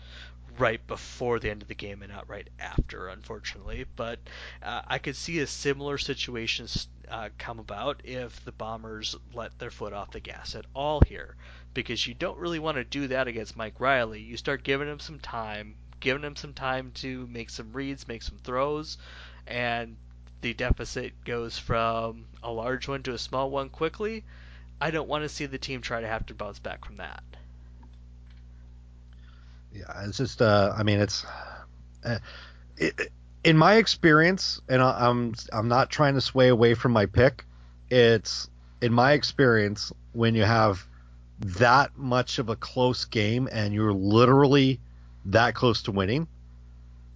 right 0.57 0.85
before 0.87 1.39
the 1.39 1.49
end 1.49 1.61
of 1.61 1.67
the 1.67 1.75
game 1.75 2.01
and 2.01 2.11
not 2.11 2.29
right 2.29 2.49
after, 2.59 3.09
unfortunately. 3.09 3.85
But 3.95 4.19
uh, 4.63 4.81
I 4.87 4.99
could 4.99 5.15
see 5.15 5.39
a 5.39 5.47
similar 5.47 5.97
situation 5.97 6.67
uh, 7.09 7.29
come 7.37 7.59
about 7.59 8.01
if 8.03 8.43
the 8.45 8.51
Bombers 8.51 9.15
let 9.33 9.57
their 9.59 9.69
foot 9.69 9.93
off 9.93 10.11
the 10.11 10.19
gas 10.19 10.55
at 10.55 10.65
all 10.73 11.01
here, 11.05 11.35
because 11.73 12.07
you 12.07 12.13
don't 12.13 12.39
really 12.39 12.59
want 12.59 12.77
to 12.77 12.83
do 12.83 13.07
that 13.07 13.27
against 13.27 13.57
Mike 13.57 13.79
Reilly. 13.79 14.21
You 14.21 14.37
start 14.37 14.63
giving 14.63 14.87
him 14.87 14.99
some 14.99 15.19
time, 15.19 15.75
giving 16.07 16.23
him 16.23 16.37
some 16.37 16.53
time 16.53 16.89
to 16.95 17.27
make 17.27 17.49
some 17.49 17.73
reads, 17.73 18.07
make 18.07 18.23
some 18.23 18.37
throws, 18.41 18.97
and 19.45 19.97
the 20.39 20.53
deficit 20.53 21.11
goes 21.25 21.59
from 21.59 22.23
a 22.41 22.49
large 22.49 22.87
one 22.87 23.03
to 23.03 23.13
a 23.13 23.17
small 23.17 23.49
one 23.49 23.67
quickly. 23.67 24.23
I 24.79 24.89
don't 24.89 25.09
want 25.09 25.25
to 25.25 25.29
see 25.29 25.47
the 25.47 25.57
team 25.57 25.81
try 25.81 25.99
to 25.99 26.07
have 26.07 26.25
to 26.27 26.33
bounce 26.33 26.59
back 26.59 26.85
from 26.85 26.95
that. 26.95 27.21
Yeah, 29.73 30.05
it's 30.05 30.15
just, 30.15 30.41
uh, 30.41 30.73
I 30.77 30.83
mean, 30.83 31.01
it's, 31.01 31.25
uh, 32.05 32.19
it, 32.77 33.11
in 33.43 33.57
my 33.57 33.75
experience, 33.75 34.61
and 34.69 34.81
I'm 34.81 35.33
I'm 35.51 35.67
not 35.67 35.89
trying 35.89 36.13
to 36.13 36.21
sway 36.21 36.47
away 36.47 36.73
from 36.73 36.93
my 36.93 37.05
pick. 37.05 37.43
It's 37.89 38.49
in 38.81 38.93
my 38.93 39.11
experience 39.11 39.91
when 40.13 40.35
you 40.35 40.43
have 40.43 40.87
that 41.39 41.97
much 41.97 42.39
of 42.39 42.47
a 42.47 42.55
close 42.55 43.03
game 43.03 43.49
and 43.51 43.73
you're 43.73 43.91
literally 43.91 44.79
that 45.27 45.55
close 45.55 45.83
to 45.83 45.91
winning. 45.91 46.27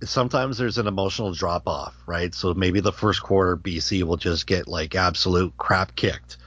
Sometimes 0.04 0.58
there's 0.58 0.78
an 0.78 0.88
emotional 0.88 1.34
drop 1.34 1.68
off, 1.68 1.96
right? 2.08 2.34
So 2.34 2.54
maybe 2.54 2.80
the 2.80 2.92
first 2.92 3.22
quarter 3.22 3.56
BC 3.56 4.04
will 4.04 4.18
just 4.18 4.48
get 4.48 4.68
like 4.68 4.96
absolute 4.96 5.56
crap 5.58 5.96
kicked 5.96 6.38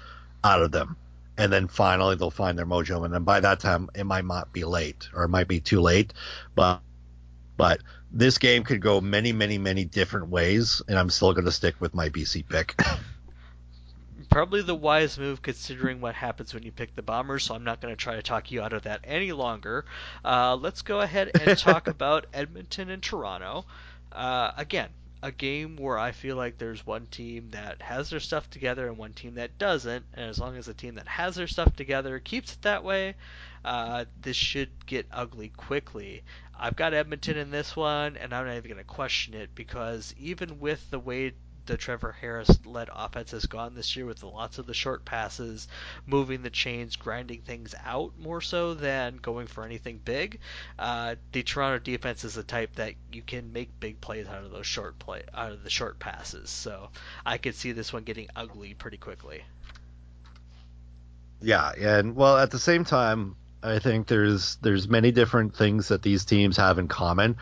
out 0.42 0.62
of 0.62 0.72
them 0.72 0.96
and 1.36 1.52
then 1.52 1.66
finally 1.68 2.16
they'll 2.16 2.30
find 2.30 2.58
their 2.58 2.66
mojo 2.66 3.04
and 3.04 3.12
then 3.12 3.24
by 3.24 3.40
that 3.40 3.60
time 3.60 3.88
it 3.94 4.04
might 4.04 4.24
not 4.24 4.52
be 4.52 4.64
late 4.64 5.08
or 5.14 5.24
it 5.24 5.28
might 5.28 5.48
be 5.48 5.60
too 5.60 5.80
late 5.80 6.12
but 6.54 6.80
but 7.56 7.80
this 8.12 8.38
game 8.38 8.62
could 8.62 8.80
go 8.80 9.00
many 9.00 9.32
many 9.32 9.58
many 9.58 9.84
different 9.84 10.28
ways 10.28 10.82
and 10.88 10.98
i'm 10.98 11.10
still 11.10 11.32
going 11.32 11.44
to 11.44 11.52
stick 11.52 11.74
with 11.80 11.94
my 11.94 12.08
bc 12.08 12.46
pick 12.48 12.78
probably 14.34 14.62
the 14.62 14.74
wise 14.74 15.16
move 15.16 15.40
considering 15.42 16.00
what 16.00 16.16
happens 16.16 16.52
when 16.52 16.64
you 16.64 16.72
pick 16.72 16.92
the 16.96 17.02
bombers 17.02 17.44
so 17.44 17.54
i'm 17.54 17.62
not 17.62 17.80
going 17.80 17.92
to 17.92 17.96
try 17.96 18.16
to 18.16 18.22
talk 18.22 18.50
you 18.50 18.60
out 18.60 18.72
of 18.72 18.82
that 18.82 18.98
any 19.04 19.30
longer 19.30 19.84
uh, 20.24 20.56
let's 20.56 20.82
go 20.82 21.00
ahead 21.00 21.30
and 21.40 21.56
talk 21.56 21.86
about 21.94 22.26
edmonton 22.34 22.90
and 22.90 23.00
toronto 23.00 23.64
uh, 24.10 24.50
again 24.56 24.88
a 25.22 25.32
game 25.32 25.76
where 25.76 25.98
I 25.98 26.12
feel 26.12 26.36
like 26.36 26.58
there's 26.58 26.84
one 26.84 27.06
team 27.06 27.48
that 27.52 27.80
has 27.80 28.10
their 28.10 28.20
stuff 28.20 28.50
together 28.50 28.88
and 28.88 28.98
one 28.98 29.14
team 29.14 29.36
that 29.36 29.56
doesn't, 29.56 30.04
and 30.12 30.28
as 30.28 30.38
long 30.38 30.58
as 30.58 30.66
the 30.66 30.74
team 30.74 30.96
that 30.96 31.08
has 31.08 31.36
their 31.36 31.46
stuff 31.46 31.74
together 31.76 32.18
keeps 32.18 32.52
it 32.52 32.60
that 32.60 32.84
way, 32.84 33.14
uh, 33.64 34.04
this 34.20 34.36
should 34.36 34.68
get 34.84 35.06
ugly 35.10 35.48
quickly. 35.48 36.22
I've 36.54 36.76
got 36.76 36.92
Edmonton 36.92 37.38
in 37.38 37.50
this 37.50 37.74
one, 37.74 38.18
and 38.18 38.34
I'm 38.34 38.44
not 38.44 38.56
even 38.56 38.70
going 38.70 38.76
to 38.76 38.84
question 38.84 39.32
it 39.32 39.54
because 39.54 40.14
even 40.18 40.60
with 40.60 40.90
the 40.90 40.98
way 40.98 41.32
the 41.66 41.76
Trevor 41.76 42.12
Harris 42.12 42.58
led 42.66 42.88
offense 42.92 43.30
has 43.32 43.46
gone 43.46 43.74
this 43.74 43.96
year 43.96 44.06
with 44.06 44.22
lots 44.22 44.58
of 44.58 44.66
the 44.66 44.74
short 44.74 45.04
passes, 45.04 45.68
moving 46.06 46.42
the 46.42 46.50
chains, 46.50 46.96
grinding 46.96 47.42
things 47.42 47.74
out 47.84 48.12
more 48.18 48.40
so 48.40 48.74
than 48.74 49.16
going 49.16 49.46
for 49.46 49.64
anything 49.64 50.00
big. 50.04 50.40
Uh, 50.78 51.16
the 51.32 51.42
Toronto 51.42 51.78
defense 51.78 52.24
is 52.24 52.34
the 52.34 52.42
type 52.42 52.74
that 52.76 52.94
you 53.12 53.22
can 53.22 53.52
make 53.52 53.80
big 53.80 54.00
plays 54.00 54.26
out 54.26 54.44
of 54.44 54.50
those 54.50 54.66
short 54.66 54.98
play 54.98 55.22
out 55.34 55.52
of 55.52 55.62
the 55.62 55.70
short 55.70 55.98
passes. 55.98 56.50
So 56.50 56.90
I 57.24 57.38
could 57.38 57.54
see 57.54 57.72
this 57.72 57.92
one 57.92 58.04
getting 58.04 58.28
ugly 58.36 58.74
pretty 58.74 58.98
quickly. 58.98 59.44
Yeah, 61.40 61.72
and 61.78 62.16
well, 62.16 62.38
at 62.38 62.50
the 62.50 62.58
same 62.58 62.84
time, 62.84 63.36
I 63.62 63.78
think 63.78 64.06
there's 64.06 64.56
there's 64.56 64.88
many 64.88 65.12
different 65.12 65.56
things 65.56 65.88
that 65.88 66.02
these 66.02 66.24
teams 66.24 66.56
have 66.56 66.78
in 66.78 66.88
common, 66.88 67.36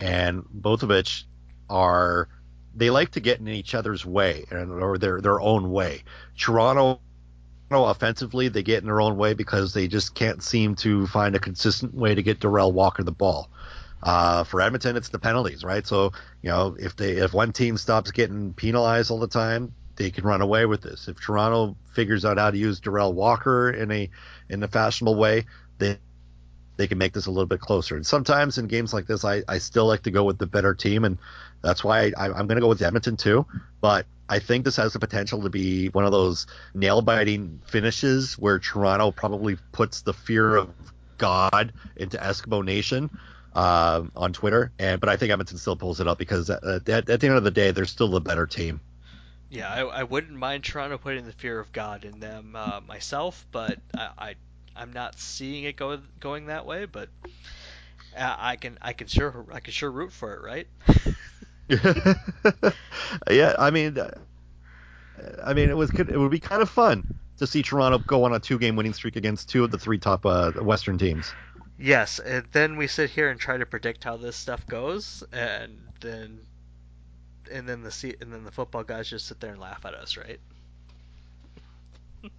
and 0.00 0.44
both 0.50 0.82
of 0.82 0.88
which 0.90 1.26
are 1.68 2.28
they 2.74 2.90
like 2.90 3.10
to 3.12 3.20
get 3.20 3.40
in 3.40 3.48
each 3.48 3.74
other's 3.74 4.04
way 4.04 4.44
and 4.50 4.70
or 4.70 4.98
their 4.98 5.20
their 5.20 5.40
own 5.40 5.70
way. 5.70 6.02
Toronto 6.36 7.00
offensively, 7.70 8.48
they 8.48 8.62
get 8.62 8.80
in 8.82 8.86
their 8.86 9.00
own 9.00 9.16
way 9.16 9.34
because 9.34 9.74
they 9.74 9.88
just 9.88 10.14
can't 10.14 10.42
seem 10.42 10.74
to 10.76 11.06
find 11.06 11.34
a 11.34 11.38
consistent 11.38 11.94
way 11.94 12.14
to 12.14 12.22
get 12.22 12.40
Derel 12.40 12.72
Walker 12.72 13.02
the 13.02 13.12
ball. 13.12 13.50
Uh, 14.02 14.44
for 14.44 14.60
Edmonton, 14.60 14.96
it's 14.96 15.08
the 15.08 15.18
penalties, 15.18 15.64
right? 15.64 15.86
So 15.86 16.12
you 16.42 16.50
know 16.50 16.76
if 16.78 16.96
they 16.96 17.12
if 17.12 17.34
one 17.34 17.52
team 17.52 17.76
stops 17.76 18.10
getting 18.10 18.54
penalized 18.54 19.10
all 19.10 19.18
the 19.18 19.28
time, 19.28 19.74
they 19.96 20.10
can 20.10 20.24
run 20.24 20.40
away 20.40 20.66
with 20.66 20.82
this. 20.82 21.08
If 21.08 21.20
Toronto 21.20 21.76
figures 21.92 22.24
out 22.24 22.38
how 22.38 22.50
to 22.50 22.56
use 22.56 22.80
Derel 22.80 23.12
Walker 23.12 23.70
in 23.70 23.90
a 23.90 24.08
in 24.48 24.62
a 24.62 24.68
fashionable 24.68 25.16
way, 25.16 25.46
they 25.78 25.98
they 26.78 26.86
can 26.86 26.96
make 26.96 27.12
this 27.12 27.26
a 27.26 27.30
little 27.30 27.46
bit 27.46 27.60
closer. 27.60 27.96
And 27.96 28.06
sometimes 28.06 28.56
in 28.56 28.68
games 28.68 28.94
like 28.94 29.06
this, 29.06 29.24
I, 29.24 29.42
I 29.46 29.58
still 29.58 29.86
like 29.86 30.04
to 30.04 30.10
go 30.10 30.24
with 30.24 30.38
the 30.38 30.46
better 30.46 30.74
team, 30.74 31.04
and 31.04 31.18
that's 31.60 31.84
why 31.84 32.12
I, 32.16 32.26
am 32.26 32.46
going 32.46 32.56
to 32.56 32.60
go 32.60 32.68
with 32.68 32.80
Edmonton 32.80 33.16
too. 33.16 33.44
But 33.80 34.06
I 34.28 34.38
think 34.38 34.64
this 34.64 34.76
has 34.76 34.92
the 34.92 35.00
potential 35.00 35.42
to 35.42 35.50
be 35.50 35.88
one 35.88 36.04
of 36.04 36.12
those 36.12 36.46
nail 36.74 37.02
biting 37.02 37.60
finishes 37.66 38.38
where 38.38 38.58
Toronto 38.58 39.10
probably 39.10 39.56
puts 39.72 40.02
the 40.02 40.14
fear 40.14 40.56
of 40.56 40.70
God 41.18 41.72
into 41.96 42.16
Eskimo 42.16 42.64
Nation 42.64 43.10
uh, 43.54 44.04
on 44.14 44.32
Twitter. 44.32 44.70
And 44.78 45.00
but 45.00 45.08
I 45.08 45.16
think 45.16 45.32
Edmonton 45.32 45.58
still 45.58 45.76
pulls 45.76 46.00
it 46.00 46.06
up 46.06 46.16
because 46.16 46.48
at, 46.48 46.62
at, 46.64 47.10
at 47.10 47.20
the 47.20 47.26
end 47.26 47.36
of 47.36 47.44
the 47.44 47.50
day, 47.50 47.72
they're 47.72 47.86
still 47.86 48.08
the 48.08 48.20
better 48.20 48.46
team. 48.46 48.80
Yeah, 49.50 49.68
I, 49.68 49.80
I 49.80 50.02
wouldn't 50.04 50.38
mind 50.38 50.62
Toronto 50.62 50.98
putting 50.98 51.24
the 51.24 51.32
fear 51.32 51.58
of 51.58 51.72
God 51.72 52.04
in 52.04 52.20
them 52.20 52.54
uh, 52.54 52.80
myself, 52.86 53.46
but 53.50 53.78
I, 53.96 54.10
I 54.18 54.34
I'm 54.78 54.92
not 54.92 55.18
seeing 55.18 55.64
it 55.64 55.76
go, 55.76 55.98
going 56.20 56.46
that 56.46 56.66
way. 56.66 56.86
But 56.86 57.08
uh, 58.16 58.36
I 58.38 58.56
can 58.56 58.78
I 58.80 58.92
can 58.92 59.06
sure 59.06 59.46
I 59.52 59.60
can 59.60 59.72
sure 59.72 59.90
root 59.90 60.12
for 60.12 60.34
it, 60.34 60.42
right? 60.42 60.66
yeah, 63.30 63.54
I 63.58 63.70
mean, 63.70 63.98
I 65.44 65.54
mean, 65.54 65.70
it 65.70 65.76
was 65.76 65.90
it 65.90 66.18
would 66.18 66.30
be 66.30 66.40
kind 66.40 66.62
of 66.62 66.70
fun 66.70 67.06
to 67.38 67.46
see 67.46 67.62
Toronto 67.62 67.98
go 67.98 68.24
on 68.24 68.34
a 68.34 68.40
two-game 68.40 68.76
winning 68.76 68.92
streak 68.92 69.16
against 69.16 69.48
two 69.48 69.64
of 69.64 69.70
the 69.70 69.78
three 69.78 69.98
top 69.98 70.26
uh, 70.26 70.52
Western 70.52 70.98
teams. 70.98 71.32
Yes, 71.78 72.18
and 72.18 72.44
then 72.52 72.76
we 72.76 72.88
sit 72.88 73.10
here 73.10 73.30
and 73.30 73.38
try 73.38 73.56
to 73.56 73.66
predict 73.66 74.02
how 74.02 74.16
this 74.16 74.36
stuff 74.36 74.66
goes, 74.66 75.22
and 75.32 75.78
then 76.00 76.40
and 77.52 77.68
then 77.68 77.82
the 77.82 78.16
and 78.20 78.32
then 78.32 78.44
the 78.44 78.50
football 78.50 78.82
guys 78.82 79.08
just 79.08 79.26
sit 79.26 79.40
there 79.40 79.52
and 79.52 79.60
laugh 79.60 79.84
at 79.84 79.94
us, 79.94 80.16
right? 80.16 80.40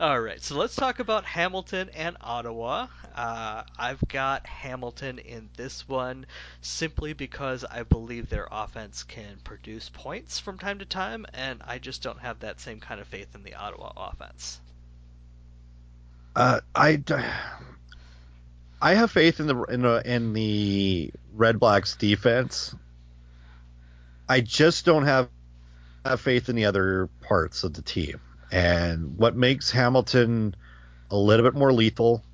All 0.00 0.18
right, 0.18 0.42
so 0.42 0.56
let's 0.56 0.74
talk 0.74 0.98
about 0.98 1.26
Hamilton 1.26 1.90
and 1.94 2.16
Ottawa. 2.22 2.86
Uh, 3.14 3.64
I've 3.78 4.00
got 4.08 4.46
Hamilton 4.46 5.18
in 5.18 5.50
this 5.58 5.86
one 5.86 6.24
simply 6.62 7.12
because 7.12 7.66
I 7.66 7.82
believe 7.82 8.30
their 8.30 8.48
offense 8.50 9.02
can 9.02 9.36
produce 9.44 9.90
points 9.90 10.38
from 10.38 10.56
time 10.56 10.78
to 10.78 10.86
time, 10.86 11.26
and 11.34 11.60
I 11.66 11.76
just 11.76 12.02
don't 12.02 12.18
have 12.20 12.40
that 12.40 12.62
same 12.62 12.80
kind 12.80 12.98
of 12.98 13.08
faith 13.08 13.34
in 13.34 13.42
the 13.42 13.56
Ottawa 13.56 13.92
offense. 13.94 14.58
Uh, 16.34 16.60
I, 16.74 17.02
I 18.80 18.94
have 18.94 19.10
faith 19.10 19.38
in 19.38 19.48
the 19.48 19.62
in 19.64 19.82
the 19.82 20.02
in 20.02 20.32
the 20.32 21.10
Red 21.34 21.60
Blacks 21.60 21.96
defense. 21.96 22.74
I 24.26 24.40
just 24.40 24.86
don't 24.86 25.04
have 25.04 25.28
have 26.06 26.22
faith 26.22 26.48
in 26.48 26.56
the 26.56 26.64
other 26.64 27.10
parts 27.20 27.64
of 27.64 27.74
the 27.74 27.82
team. 27.82 28.18
And 28.50 29.16
what 29.16 29.36
makes 29.36 29.70
Hamilton 29.70 30.54
a 31.10 31.16
little 31.16 31.44
bit 31.44 31.58
more 31.58 31.72
lethal 31.72 32.24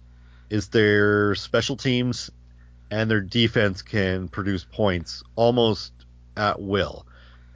is 0.51 0.69
their 0.69 1.35
special 1.35 1.77
teams 1.77 2.31
and 2.91 3.11
their 3.11 3.21
defense 3.21 3.83
can 3.83 4.29
produce 4.29 4.65
points 4.65 5.23
almost 5.35 5.93
at 6.37 6.61
will. 6.61 7.07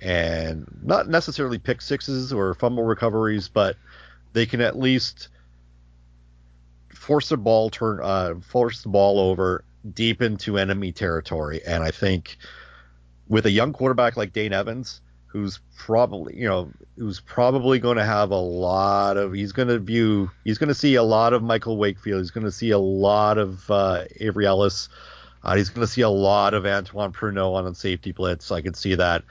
And 0.00 0.66
not 0.82 1.08
necessarily 1.08 1.58
pick 1.58 1.82
sixes 1.82 2.32
or 2.32 2.54
fumble 2.54 2.84
recoveries, 2.84 3.48
but 3.48 3.76
they 4.32 4.46
can 4.46 4.60
at 4.60 4.78
least 4.78 5.28
force 6.94 7.28
the 7.28 7.36
ball 7.36 7.70
turn 7.70 8.00
uh, 8.02 8.34
force 8.40 8.82
the 8.82 8.88
ball 8.88 9.18
over 9.18 9.64
deep 9.94 10.22
into 10.22 10.58
enemy 10.58 10.92
territory. 10.92 11.60
And 11.66 11.82
I 11.82 11.90
think 11.90 12.38
with 13.28 13.46
a 13.46 13.50
young 13.50 13.72
quarterback 13.72 14.16
like 14.16 14.32
Dane 14.32 14.52
Evans, 14.52 15.00
who's 15.32 15.60
probably 15.76 16.36
you 16.36 16.46
know 16.46 16.70
who's 16.96 17.20
probably 17.20 17.78
going 17.78 17.96
to 17.96 18.04
have 18.04 18.30
a 18.30 18.36
lot 18.36 19.16
of 19.16 19.32
he's 19.32 19.52
going 19.52 19.68
to 19.68 19.78
view 19.78 20.30
he's 20.44 20.58
going 20.58 20.68
to 20.68 20.74
see 20.74 20.96
a 20.96 21.02
lot 21.02 21.32
of 21.32 21.42
Michael 21.42 21.76
Wakefield. 21.76 22.20
He's 22.20 22.30
going 22.30 22.44
to 22.44 22.52
see 22.52 22.70
a 22.70 22.78
lot 22.78 23.38
of 23.38 23.70
uh, 23.70 24.04
Avery 24.18 24.46
Ellis. 24.46 24.88
Uh, 25.42 25.56
he's 25.56 25.70
going 25.70 25.86
to 25.86 25.92
see 25.92 26.02
a 26.02 26.10
lot 26.10 26.52
of 26.52 26.66
Antoine 26.66 27.12
Pruneau 27.12 27.54
on 27.54 27.74
safety 27.74 28.12
blitz. 28.12 28.50
I 28.50 28.60
can 28.60 28.74
see 28.74 28.96
that. 28.96 29.24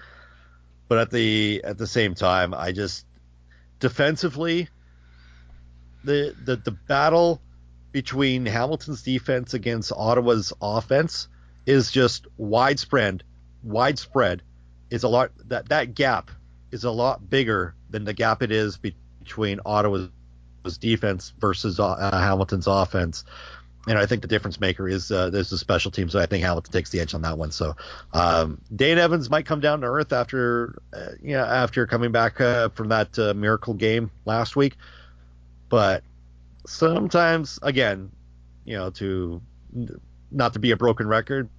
But 0.88 0.98
at 1.00 1.12
the 1.12 1.62
at 1.64 1.78
the 1.78 1.88
same 1.88 2.16
time 2.16 2.54
I 2.54 2.72
just 2.72 3.06
defensively 3.80 4.70
the 6.04 6.36
the 6.46 6.56
the 6.56 6.72
battle 6.72 7.42
between 7.92 8.46
Hamilton's 8.46 9.02
defense 9.02 9.54
against 9.54 9.92
Ottawa's 9.96 10.54
offense 10.62 11.28
is 11.66 11.92
just 11.92 12.26
widespread 12.38 13.24
widespread 13.64 14.42
is 14.90 15.04
a 15.04 15.08
lot 15.08 15.32
that 15.48 15.70
that 15.70 15.94
gap 15.96 16.32
is 16.72 16.84
a 16.84 16.92
lot 16.92 17.30
bigger 17.30 17.76
than 17.90 18.04
the 18.04 18.14
gap 18.14 18.42
it 18.44 18.52
is 18.52 18.78
between 18.78 19.60
Ottawa's 19.66 20.10
defense 20.80 21.34
versus 21.40 21.80
uh, 21.80 22.10
Hamilton's 22.12 22.68
offense. 22.68 23.24
and 23.88 23.98
I 23.98 24.06
think 24.06 24.22
the 24.22 24.28
difference 24.28 24.60
maker 24.60 24.88
is 24.88 25.12
uh, 25.12 25.30
there's 25.30 25.50
the 25.50 25.58
special 25.58 25.92
team, 25.92 26.10
so 26.10 26.20
I 26.20 26.26
think 26.26 26.44
Hamilton 26.44 26.72
takes 26.72 26.90
the 26.92 27.00
edge 27.00 27.14
on 27.14 27.24
that 27.24 27.38
one. 27.38 27.52
So 27.52 27.76
um, 28.14 28.62
Dane 28.76 28.98
Evans 28.98 29.30
might 29.30 29.46
come 29.46 29.62
down 29.62 29.82
to 29.82 29.88
earth 29.88 30.14
after 30.14 30.80
uh, 30.94 31.12
you 31.22 31.34
know 31.34 31.46
after 31.46 31.88
coming 31.88 32.12
back 32.12 32.40
uh, 32.40 32.70
from 32.70 32.90
that 32.90 33.18
uh, 33.18 33.34
miracle 33.34 33.74
game 33.74 34.12
last 34.26 34.56
week, 34.56 34.76
but 35.70 36.04
sometimes 36.68 37.60
again, 37.62 38.12
you 38.66 38.76
know, 38.76 38.90
to 38.92 39.42
not 40.32 40.54
to 40.54 40.60
be 40.60 40.72
a 40.72 40.78
broken 40.78 41.08
record, 41.08 41.50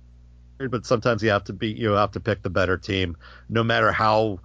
but 0.69 0.85
sometimes 0.87 1.23
you 1.23 1.31
have 1.31 1.45
to 1.45 1.53
be 1.53 1.69
you 1.69 1.91
have 1.93 2.13
to 2.13 2.21
pick 2.21 2.43
the 2.43 2.51
better 2.51 2.77
team, 2.77 3.17
no 3.49 3.63
matter 3.63 3.93
how 3.93 4.41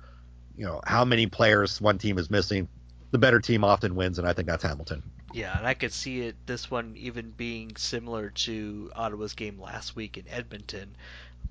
you 0.58 0.66
know 0.66 0.82
how 0.86 1.04
many 1.06 1.28
players 1.28 1.82
one 1.82 1.98
team 1.98 2.18
is 2.18 2.30
missing. 2.30 2.68
The 3.12 3.18
better 3.18 3.40
team 3.40 3.64
often 3.64 3.96
wins, 3.96 4.20
and 4.20 4.28
I 4.28 4.34
think 4.34 4.48
that's 4.48 4.64
Hamilton. 4.64 5.04
Yeah, 5.34 5.58
and 5.58 5.68
I 5.68 5.74
could 5.74 5.92
see 5.92 6.22
it 6.22 6.36
this 6.46 6.72
one 6.72 6.96
even 6.98 7.32
being 7.32 7.76
similar 7.76 8.30
to 8.30 8.92
Ottawa's 8.96 9.34
game 9.34 9.60
last 9.60 9.96
week 9.96 10.18
in 10.18 10.26
Edmonton. 10.30 10.96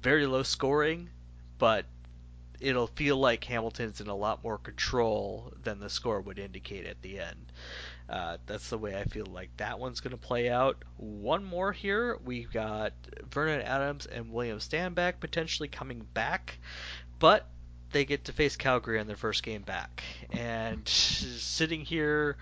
Very 0.01 0.27
low 0.27 0.43
scoring, 0.43 1.11
but 1.59 1.85
it'll 2.61 2.87
feel 2.87 3.19
like 3.19 3.45
Hamilton's 3.45 4.01
in 4.01 4.09
a 4.09 4.15
lot 4.15 4.43
more 4.43 4.59
control 4.59 5.53
than 5.63 5.81
the 5.81 5.91
score 5.91 6.21
would 6.21 6.39
indicate 6.39 6.87
at 6.87 7.01
the 7.03 7.19
end. 7.19 7.53
Uh, 8.15 8.37
that's 8.47 8.71
the 8.71 8.79
way 8.79 8.95
I 8.97 9.03
feel 9.03 9.27
like 9.27 9.51
that 9.57 9.81
one's 9.81 9.99
going 9.99 10.13
to 10.13 10.17
play 10.17 10.49
out. 10.49 10.77
One 10.99 11.43
more 11.43 11.73
here. 11.73 12.17
We've 12.25 12.49
got 12.49 12.93
Vernon 13.29 13.61
Adams 13.63 14.07
and 14.07 14.31
William 14.31 14.61
Stanback 14.61 15.15
potentially 15.19 15.69
coming 15.69 16.07
back, 16.15 16.59
but 17.19 17.45
they 17.91 18.05
get 18.05 18.27
to 18.27 18.33
face 18.33 18.55
Calgary 18.55 19.01
on 19.01 19.09
their 19.09 19.17
first 19.17 19.43
game 19.43 19.63
back. 19.63 20.05
And 20.31 20.87
sitting 20.87 21.81
here 21.85 22.37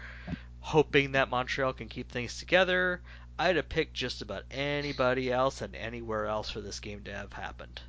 hoping 0.60 1.12
that 1.12 1.30
Montreal 1.30 1.72
can 1.72 1.88
keep 1.88 2.12
things 2.12 2.38
together, 2.38 3.00
I'd 3.38 3.56
have 3.56 3.70
picked 3.70 3.94
just 3.94 4.20
about 4.20 4.42
anybody 4.50 5.32
else 5.32 5.62
and 5.62 5.74
anywhere 5.74 6.26
else 6.26 6.50
for 6.50 6.60
this 6.60 6.80
game 6.80 7.00
to 7.04 7.14
have 7.14 7.32
happened. 7.32 7.80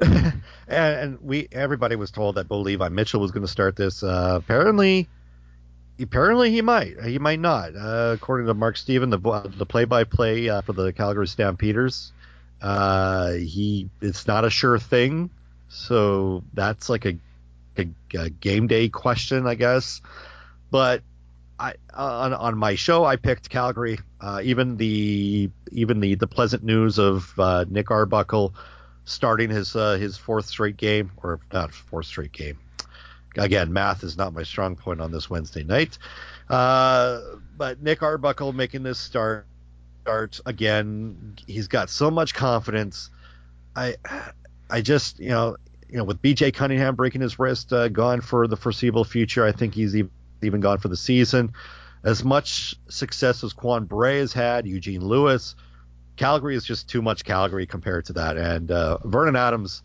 and, 0.68 1.20
we 1.20 1.48
everybody 1.50 1.96
was 1.96 2.12
told 2.12 2.36
that 2.36 2.46
Bo 2.46 2.60
Levi 2.60 2.88
Mitchell 2.90 3.20
was 3.20 3.32
going 3.32 3.42
to 3.42 3.50
start 3.50 3.74
this. 3.74 4.04
Uh, 4.04 4.34
apparently, 4.36 5.08
apparently 6.00 6.50
he 6.50 6.62
might. 6.62 7.00
He 7.02 7.18
might 7.18 7.40
not. 7.40 7.76
Uh, 7.76 8.12
according 8.14 8.46
to 8.46 8.54
Mark 8.54 8.76
Steven, 8.76 9.10
the 9.10 9.18
the 9.56 9.66
play 9.66 9.84
by 9.84 10.04
play 10.04 10.48
for 10.62 10.72
the 10.72 10.92
Calgary 10.92 11.26
Stampeders, 11.26 12.12
uh, 12.62 13.32
he 13.32 13.88
it's 14.00 14.26
not 14.26 14.44
a 14.44 14.50
sure 14.50 14.78
thing. 14.78 15.30
So 15.68 16.42
that's 16.52 16.88
like 16.88 17.04
a, 17.06 17.16
a, 17.78 17.88
a 18.18 18.30
game 18.30 18.66
day 18.66 18.88
question, 18.88 19.46
I 19.46 19.54
guess. 19.54 20.02
But 20.70 21.02
I 21.58 21.74
on 21.94 22.32
on 22.32 22.58
my 22.58 22.74
show 22.74 23.04
I 23.04 23.16
picked 23.16 23.48
Calgary. 23.50 23.98
Uh, 24.20 24.40
even 24.42 24.76
the 24.76 25.50
even 25.72 26.00
the 26.00 26.14
the 26.14 26.26
pleasant 26.26 26.64
news 26.64 26.98
of 26.98 27.32
uh, 27.38 27.64
Nick 27.68 27.90
Arbuckle 27.90 28.54
starting 29.04 29.50
his 29.50 29.76
uh, 29.76 29.94
his 29.96 30.16
fourth 30.16 30.46
straight 30.46 30.76
game 30.76 31.12
or 31.22 31.40
not 31.52 31.72
fourth 31.72 32.06
straight 32.06 32.32
game 32.32 32.58
again, 33.36 33.72
math 33.72 34.02
is 34.02 34.16
not 34.16 34.32
my 34.32 34.42
strong 34.42 34.76
point 34.76 35.00
on 35.00 35.12
this 35.12 35.30
Wednesday 35.30 35.62
night. 35.62 35.98
Uh, 36.48 37.20
but 37.56 37.82
Nick 37.82 38.02
Arbuckle 38.02 38.52
making 38.52 38.82
this 38.82 38.98
start 38.98 39.46
start 40.02 40.40
again. 40.46 41.36
He's 41.46 41.68
got 41.68 41.90
so 41.90 42.10
much 42.10 42.34
confidence. 42.34 43.10
I 43.76 43.96
I 44.68 44.80
just 44.80 45.20
you 45.20 45.28
know 45.28 45.56
you 45.88 45.98
know 45.98 46.04
with 46.04 46.20
BJ 46.20 46.52
Cunningham 46.52 46.96
breaking 46.96 47.20
his 47.20 47.38
wrist, 47.38 47.72
uh, 47.72 47.88
gone 47.88 48.20
for 48.20 48.46
the 48.46 48.56
foreseeable 48.56 49.04
future. 49.04 49.44
I 49.44 49.52
think 49.52 49.74
he's 49.74 49.94
even, 49.94 50.10
even 50.42 50.60
gone 50.60 50.78
for 50.78 50.88
the 50.88 50.96
season. 50.96 51.52
As 52.02 52.24
much 52.24 52.74
success 52.88 53.44
as 53.44 53.52
Quan 53.52 53.84
Bray 53.84 54.18
has 54.18 54.32
had, 54.32 54.66
Eugene 54.66 55.04
Lewis, 55.04 55.54
Calgary 56.16 56.56
is 56.56 56.64
just 56.64 56.88
too 56.88 57.02
much 57.02 57.24
Calgary 57.24 57.66
compared 57.66 58.06
to 58.06 58.12
that. 58.14 58.36
And 58.36 58.70
uh, 58.70 58.98
Vernon 59.04 59.36
Adams, 59.36 59.82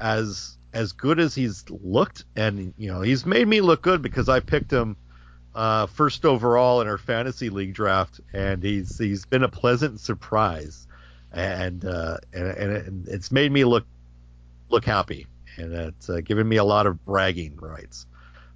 as 0.00 0.57
as 0.72 0.92
good 0.92 1.18
as 1.18 1.34
he's 1.34 1.64
looked, 1.70 2.24
and 2.36 2.74
you 2.76 2.90
know 2.92 3.00
he's 3.00 3.24
made 3.24 3.48
me 3.48 3.60
look 3.60 3.82
good 3.82 4.02
because 4.02 4.28
I 4.28 4.40
picked 4.40 4.72
him 4.72 4.96
uh, 5.54 5.86
first 5.86 6.24
overall 6.24 6.80
in 6.80 6.88
our 6.88 6.98
fantasy 6.98 7.50
league 7.50 7.74
draft, 7.74 8.20
and 8.32 8.62
he's 8.62 8.98
he's 8.98 9.24
been 9.24 9.42
a 9.42 9.48
pleasant 9.48 10.00
surprise, 10.00 10.86
and 11.32 11.84
uh, 11.84 12.18
and, 12.32 12.46
and 12.48 13.08
it's 13.08 13.32
made 13.32 13.50
me 13.50 13.64
look 13.64 13.86
look 14.68 14.84
happy, 14.84 15.26
and 15.56 15.72
it's 15.72 16.08
uh, 16.10 16.20
given 16.20 16.48
me 16.48 16.56
a 16.56 16.64
lot 16.64 16.86
of 16.86 17.04
bragging 17.04 17.56
rights. 17.56 18.06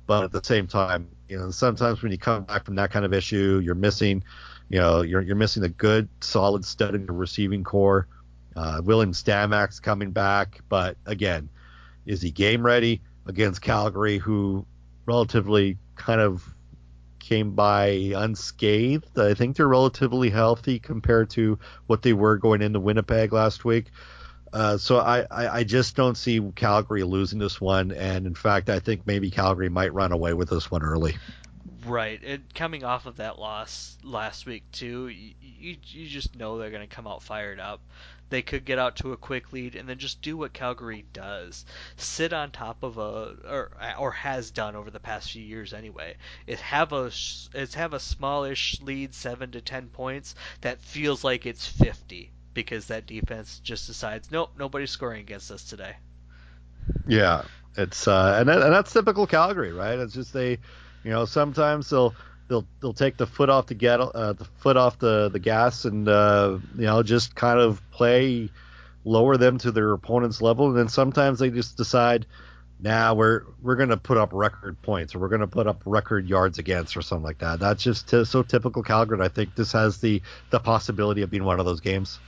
But 0.07 0.25
at 0.25 0.33
the 0.33 0.45
same 0.45 0.67
time, 0.67 1.09
you 1.29 1.39
know, 1.39 1.51
sometimes 1.51 2.03
when 2.03 2.13
you 2.13 2.19
come 2.19 2.45
back 2.45 2.65
from 2.65 2.75
that 2.75 2.91
kind 2.91 3.05
of 3.05 3.15
issue, 3.15 3.61
you're 3.65 3.75
missing, 3.75 4.23
you 4.69 4.79
know, 4.79 5.03
you're 5.03 5.23
you're 5.23 5.37
missing 5.37 5.65
a 5.65 5.69
good, 5.69 6.09
solid 6.21 6.65
stud 6.65 6.95
in 6.95 7.07
the 7.07 7.13
receiving 7.13 7.65
core. 7.65 8.07
Uh, 8.55 8.83
William 8.85 9.13
Stanback's 9.13 9.81
coming 9.81 10.11
back, 10.11 10.61
but 10.69 10.99
again, 11.07 11.49
is 12.07 12.23
he 12.23 12.31
game 12.31 12.65
ready 12.65 13.03
against 13.27 13.63
Calgary, 13.63 14.19
who 14.19 14.67
relatively 15.07 15.79
kind 15.97 16.21
of 16.21 16.45
came 17.19 17.55
by 17.55 18.13
unscathed? 18.15 19.19
I 19.19 19.35
think 19.35 19.57
they're 19.57 19.69
relatively 19.69 20.31
healthy 20.31 20.79
compared 20.79 21.31
to 21.31 21.59
what 21.87 22.03
they 22.03 22.13
were 22.13 22.37
going 22.37 22.63
into 22.63 22.81
Winnipeg 22.81 23.33
last 23.33 23.65
week. 23.65 23.87
Uh, 24.53 24.77
so 24.77 24.99
I, 24.99 25.21
I, 25.31 25.49
I, 25.49 25.65
just 25.65 25.97
don't 25.97 26.15
see 26.15 26.39
Calgary 26.55 27.05
losing 27.05 27.39
this 27.39 27.59
one, 27.59 27.91
and 27.91 28.27
in 28.27 28.35
fact, 28.35 28.69
I 28.69 28.81
think 28.81 29.07
maybe 29.07 29.31
Calgary 29.31 29.71
might 29.71 29.95
run 29.95 30.13
away 30.13 30.35
with 30.35 30.51
this 30.51 30.71
one 30.71 30.83
early. 30.83 31.17
Right, 31.87 32.21
and 32.23 32.43
coming 32.55 32.85
off 32.85 33.07
of 33.07 33.17
that 33.17 33.39
loss 33.39 33.97
last 34.05 34.45
week 34.45 34.65
too, 34.71 35.09
you 35.09 35.33
you, 35.41 35.77
you 35.87 36.07
just 36.07 36.37
know 36.37 36.59
they're 36.59 36.71
going 36.71 36.87
to 36.87 36.95
come 36.95 37.07
out 37.07 37.23
fired 37.23 37.61
up 37.61 37.81
they 38.33 38.43
could 38.43 38.65
get 38.65 38.79
out 38.79 38.97
to 38.97 39.13
a 39.13 39.17
quick 39.17 39.53
lead 39.53 39.77
and 39.77 39.87
then 39.87 39.99
just 39.99 40.23
do 40.23 40.39
what 40.39 40.55
Calgary 40.55 41.05
does. 41.13 41.67
Sit 41.97 42.33
on 42.33 42.51
top 42.51 42.83
of 42.83 42.97
a 42.97 43.37
or 43.47 43.71
or 43.99 44.11
has 44.11 44.51
done 44.51 44.75
over 44.75 44.91
the 44.91 44.99
past 44.99 45.33
few 45.33 45.43
years 45.43 45.75
anyway. 45.75 46.17
It 46.47 46.59
have 46.61 46.95
a 46.95 47.13
it's 47.53 47.75
have 47.75 47.93
a 47.93 48.01
smallish 48.01 48.81
lead 48.81 49.15
7 49.15 49.51
to 49.51 49.61
10 49.61 49.89
points 49.89 50.35
that 50.63 50.81
feels 50.81 51.23
like 51.23 51.45
it's 51.45 51.67
50 51.67 52.33
because 52.55 52.87
that 52.87 53.07
defense 53.07 53.61
just 53.63 53.87
decides 53.87 54.31
nope, 54.31 54.53
nobody's 54.59 54.91
scoring 54.91 55.21
against 55.21 55.51
us 55.51 55.65
today. 55.65 55.95
Yeah, 57.07 57.43
it's 57.77 58.09
uh 58.09 58.39
and 58.41 58.49
and 58.49 58.73
that's 58.73 58.95
typical 58.95 59.27
Calgary, 59.27 59.73
right? 59.73 59.99
It's 59.99 60.15
just 60.15 60.33
they 60.33 60.59
you 61.05 61.11
know, 61.11 61.27
sometimes 61.27 61.91
they'll 61.91 62.15
they'll 62.53 62.67
they'll 62.81 62.93
take 62.93 63.17
the 63.17 63.27
foot 63.27 63.49
off 63.49 63.67
the 63.67 63.75
get 63.75 63.99
uh, 63.99 64.35
the 64.35 64.45
foot 64.45 64.77
off 64.77 64.99
the 64.99 65.31
the 65.31 65.39
gas 65.39 65.87
and 65.87 66.07
uh, 66.07 66.59
you 66.77 66.85
know 66.85 67.03
just 67.03 67.35
kind 67.35 67.59
of 67.59 67.81
play 67.91 68.51
lower 69.05 69.39
them 69.39 69.59
to 69.59 69.73
their 69.73 69.93
opponent's 69.93 70.43
level. 70.43 70.69
And 70.69 70.77
then 70.77 70.89
sometimes 70.89 71.39
they 71.39 71.51
just 71.51 71.77
decide 71.77 72.27
nah 72.79 73.15
we're 73.15 73.45
we're 73.63 73.77
going 73.77 73.89
to 73.89 73.97
put 73.97 74.19
up 74.19 74.31
record 74.33 74.81
points 74.83 75.15
or 75.15 75.21
we're 75.21 75.29
going 75.29 75.41
to 75.41 75.47
put 75.47 75.67
up 75.67 75.83
record 75.87 76.29
yards 76.29 76.59
against 76.59 76.97
or 76.97 77.03
something 77.03 77.25
like 77.25 77.39
that. 77.39 77.59
That's 77.59 77.83
just 77.83 78.11
t- 78.11 78.25
so 78.25 78.43
typical 78.43 78.83
Calgary. 78.83 79.21
I 79.23 79.29
think 79.29 79.55
this 79.55 79.73
has 79.73 79.99
the 79.99 80.21
the 80.51 80.61
possibility 80.61 81.23
of 81.23 81.31
being 81.31 81.45
one 81.45 81.59
of 81.59 81.65
those 81.67 81.81
games. 81.81 82.19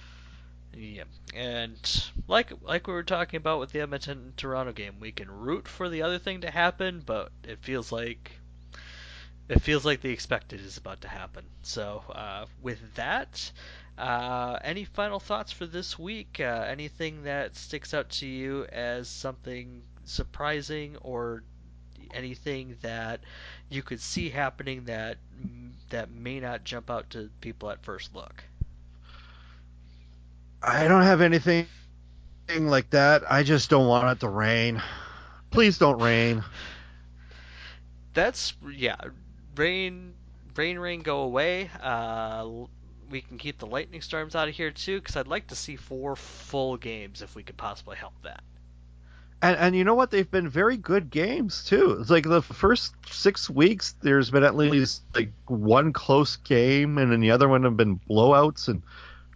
Yeah 0.75 1.05
and 1.35 2.11
like 2.29 2.53
like 2.62 2.87
we 2.87 2.93
were 2.93 3.03
talking 3.03 3.39
about 3.39 3.59
with 3.59 3.72
the 3.72 3.81
Edmonton 3.81 4.33
Toronto 4.37 4.72
game 4.72 4.95
we 5.01 5.11
can 5.11 5.29
root 5.31 5.66
for 5.66 5.89
the 5.89 6.03
other 6.03 6.18
thing 6.18 6.43
to 6.43 6.51
happen 6.51 7.03
but 7.05 7.33
it 7.43 7.59
feels 7.61 7.91
like 7.91 8.31
it 9.49 9.61
feels 9.61 9.85
like 9.85 10.01
the 10.01 10.11
expected 10.11 10.61
is 10.61 10.77
about 10.79 11.03
to 11.03 11.09
happen. 11.09 11.45
So, 11.63 12.03
uh, 12.11 12.47
with 12.63 12.81
that, 12.95 13.51
uh, 13.99 14.59
any 14.63 14.85
final 14.85 15.21
thoughts 15.21 15.53
for 15.53 15.67
this 15.67 15.99
week? 15.99 16.41
Uh, 16.41 16.65
anything 16.67 17.25
that 17.25 17.57
sticks 17.57 17.93
out 17.93 18.09
to 18.11 18.27
you 18.27 18.65
as 18.65 19.09
something 19.09 19.83
surprising, 20.05 20.97
or 21.03 21.43
anything 22.13 22.77
that 22.83 23.21
you 23.69 23.83
could 23.83 24.01
see 24.01 24.31
happening 24.31 24.85
that 24.85 25.19
that 25.91 26.11
may 26.11 26.41
not 26.41 26.65
jump 26.65 26.91
out 26.91 27.11
to 27.11 27.31
people 27.41 27.71
at 27.71 27.83
first 27.85 28.15
look? 28.15 28.45
I 30.63 30.89
don't 30.89 31.03
have 31.03 31.21
anything 31.21 31.67
like 32.49 32.91
that. 32.91 33.31
I 33.31 33.43
just 33.43 33.69
don't 33.69 33.87
want 33.87 34.09
it 34.17 34.21
to 34.21 34.29
rain. 34.29 34.83
Please 35.51 35.77
don't 35.77 36.01
rain. 36.01 36.43
That's 38.15 38.55
yeah 38.73 38.97
rain, 39.57 40.15
rain, 40.57 40.79
rain, 40.79 41.01
go 41.01 41.21
away. 41.21 41.71
Uh, 41.81 42.49
we 43.11 43.21
can 43.21 43.39
keep 43.39 43.59
the 43.59 43.67
lightning 43.67 44.01
storms 44.01 44.35
out 44.35 44.49
of 44.49 44.55
here 44.55 44.71
too, 44.71 45.01
because 45.01 45.17
I'd 45.17 45.27
like 45.27 45.49
to 45.49 45.57
see 45.57 45.77
four 45.77 46.17
full 46.17 46.77
games 46.77 47.23
if 47.23 47.35
we 47.35 47.43
could 47.43 47.57
possibly 47.57 47.97
help 47.97 48.15
that. 48.23 48.43
And, 49.43 49.57
and 49.59 49.77
you 49.77 49.85
know 49.85 49.95
what? 49.95 50.11
They've 50.11 50.31
been 50.31 50.49
very 50.49 50.79
good 50.79 51.11
games 51.11 51.65
too. 51.65 51.99
It's 52.01 52.11
like 52.11 52.25
the 52.25 52.41
first 52.41 52.95
six 53.11 53.51
weeks, 53.51 53.95
there's 54.01 54.31
been 54.31 54.43
at 54.43 54.57
least 54.57 55.03
like 55.15 55.33
one 55.47 55.93
close 55.93 56.37
game, 56.37 56.97
and 56.97 57.13
then 57.13 57.21
the 57.21 57.31
other 57.31 57.49
one 57.49 57.65
have 57.65 57.77
been 57.77 58.01
blowouts 58.09 58.69
and 58.69 58.83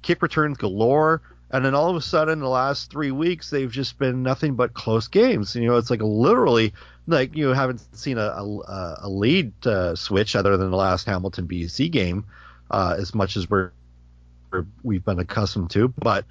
kick 0.01 0.23
returns 0.23 0.57
galore. 0.57 1.21
And 1.51 1.65
then 1.65 1.75
all 1.75 1.91
of 1.91 1.97
a 1.97 2.01
sudden, 2.01 2.41
the 2.41 2.49
last 2.49 2.91
three 2.91 3.11
weeks, 3.11 3.51
they've 3.51 3.71
just 3.71 3.99
been 3.99 4.23
nothing 4.23 4.55
but 4.55 4.75
close 4.75 5.09
games. 5.09 5.55
You 5.55 5.67
know, 5.67 5.77
it's 5.77 5.91
like 5.91 6.03
literally 6.03 6.75
like 7.09 7.35
you 7.35 7.49
haven't 7.49 7.81
seen 7.97 8.19
a 8.19 8.27
a, 8.27 8.99
a 9.03 9.09
lead 9.09 9.53
uh, 9.67 9.97
switch 9.97 10.37
other 10.37 10.57
than 10.57 10.71
the 10.71 10.77
last 10.77 11.07
Hamilton 11.07 11.49
BC 11.49 11.91
game 11.91 12.25
uh, 12.71 12.95
as 12.99 13.15
much 13.15 13.37
as 13.37 13.49
we're 13.49 13.73
we've 14.83 15.05
been 15.05 15.19
accustomed 15.19 15.71
to, 15.71 15.89
but 15.89 16.25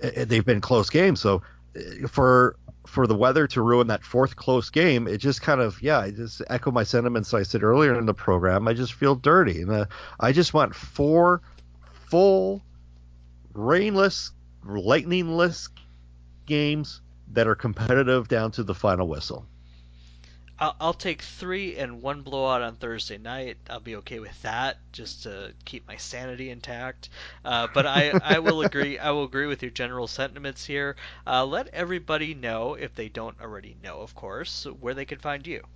they've 0.00 0.44
been 0.44 0.60
close 0.60 0.90
games. 0.90 1.20
So 1.20 1.42
uh, 1.76 2.08
for 2.08 2.56
for 2.86 3.06
the 3.06 3.14
weather 3.14 3.46
to 3.46 3.62
ruin 3.62 3.88
that 3.88 4.02
fourth 4.02 4.36
close 4.36 4.70
game, 4.70 5.06
it 5.06 5.18
just 5.18 5.42
kind 5.42 5.60
of 5.60 5.80
yeah, 5.82 5.98
I 5.98 6.10
just 6.10 6.42
echo 6.48 6.70
my 6.70 6.84
sentiments 6.84 7.34
I 7.34 7.42
said 7.42 7.62
earlier 7.62 7.98
in 7.98 8.06
the 8.06 8.14
program. 8.14 8.66
I 8.68 8.72
just 8.72 8.94
feel 8.94 9.14
dirty, 9.14 9.62
and 9.62 9.70
uh, 9.70 9.84
I 10.18 10.32
just 10.32 10.54
want 10.54 10.74
four 10.74 11.42
full 12.08 12.62
rainless, 13.52 14.32
lightningless 14.64 15.68
games 16.46 17.00
that 17.32 17.46
are 17.46 17.54
competitive 17.54 18.26
down 18.28 18.50
to 18.52 18.62
the 18.62 18.74
final 18.74 19.06
whistle. 19.06 19.46
I'll, 20.60 20.76
I'll 20.80 20.94
take 20.94 21.22
three 21.22 21.76
and 21.76 22.02
one 22.02 22.22
blowout 22.22 22.62
on 22.62 22.76
Thursday 22.76 23.18
night. 23.18 23.58
I'll 23.68 23.80
be 23.80 23.96
okay 23.96 24.20
with 24.20 24.40
that, 24.42 24.78
just 24.92 25.24
to 25.24 25.54
keep 25.64 25.88
my 25.88 25.96
sanity 25.96 26.50
intact. 26.50 27.08
Uh, 27.44 27.66
but 27.66 27.84
I, 27.86 28.10
I 28.22 28.38
will 28.38 28.60
agree. 28.70 28.96
I 28.98 29.10
will 29.10 29.24
agree 29.24 29.46
with 29.46 29.62
your 29.62 29.72
general 29.72 30.06
sentiments 30.06 30.64
here. 30.64 30.94
Uh, 31.26 31.44
let 31.46 31.66
everybody 31.68 32.34
know 32.34 32.74
if 32.74 32.94
they 32.94 33.08
don't 33.08 33.40
already 33.40 33.76
know, 33.82 34.02
of 34.02 34.14
course, 34.14 34.66
where 34.66 34.94
they 34.94 35.04
can 35.04 35.18
find 35.18 35.46
you. 35.46 35.66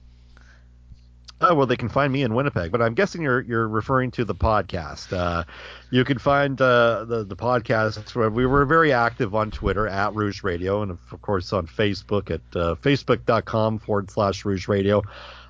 Oh 1.40 1.54
well, 1.54 1.66
they 1.66 1.76
can 1.76 1.88
find 1.88 2.12
me 2.12 2.22
in 2.22 2.34
Winnipeg, 2.34 2.70
but 2.70 2.80
I'm 2.80 2.94
guessing 2.94 3.20
you're 3.20 3.40
you're 3.40 3.68
referring 3.68 4.12
to 4.12 4.24
the 4.24 4.34
podcast. 4.34 5.12
Uh, 5.12 5.44
you 5.90 6.04
can 6.04 6.18
find 6.18 6.60
uh, 6.60 7.04
the 7.04 7.24
the 7.24 7.36
podcast. 7.36 8.14
Where 8.14 8.30
we 8.30 8.46
were 8.46 8.64
very 8.64 8.92
active 8.92 9.34
on 9.34 9.50
Twitter 9.50 9.88
at 9.88 10.14
Rouge 10.14 10.44
Radio, 10.44 10.82
and 10.82 10.90
of 10.92 11.00
course 11.22 11.52
on 11.52 11.66
Facebook 11.66 12.30
at 12.30 12.40
uh, 12.56 12.76
facebook.com 12.76 13.80
forward 13.80 14.10
slash 14.10 14.44
Rouge 14.44 14.68
Radio. 14.68 15.02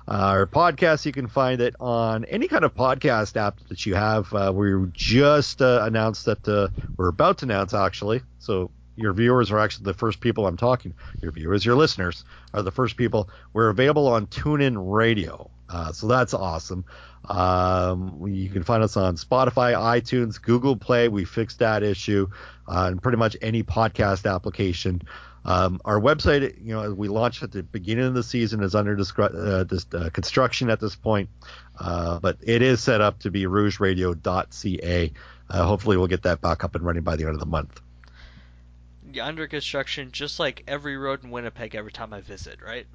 Our 0.07 0.45
podcast, 0.45 1.05
you 1.05 1.11
can 1.11 1.27
find 1.27 1.61
it 1.61 1.75
on 1.79 2.25
any 2.25 2.47
kind 2.47 2.63
of 2.63 2.75
podcast 2.75 3.37
app 3.37 3.59
that 3.69 3.85
you 3.85 3.95
have. 3.95 4.31
Uh, 4.33 4.51
we 4.53 4.71
just 4.91 5.61
uh, 5.61 5.81
announced 5.83 6.25
that 6.25 6.47
uh, 6.47 6.67
we're 6.97 7.07
about 7.07 7.39
to 7.39 7.45
announce 7.45 7.73
actually, 7.73 8.21
so 8.37 8.69
your 8.95 9.13
viewers 9.13 9.51
are 9.51 9.59
actually 9.59 9.85
the 9.85 9.93
first 9.93 10.19
people 10.19 10.45
I'm 10.45 10.57
talking. 10.57 10.93
Your 11.21 11.31
viewers, 11.31 11.65
your 11.65 11.75
listeners 11.75 12.23
are 12.53 12.61
the 12.61 12.71
first 12.71 12.97
people. 12.97 13.29
We're 13.53 13.69
available 13.69 14.07
on 14.07 14.27
TuneIn 14.27 14.75
Radio. 14.77 15.49
Uh, 15.69 15.91
so 15.91 16.07
that's 16.07 16.33
awesome. 16.33 16.85
Um, 17.27 18.23
you 18.27 18.49
can 18.49 18.63
find 18.63 18.83
us 18.83 18.97
on 18.97 19.15
Spotify, 19.15 19.73
iTunes, 19.73 20.41
Google 20.41 20.75
Play. 20.75 21.07
We 21.07 21.25
fixed 21.25 21.59
that 21.59 21.83
issue, 21.83 22.27
uh, 22.67 22.89
and 22.91 23.01
pretty 23.01 23.17
much 23.17 23.35
any 23.41 23.63
podcast 23.63 24.31
application. 24.31 25.01
Um, 25.45 25.79
our 25.85 25.99
website, 25.99 26.55
you 26.63 26.73
know, 26.73 26.91
we 26.91 27.07
launched 27.07 27.43
at 27.43 27.51
the 27.51 27.61
beginning 27.61 28.05
of 28.05 28.15
the 28.15 28.23
season, 28.23 28.63
is 28.63 28.73
under 28.73 28.93
uh, 28.93 29.63
this, 29.63 29.85
uh, 29.93 30.09
construction 30.11 30.71
at 30.71 30.79
this 30.79 30.95
point, 30.95 31.29
uh, 31.79 32.19
but 32.19 32.37
it 32.41 32.63
is 32.63 32.81
set 32.81 32.99
up 32.99 33.19
to 33.19 33.31
be 33.31 33.43
rougeradio.ca. 33.43 35.13
Uh, 35.47 35.63
hopefully, 35.63 35.97
we'll 35.97 36.07
get 36.07 36.23
that 36.23 36.41
back 36.41 36.63
up 36.63 36.73
and 36.73 36.83
running 36.83 37.03
by 37.03 37.15
the 37.15 37.25
end 37.25 37.33
of 37.33 37.39
the 37.39 37.45
month. 37.45 37.79
Under 39.21 39.47
construction, 39.47 40.09
just 40.11 40.39
like 40.39 40.63
every 40.67 40.97
road 40.97 41.23
in 41.23 41.29
Winnipeg 41.29 41.75
every 41.75 41.91
time 41.91 42.11
I 42.11 42.21
visit, 42.21 42.59
right? 42.65 42.87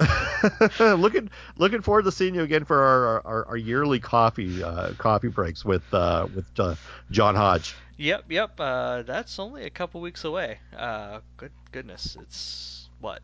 looking 0.80 1.30
looking 1.58 1.82
forward 1.82 2.04
to 2.04 2.12
seeing 2.12 2.34
you 2.34 2.42
again 2.42 2.64
for 2.64 2.78
our 2.78 3.26
our, 3.26 3.48
our 3.48 3.56
yearly 3.56 4.00
coffee 4.00 4.62
uh, 4.62 4.92
coffee 4.98 5.28
breaks 5.28 5.64
with 5.64 5.82
uh, 5.92 6.26
with 6.34 6.46
uh, 6.58 6.74
John 7.10 7.34
Hodge. 7.34 7.74
Yep, 7.96 8.24
yep. 8.30 8.58
Uh, 8.58 9.02
that's 9.02 9.38
only 9.38 9.64
a 9.64 9.70
couple 9.70 10.00
weeks 10.00 10.24
away. 10.24 10.58
Uh, 10.76 11.20
good 11.36 11.52
goodness, 11.70 12.16
it's 12.20 12.88
what 13.00 13.20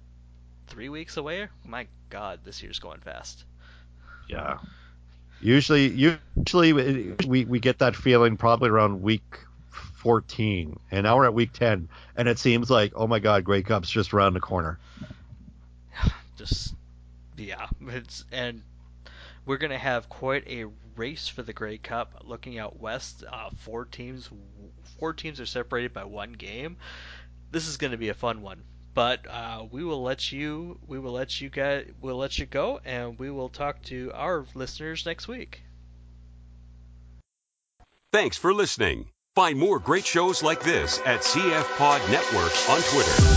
three 0.66 0.88
weeks 0.88 1.16
away? 1.16 1.48
My 1.64 1.86
God, 2.10 2.40
this 2.44 2.62
year's 2.62 2.78
going 2.78 3.00
fast. 3.00 3.44
Yeah. 4.28 4.58
Usually, 5.40 5.88
usually 5.88 6.72
we 6.72 7.44
we 7.44 7.60
get 7.60 7.78
that 7.78 7.96
feeling 7.96 8.36
probably 8.36 8.68
around 8.70 9.02
week 9.02 9.38
14, 9.70 10.78
and 10.90 11.04
now 11.04 11.16
we're 11.16 11.26
at 11.26 11.34
week 11.34 11.52
10, 11.52 11.88
and 12.16 12.28
it 12.28 12.38
seems 12.38 12.70
like 12.70 12.92
oh 12.96 13.06
my 13.06 13.18
God, 13.18 13.44
Grey 13.44 13.62
Cup's 13.62 13.90
just 13.90 14.12
around 14.12 14.34
the 14.34 14.40
corner 14.40 14.78
just 16.36 16.74
yeah, 17.36 17.66
it's 17.88 18.24
and 18.32 18.62
we're 19.44 19.58
gonna 19.58 19.78
have 19.78 20.08
quite 20.08 20.46
a 20.48 20.66
race 20.96 21.28
for 21.28 21.42
the 21.42 21.52
Grey 21.52 21.78
Cup. 21.78 22.22
Looking 22.24 22.58
out 22.58 22.80
west, 22.80 23.24
uh, 23.30 23.50
four 23.58 23.84
teams, 23.84 24.28
four 24.98 25.12
teams 25.12 25.40
are 25.40 25.46
separated 25.46 25.92
by 25.92 26.04
one 26.04 26.32
game. 26.32 26.76
This 27.50 27.68
is 27.68 27.76
gonna 27.76 27.96
be 27.96 28.08
a 28.08 28.14
fun 28.14 28.42
one. 28.42 28.62
But 28.94 29.26
uh, 29.28 29.66
we 29.70 29.84
will 29.84 30.02
let 30.02 30.32
you, 30.32 30.80
we 30.86 30.98
will 30.98 31.12
let 31.12 31.38
you 31.38 31.50
get, 31.50 31.88
we'll 32.00 32.16
let 32.16 32.38
you 32.38 32.46
go, 32.46 32.80
and 32.82 33.18
we 33.18 33.30
will 33.30 33.50
talk 33.50 33.82
to 33.84 34.10
our 34.14 34.46
listeners 34.54 35.04
next 35.04 35.28
week. 35.28 35.60
Thanks 38.10 38.38
for 38.38 38.54
listening. 38.54 39.10
Find 39.34 39.58
more 39.58 39.78
great 39.78 40.06
shows 40.06 40.42
like 40.42 40.62
this 40.62 40.98
at 41.04 41.20
CF 41.20 41.76
Pod 41.76 42.00
Network 42.10 42.52
on 42.70 42.80
Twitter. 42.80 43.35